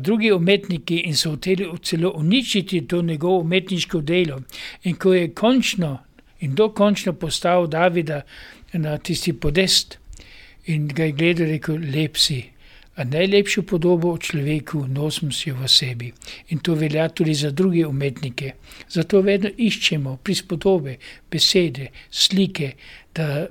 drugi 0.00 0.32
umetniki 0.32 0.96
in 1.06 1.16
so 1.16 1.30
hoteli 1.30 1.68
celo 1.82 2.12
uničiti 2.16 2.86
to 2.88 3.02
njegovo 3.02 3.38
umetniško 3.40 4.00
delo. 4.00 4.40
In 4.84 4.96
ko 4.96 5.14
je 5.14 5.34
končno 5.34 5.98
in 6.40 6.54
dokončno 6.54 7.12
postavil 7.12 7.66
Davida 7.66 8.22
na 8.72 8.98
tisti 8.98 9.32
podest 9.32 9.98
in 10.66 10.88
ga 10.88 11.04
je 11.04 11.12
gledal, 11.12 11.46
je 11.46 11.52
rekel: 11.52 11.78
"Lep 11.94 12.16
si." 12.16 12.57
A 12.98 13.04
najlepšo 13.06 13.62
podobo 13.62 14.10
o 14.10 14.18
človeku 14.18 14.86
nosim 14.90 15.30
si 15.32 15.52
v 15.54 15.68
sebi. 15.70 16.10
In 16.50 16.58
to 16.58 16.74
velja 16.74 17.08
tudi 17.08 17.34
za 17.34 17.50
druge 17.50 17.86
umetnike. 17.86 18.52
Zato 18.90 19.20
vedno 19.22 19.52
iščemo 19.56 20.16
prispodobe, 20.22 20.96
besede, 21.30 21.92
slike, 22.10 22.72
da, 23.14 23.46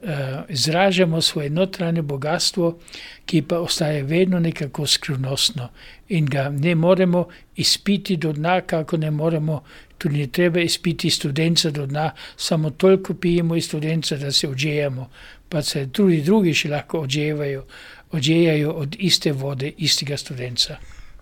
izražamo 0.50 1.22
svoje 1.22 1.50
notranje 1.50 2.02
bogastvo, 2.02 2.78
ki 3.26 3.42
pa 3.42 3.60
ostaja 3.60 4.04
vedno 4.04 4.40
nekako 4.40 4.88
skrivnostno. 4.88 5.70
In 6.10 6.26
ga 6.26 6.50
ne 6.50 6.76
moremo 6.76 7.28
izpiti 7.56 8.18
do 8.18 8.34
dna, 8.34 8.62
kakor 8.62 9.00
ne 9.00 9.12
moremo, 9.12 9.64
tudi 9.98 10.18
ni 10.18 10.32
treba 10.32 10.60
izpiti 10.60 11.10
studenca 11.10 11.72
do 11.72 11.86
dna, 11.86 12.12
samo 12.38 12.70
toliko 12.70 13.14
pijemo 13.14 13.56
iz 13.56 13.66
studenca, 13.66 14.18
da 14.18 14.32
se 14.32 14.50
odžejemo. 14.50 15.10
Pa 15.50 15.62
se 15.62 15.88
tudi 15.92 16.22
drugi 16.22 16.54
še 16.54 16.70
lahko 16.70 17.00
odževajo, 17.08 17.64
odžejajo 18.12 18.72
od 18.72 18.96
iste 19.00 19.32
vode 19.32 19.72
istega 19.78 20.18
studenca. 20.18 20.78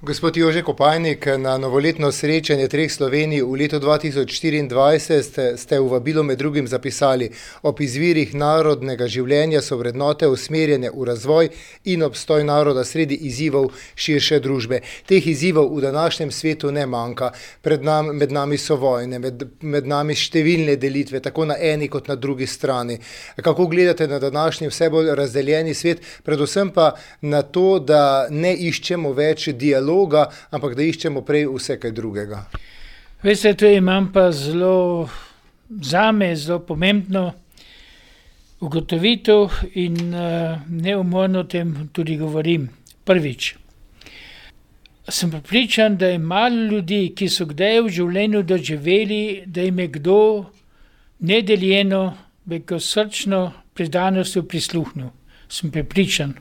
Gospod 0.06 0.38
Jože 0.38 0.62
Kopajnik, 0.62 1.26
na 1.38 1.58
novoletno 1.58 2.12
srečanje 2.12 2.68
treh 2.70 2.92
Slovenij 2.94 3.42
v 3.42 3.56
letu 3.58 3.80
2024 3.82 5.00
ste, 5.02 5.58
ste 5.58 5.80
v 5.82 5.88
vabilu 5.90 6.22
med 6.24 6.38
drugim 6.38 6.68
zapisali: 6.68 7.32
Ob 7.66 7.82
izvirih 7.82 8.36
narodnega 8.38 9.08
življenja 9.10 9.64
so 9.66 9.80
vrednote 9.82 10.30
usmerjene 10.30 10.92
v 10.94 11.08
razvoj 11.10 11.50
in 11.90 12.04
obstoj 12.06 12.44
naroda 12.46 12.84
sredi 12.86 13.18
izzivov 13.26 13.72
širše 13.96 14.40
družbe. 14.46 14.84
Teh 15.10 15.26
izzivov 15.28 15.74
v 15.74 15.82
današnjem 15.82 16.32
svetu 16.32 16.72
ne 16.72 16.86
manjka. 16.86 17.32
Nam, 17.82 18.14
med 18.14 18.32
nami 18.32 18.62
so 18.62 18.78
vojne, 18.78 19.18
med, 19.20 19.42
med 19.62 19.90
nami 19.90 20.14
številne 20.14 20.78
delitve, 20.78 21.20
tako 21.20 21.50
na 21.50 21.58
eni 21.58 21.90
kot 21.90 22.08
na 22.08 22.16
drugi 22.16 22.46
strani. 22.46 23.00
Kako 23.42 23.66
gledate 23.66 24.08
na 24.08 24.20
današnji 24.20 24.70
vse 24.70 24.90
bolj 24.90 25.16
razdeljeni 25.18 25.74
svet, 25.74 26.06
predvsem 26.24 26.70
pa 26.70 26.94
na 27.22 27.42
to, 27.42 27.80
da 27.80 28.28
ne 28.30 28.54
iščemo 28.54 29.10
več 29.18 29.50
dialoga? 29.50 29.95
Dialoga, 29.96 30.30
ampak 30.52 30.76
da 30.76 30.84
iščemo 30.84 31.24
prej 31.26 31.48
vse 31.48 31.80
kaj 31.80 31.92
drugega. 31.92 32.46
Veste, 33.24 33.54
to 33.56 33.68
imam 33.68 34.12
pa 34.12 34.32
zelo 34.32 35.10
za 35.70 36.12
me, 36.12 36.36
zelo 36.36 36.60
pomembno 36.60 37.34
ugotovitev 38.60 39.50
in 39.76 40.14
uh, 40.14 40.60
neumorno 40.70 41.40
o 41.40 41.44
tem 41.44 41.90
tudi 41.94 42.18
govorim. 42.18 42.70
Prvič. 43.06 43.56
Sem 45.10 45.30
pripričan, 45.30 45.98
da 45.98 46.08
je 46.08 46.20
malo 46.20 46.56
ljudi, 46.72 47.14
ki 47.16 47.28
so 47.30 47.46
kdaj 47.46 47.82
v 47.86 47.92
življenju 47.94 48.42
doživeli, 48.44 49.44
da 49.46 49.62
jim 49.62 49.80
je 49.80 49.88
kdo 50.00 50.46
nedeljeno, 51.20 52.16
veko 52.46 52.80
srčno 52.80 53.52
predanostjo 53.74 54.44
prisluhnil. 54.50 55.12
Sem 55.50 55.72
pripričan. 55.72 56.34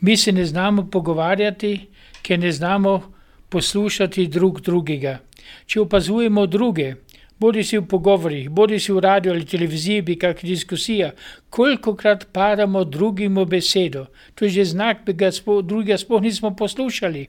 Mi 0.00 0.16
se 0.16 0.32
ne 0.32 0.46
znamo 0.48 0.86
pogovarjati, 0.90 1.90
ker 2.22 2.38
ne 2.38 2.52
znamo 2.52 3.12
poslušati 3.48 4.26
drug 4.26 4.60
drugega. 4.60 5.18
Če 5.66 5.80
opazujemo 5.80 6.46
druge, 6.46 6.94
bodi 7.40 7.64
si 7.64 7.78
v 7.78 7.86
pogovorih, 7.88 8.50
bodi 8.52 8.78
si 8.80 8.92
v 8.92 9.00
radio 9.00 9.32
ali 9.32 9.48
televiziji, 9.48 10.04
bi 10.04 10.18
kakšna 10.20 10.48
diskusija, 10.48 11.10
koliko 11.50 11.94
krat 11.96 12.26
padamo 12.32 12.84
drugim 12.84 13.38
v 13.40 13.46
besedo, 13.56 14.06
to 14.34 14.44
je 14.44 14.60
že 14.60 14.64
znak, 14.76 15.04
da 15.06 15.12
ga 15.12 15.30
drugega 15.62 15.98
sploh 15.98 16.22
nismo 16.22 16.54
poslušali. 16.56 17.26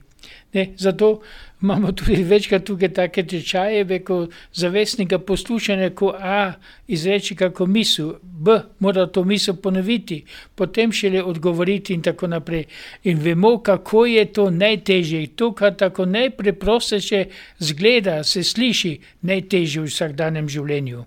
Ne, 0.54 0.68
zato 0.78 1.22
imamo 1.62 1.92
tudi 1.92 2.22
večkrat 2.22 2.64
tukaj 2.64 2.92
take 2.92 3.22
tečaje, 3.26 3.84
veko 3.84 4.26
zavestnega 4.52 5.18
poslušanja, 5.18 5.90
ko 5.90 6.14
A 6.20 6.52
izreči 6.88 7.36
kako 7.36 7.66
misel, 7.66 8.12
B 8.22 8.58
mora 8.78 9.06
to 9.06 9.24
misel 9.24 9.56
ponoviti, 9.56 10.24
potem 10.54 10.92
šele 10.92 11.22
odgovoriti 11.22 11.94
in 11.94 12.02
tako 12.02 12.26
naprej. 12.26 12.64
In 13.04 13.18
vemo, 13.18 13.58
kako 13.62 14.06
je 14.06 14.24
to 14.32 14.50
najtežje, 14.50 15.26
to, 15.36 15.52
kar 15.52 15.76
tako 15.76 16.04
najpreprosteje 16.06 17.28
zgleda, 17.58 18.24
se 18.24 18.42
sliši 18.42 18.98
najtežje 19.20 19.82
v 19.82 19.90
vsakdanjem 19.90 20.48
življenju. 20.48 21.04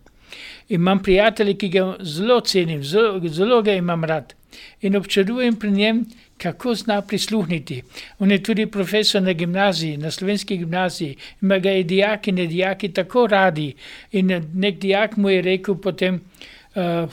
Imam 0.69 1.03
prijatelje, 1.03 1.53
ki 1.53 1.69
ga 1.69 1.85
zelo 2.01 2.39
cenim, 2.41 2.83
zelo, 2.83 3.19
zelo 3.27 3.61
ga 3.61 3.73
imam 3.73 4.03
rad 4.03 4.33
in 4.81 4.95
občudujem 4.95 5.55
pri 5.59 5.71
njem, 5.71 6.05
kako 6.37 6.75
zna 6.75 7.01
prisluhniti. 7.01 7.81
On 8.19 8.31
je 8.31 8.43
tudi 8.43 8.65
profesor 8.65 9.21
na 9.21 9.33
gimnaziji, 9.33 9.97
na 9.97 10.11
slovenski 10.11 10.57
gimnaziji, 10.57 11.15
ima 11.41 11.57
ga 11.57 11.69
je 11.69 11.83
dijaki 11.83 12.29
in 12.29 12.35
dijaki 12.35 12.93
tako 12.93 13.27
radi. 13.27 13.73
In 14.11 14.43
nek 14.53 14.79
dijak 14.79 15.17
mu 15.17 15.29
je 15.29 15.41
rekel 15.41 15.75
potem, 15.75 16.15
uh, 16.15 16.83
eh, 16.83 17.07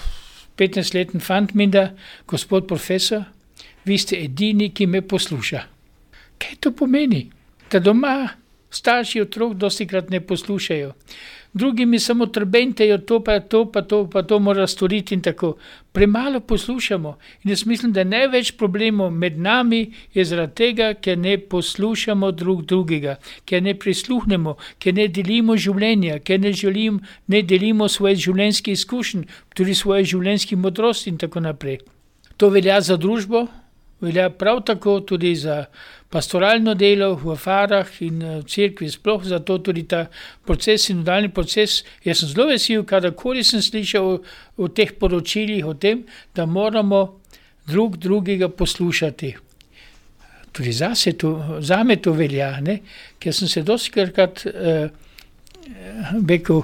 15-letni 0.56 1.20
fant 1.20 1.54
mi 1.54 1.66
da, 1.66 1.90
gospod 2.26 2.66
profesor, 2.66 3.22
vi 3.84 3.98
ste 3.98 4.16
edini, 4.24 4.70
ki 4.70 4.86
me 4.86 5.02
posluša. 5.02 5.62
Kaj 6.38 6.56
to 6.60 6.72
pomeni? 6.72 7.30
Da 7.70 7.78
doma 7.78 8.28
starši 8.70 9.20
otrok 9.20 9.54
dosti 9.54 9.86
krat 9.86 10.10
ne 10.10 10.20
poslušajo 10.20 10.92
drugi 11.52 11.86
mi 11.86 11.98
samo 11.98 12.26
trbentejo, 12.26 12.98
to 12.98 13.20
pa 13.24 13.40
to, 13.40 13.64
pa 13.72 13.82
to, 13.82 14.10
pa 14.10 14.22
to 14.22 14.38
mora 14.38 14.66
storiti 14.66 15.14
in 15.14 15.22
tako. 15.22 15.56
Premalo 15.92 16.40
poslušamo 16.40 17.16
in 17.44 17.50
jaz 17.50 17.66
mislim, 17.66 17.92
da 17.92 18.04
največ 18.04 18.52
problemov 18.56 19.10
med 19.10 19.38
nami 19.38 19.92
je 20.14 20.24
zaradi 20.24 20.54
tega, 20.54 20.94
ker 20.94 21.18
ne 21.18 21.38
poslušamo 21.38 22.30
drug 22.32 22.64
drugega, 22.64 23.16
ker 23.44 23.62
ne 23.62 23.74
prisluhnemo, 23.74 24.56
ker 24.78 24.94
ne 24.94 25.08
delimo 25.08 25.56
življenja, 25.56 26.18
ker 26.18 26.40
ne, 26.40 26.52
želim, 26.52 27.00
ne 27.26 27.42
delimo 27.42 27.88
svoje 27.88 28.16
življenjske 28.16 28.72
izkušnje, 28.72 29.24
tudi 29.54 29.74
svoje 29.74 30.04
življenjske 30.04 30.56
modrosti 30.56 31.10
in 31.10 31.18
tako 31.18 31.40
naprej. 31.40 31.78
To 32.36 32.48
velja 32.48 32.80
za 32.80 32.96
družbo, 32.96 33.46
velja 34.00 34.30
prav 34.30 34.64
tako 34.66 35.00
tudi 35.00 35.34
za 35.36 35.64
pastoralno 36.12 36.74
delo 36.76 37.14
v 37.16 37.36
farah 37.40 37.88
in 38.04 38.20
v 38.20 38.40
eh, 38.40 38.42
cerkvi, 38.44 38.90
sploh 38.92 39.24
zato 39.24 39.58
tudi 39.64 39.86
ta 39.88 40.04
proces 40.44 40.90
in 40.92 41.00
nadaljni 41.00 41.32
proces. 41.32 41.80
Jaz 42.04 42.20
sem 42.20 42.28
zelo 42.34 42.50
vesel, 42.50 42.84
kadarkoli 42.84 43.44
sem 43.44 43.62
slišal 43.64 44.18
o, 44.56 44.68
teh 44.68 44.92
poročilih, 44.92 45.64
o 45.66 45.74
tem, 45.74 46.04
da 46.36 46.44
moramo 46.46 47.22
drug 47.66 47.96
drugega 47.96 48.48
poslušati. 48.48 49.32
Tudi 50.52 50.72
to, 51.16 51.58
za 51.64 51.80
me 51.82 51.96
to 51.96 52.12
velja, 52.12 52.60
ne? 52.60 52.82
ker 53.18 53.32
sem 53.32 53.48
se 53.48 53.62
doskrat 53.64 54.44
uh, 54.44 54.90
rekel 56.28 56.60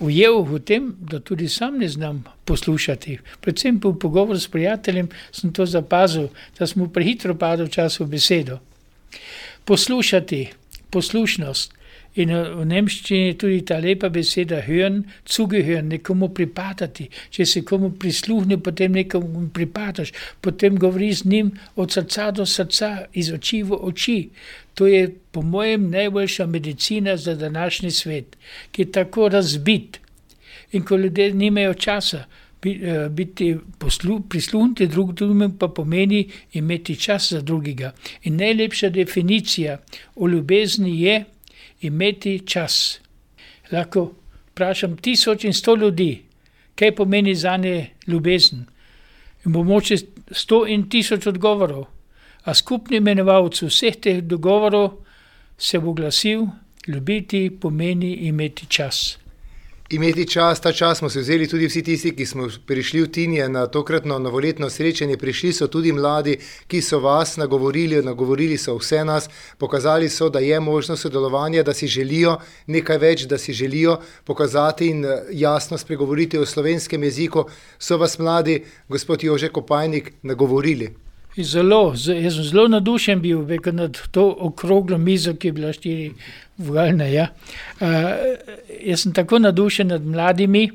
ujel 0.00 0.42
v 0.42 0.60
tem, 0.60 0.94
da 1.00 1.20
tudi 1.20 1.48
sam 1.48 1.78
ne 1.78 1.88
znam 1.88 2.24
poslušati. 2.44 3.18
Predvsem 3.40 3.80
po 3.80 3.92
pogovoru 3.92 4.38
s 4.38 4.48
prijateljem 4.48 5.08
sem 5.32 5.52
to 5.52 5.66
zapazil, 5.66 6.28
da 6.58 6.66
smo 6.66 6.88
prehitro 6.88 7.34
padli 7.34 7.66
v 7.66 7.70
času 7.70 8.06
besedo. 8.06 8.58
Poslušati, 9.64 10.48
poslušnost. 10.90 11.79
In 12.20 12.32
v 12.34 12.64
nemščini 12.68 13.30
je 13.30 13.36
tudi 13.40 13.60
ta 13.64 13.78
lepa 13.80 14.10
beseda 14.12 14.58
hören, 14.66 15.04
zugehören, 15.24 15.88
nekomu 15.94 16.28
pripadati. 16.36 17.06
Če 17.32 17.46
se 17.46 17.62
komu 17.64 17.92
prisluhne, 18.02 18.58
potem 18.60 18.98
nekomu 18.98 19.46
pripadaš, 19.54 20.12
potem 20.42 20.76
govoriš 20.80 21.22
z 21.22 21.30
njim 21.32 21.52
od 21.76 21.94
srca 21.94 22.30
do 22.34 22.46
srca, 22.46 22.90
iz 23.14 23.30
oči 23.32 23.62
v 23.62 23.78
oči. 23.92 24.18
To 24.74 24.86
je 24.90 25.08
po 25.32 25.42
mojem 25.42 25.88
najboljša 25.90 26.46
medicina 26.46 27.16
za 27.16 27.34
današnji 27.34 27.90
svet, 27.90 28.36
ki 28.72 28.82
je 28.82 28.92
tako 28.92 29.28
razbit. 29.28 30.00
In 30.72 30.84
ko 30.84 30.96
ljudje 30.96 31.32
nimajo 31.34 31.74
časa 31.74 32.24
eh, 32.64 33.08
biti 33.10 33.56
prisluhniti 34.28 34.86
drug 34.86 35.12
drugemu, 35.14 35.52
pa 35.58 35.68
pomeni 35.68 36.28
imeti 36.52 36.96
čas 36.96 37.32
za 37.32 37.40
drugega. 37.40 37.92
In 38.22 38.36
najlepša 38.36 38.88
definicija 38.88 39.78
o 40.16 40.28
ljubezni 40.28 41.00
je, 41.02 41.24
imeti 41.80 42.40
čas. 42.46 43.00
Lahko 43.72 44.12
vprašam 44.50 44.96
tisoč 44.96 45.44
in 45.44 45.54
sto 45.54 45.76
ljudi, 45.76 46.22
kaj 46.74 46.94
pomeni 46.94 47.34
za 47.34 47.56
nje 47.56 47.90
ljubezen. 48.06 48.66
In 49.44 49.52
bo 49.52 49.62
moče 49.64 49.96
sto 50.30 50.66
in 50.66 50.88
tisoč 50.88 51.26
odgovorov, 51.26 51.86
a 52.44 52.54
skupni 52.54 52.96
imenovalcu 52.96 53.66
vseh 53.66 53.96
teh 53.96 54.20
dogovorov 54.22 54.90
se 55.58 55.78
bo 55.78 55.92
glasil: 55.92 56.46
ljubiti 56.86 57.50
pomeni 57.60 58.12
imeti 58.12 58.66
čas 58.66 59.18
imeti 59.90 60.26
čas, 60.26 60.60
ta 60.60 60.72
čas 60.72 60.98
smo 60.98 61.10
se 61.10 61.20
vzeli 61.20 61.48
tudi 61.48 61.66
vsi 61.66 61.82
tisti, 61.82 62.12
ki 62.16 62.26
smo 62.26 62.46
prišli 62.66 63.02
v 63.02 63.08
Tinje 63.10 63.48
na 63.48 63.66
tokratno 63.66 64.18
novoletno 64.18 64.70
srečanje. 64.70 65.16
Prišli 65.16 65.52
so 65.52 65.66
tudi 65.66 65.92
mladi, 65.92 66.36
ki 66.66 66.80
so 66.82 67.00
vas 67.00 67.36
nagovorili, 67.36 68.02
nagovorili 68.02 68.58
so 68.58 68.76
vse 68.78 69.04
nas, 69.04 69.28
pokazali 69.58 70.08
so, 70.08 70.28
da 70.28 70.38
je 70.38 70.60
možno 70.60 70.96
sodelovanje, 70.96 71.62
da 71.62 71.74
si 71.74 71.86
želijo 71.86 72.38
nekaj 72.66 72.98
več, 72.98 73.26
da 73.26 73.38
si 73.38 73.52
želijo 73.52 73.98
pokazati 74.24 74.86
in 74.86 75.04
eh, 75.04 75.22
jasno 75.32 75.78
spregovoriti 75.78 76.38
o 76.38 76.46
slovenskem 76.46 77.02
jeziku. 77.02 77.44
So 77.78 77.96
vas 77.96 78.18
mladi, 78.18 78.64
gospod 78.88 79.24
Jože 79.24 79.48
Kopajnik, 79.48 80.12
nagovorili. 80.22 81.09
Zelo, 81.38 81.94
jaz 81.94 82.34
sem 82.34 82.44
zelo 82.44 82.68
nadušen 82.68 83.20
bil 83.20 83.46
nad 83.72 83.98
to 84.10 84.36
okroglo 84.38 84.98
mizo, 84.98 85.34
ki 85.34 85.48
je 85.48 85.52
bila 85.52 85.72
štiri 85.72 86.12
vogalna. 86.58 87.04
Ja. 87.04 87.28
Uh, 87.80 87.86
jaz 88.82 89.02
sem 89.02 89.12
tako 89.14 89.38
nadušen 89.38 89.86
nad 89.88 90.02
mladimi, 90.02 90.70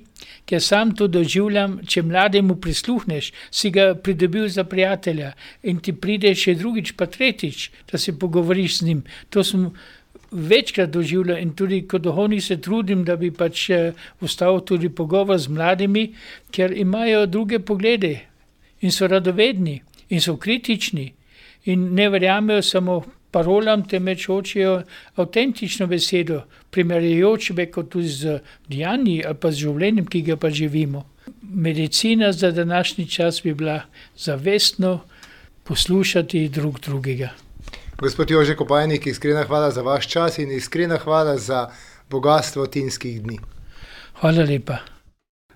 ker 0.45 0.62
sam 0.62 0.95
to 0.95 1.08
doživljam. 1.08 1.80
Če 1.88 2.01
mlademu 2.01 2.56
prisluhneš, 2.56 3.34
si 3.51 3.70
ga 3.70 3.95
pridobil 3.95 4.47
za 4.47 4.64
prijatelja 4.64 5.34
in 5.64 5.82
ti 5.84 5.93
pride 5.93 6.32
še 6.36 6.56
drugič, 6.56 6.93
pa 6.95 7.06
tretjič, 7.06 7.70
da 7.91 7.97
se 7.97 8.16
pogovoriš 8.20 8.78
z 8.80 8.88
njim. 8.88 9.01
To 9.30 9.43
sem 9.43 9.66
večkrat 10.32 10.89
doživljal 10.89 11.38
in 11.38 11.51
tudi 11.56 11.82
kot 11.88 12.01
duhovnik 12.01 12.43
se 12.43 12.58
trudim, 12.62 13.03
da 13.03 13.16
bi 13.16 13.32
pač 13.32 13.68
ustal 14.22 14.62
tudi 14.64 14.89
pogovor 14.89 15.38
z 15.38 15.51
mladimi, 15.51 16.14
ker 16.51 16.72
imajo 16.72 17.26
druge 17.26 17.60
poglede 17.60 18.14
in 18.82 18.91
so 18.91 19.08
radovedni 19.08 19.82
in 20.10 20.22
so 20.22 20.38
kritični 20.38 21.14
in 21.66 21.93
ne 21.93 22.10
verjamejo 22.10 22.62
samo 22.62 23.03
parolam, 23.32 23.84
temveč 23.88 24.28
hočejo 24.28 24.76
avtentično 25.20 25.88
besedo, 25.91 26.43
primerjajoč 26.72 27.51
be 27.58 27.66
kot 27.72 27.89
tudi 27.91 28.08
z 28.08 28.39
dejanji 28.70 29.24
ali 29.26 29.39
pa 29.41 29.51
z 29.51 29.66
življenjem, 29.66 30.08
ki 30.08 30.22
ga 30.30 30.38
pa 30.39 30.49
živimo. 30.49 31.03
Medicina 31.41 32.32
za 32.32 32.51
današnji 32.51 33.08
čas 33.10 33.41
bi 33.43 33.53
bila 33.53 33.82
zavestno 34.18 34.99
poslušati 35.64 36.47
drug 36.49 36.80
drugega. 36.80 37.34
Gospod 37.97 38.32
Jože 38.32 38.56
Kopajnik, 38.56 39.08
iskrena 39.08 39.43
hvala 39.43 39.72
za 39.72 39.82
vaš 39.82 40.08
čas 40.08 40.38
in 40.38 40.51
iskrena 40.51 40.97
hvala 40.97 41.38
za 41.38 41.70
bogatstvo 42.10 42.68
tinskih 42.68 43.22
dni. 43.24 43.39
Hvala 44.20 44.43
lepa. 44.43 44.95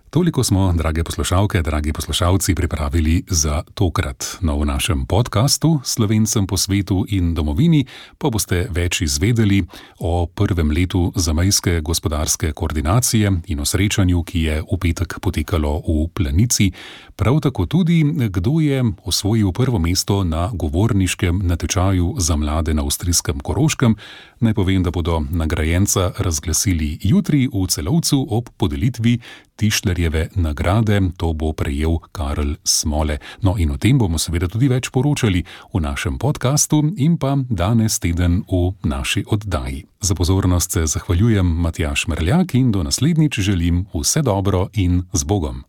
Toliko 0.09 0.43
smo, 0.43 0.73
drage 0.73 1.03
poslušalke, 1.03 1.61
dragi 1.61 1.93
poslušalci, 1.93 2.55
pripravili 2.55 3.23
za 3.27 3.63
tokrat. 3.73 4.37
No, 4.41 4.57
v 4.59 4.65
našem 4.65 5.05
podkastu 5.05 5.79
Slovencem 5.83 6.47
po 6.47 6.57
svetu 6.57 7.05
in 7.09 7.33
domovini 7.33 7.85
pa 8.17 8.29
boste 8.33 8.65
več 8.73 9.01
izvedeli 9.05 9.61
o 9.99 10.25
prvem 10.25 10.71
letu 10.71 11.11
zamejske 11.15 11.81
gospodarske 11.81 12.51
koordinacije 12.57 13.31
in 13.53 13.59
o 13.59 13.65
srečanju, 13.65 14.23
ki 14.23 14.41
je 14.41 14.55
v 14.65 14.79
petek 14.81 15.19
potekalo 15.21 15.77
v 15.85 16.07
Planici. 16.09 16.71
Prav 17.15 17.37
tako 17.45 17.65
tudi, 17.65 18.01
kdo 18.33 18.59
je 18.65 18.81
osvojil 19.05 19.51
prvo 19.53 19.77
mesto 19.79 20.23
na 20.23 20.49
govorniškem 20.53 21.41
natečaju 21.45 22.15
za 22.17 22.35
mlade 22.35 22.73
na 22.73 22.81
avstrijskem 22.81 23.39
Koroškem. 23.39 23.95
Naj 24.39 24.53
povem, 24.53 24.83
da 24.83 24.89
bodo 24.91 25.21
nagrajenca 25.29 26.11
razglasili 26.17 26.97
jutri 27.01 27.45
v 27.53 27.67
celovcu 27.67 28.25
ob 28.29 28.49
podelitvi 28.57 29.19
Tišlerjeve 29.59 30.29
nagrade, 30.35 31.01
to 31.19 31.33
bo 31.33 31.51
prejel 31.53 31.99
Karl 32.11 32.55
Smole. 32.63 33.17
No, 33.43 33.55
in 33.59 33.71
o 33.71 33.77
tem 33.77 33.99
bomo 33.99 34.15
seveda 34.15 34.47
tudi 34.47 34.71
več 34.71 34.87
poročali 34.87 35.43
v 35.73 35.81
našem 35.83 36.15
podkastu 36.15 36.79
in 36.95 37.19
pa 37.19 37.35
danes 37.49 37.99
teden 37.99 38.43
v 38.47 38.71
naši 38.87 39.25
oddaji. 39.27 39.83
Za 39.99 40.15
pozornost 40.15 40.71
se 40.71 40.85
zahvaljujem 40.87 41.45
Matjaš 41.45 42.07
Mrljak 42.07 42.55
in 42.55 42.71
do 42.71 42.83
naslednjič 42.83 43.39
želim 43.39 43.85
vse 43.93 44.21
dobro 44.21 44.69
in 44.73 45.03
z 45.13 45.23
Bogom. 45.23 45.63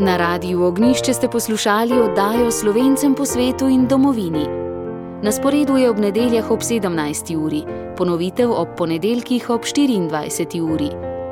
Na 0.00 0.16
radiju 0.16 0.62
Ognišče 0.64 1.14
ste 1.14 1.28
poslušali 1.28 2.00
oddajo 2.00 2.50
Slovencem 2.50 3.14
po 3.14 3.24
svetu 3.24 3.68
in 3.68 3.86
domovini. 3.86 4.69
Na 5.22 5.32
sporedu 5.32 5.76
je 5.76 5.90
ob 5.90 5.98
nedeljah 5.98 6.50
ob 6.50 6.60
17. 6.60 7.36
uri, 7.36 7.62
ponovitev 7.96 8.50
ob 8.50 8.68
ponedeljkih 8.76 9.50
ob 9.50 9.60
24. 9.60 10.60
uri. 10.60 10.88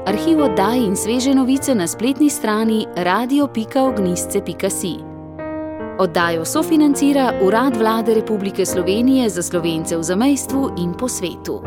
Arhiv 0.07 0.43
oddaj 0.45 0.79
in 0.79 0.97
sveže 0.97 1.35
novice 1.35 1.75
na 1.75 1.87
spletni 1.87 2.31
strani 2.31 2.87
radio.ognisce.si. 2.97 4.95
Oddajo 5.99 6.45
sofinancira 6.45 7.33
Urad 7.43 7.77
Vlade 7.77 8.15
Republike 8.15 8.67
Slovenije 8.67 9.29
za 9.29 9.43
slovence 9.43 9.97
v 9.97 10.03
zamejstvu 10.03 10.71
in 10.79 10.93
po 10.93 11.09
svetu. 11.09 11.63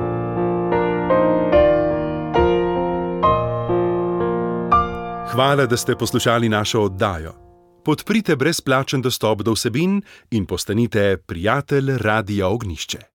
Hvala, 5.32 5.66
da 5.66 5.78
ste 5.78 5.96
poslušali 5.96 6.50
našo 6.50 6.82
oddajo. 6.82 7.51
Podprite 7.84 8.36
brezplačen 8.36 9.02
dostop 9.02 9.42
do 9.42 9.56
vsebin 9.58 10.02
in 10.32 10.46
postanite 10.46 11.18
prijatelj 11.18 11.98
Radia 11.98 12.48
Ognišče. 12.48 13.02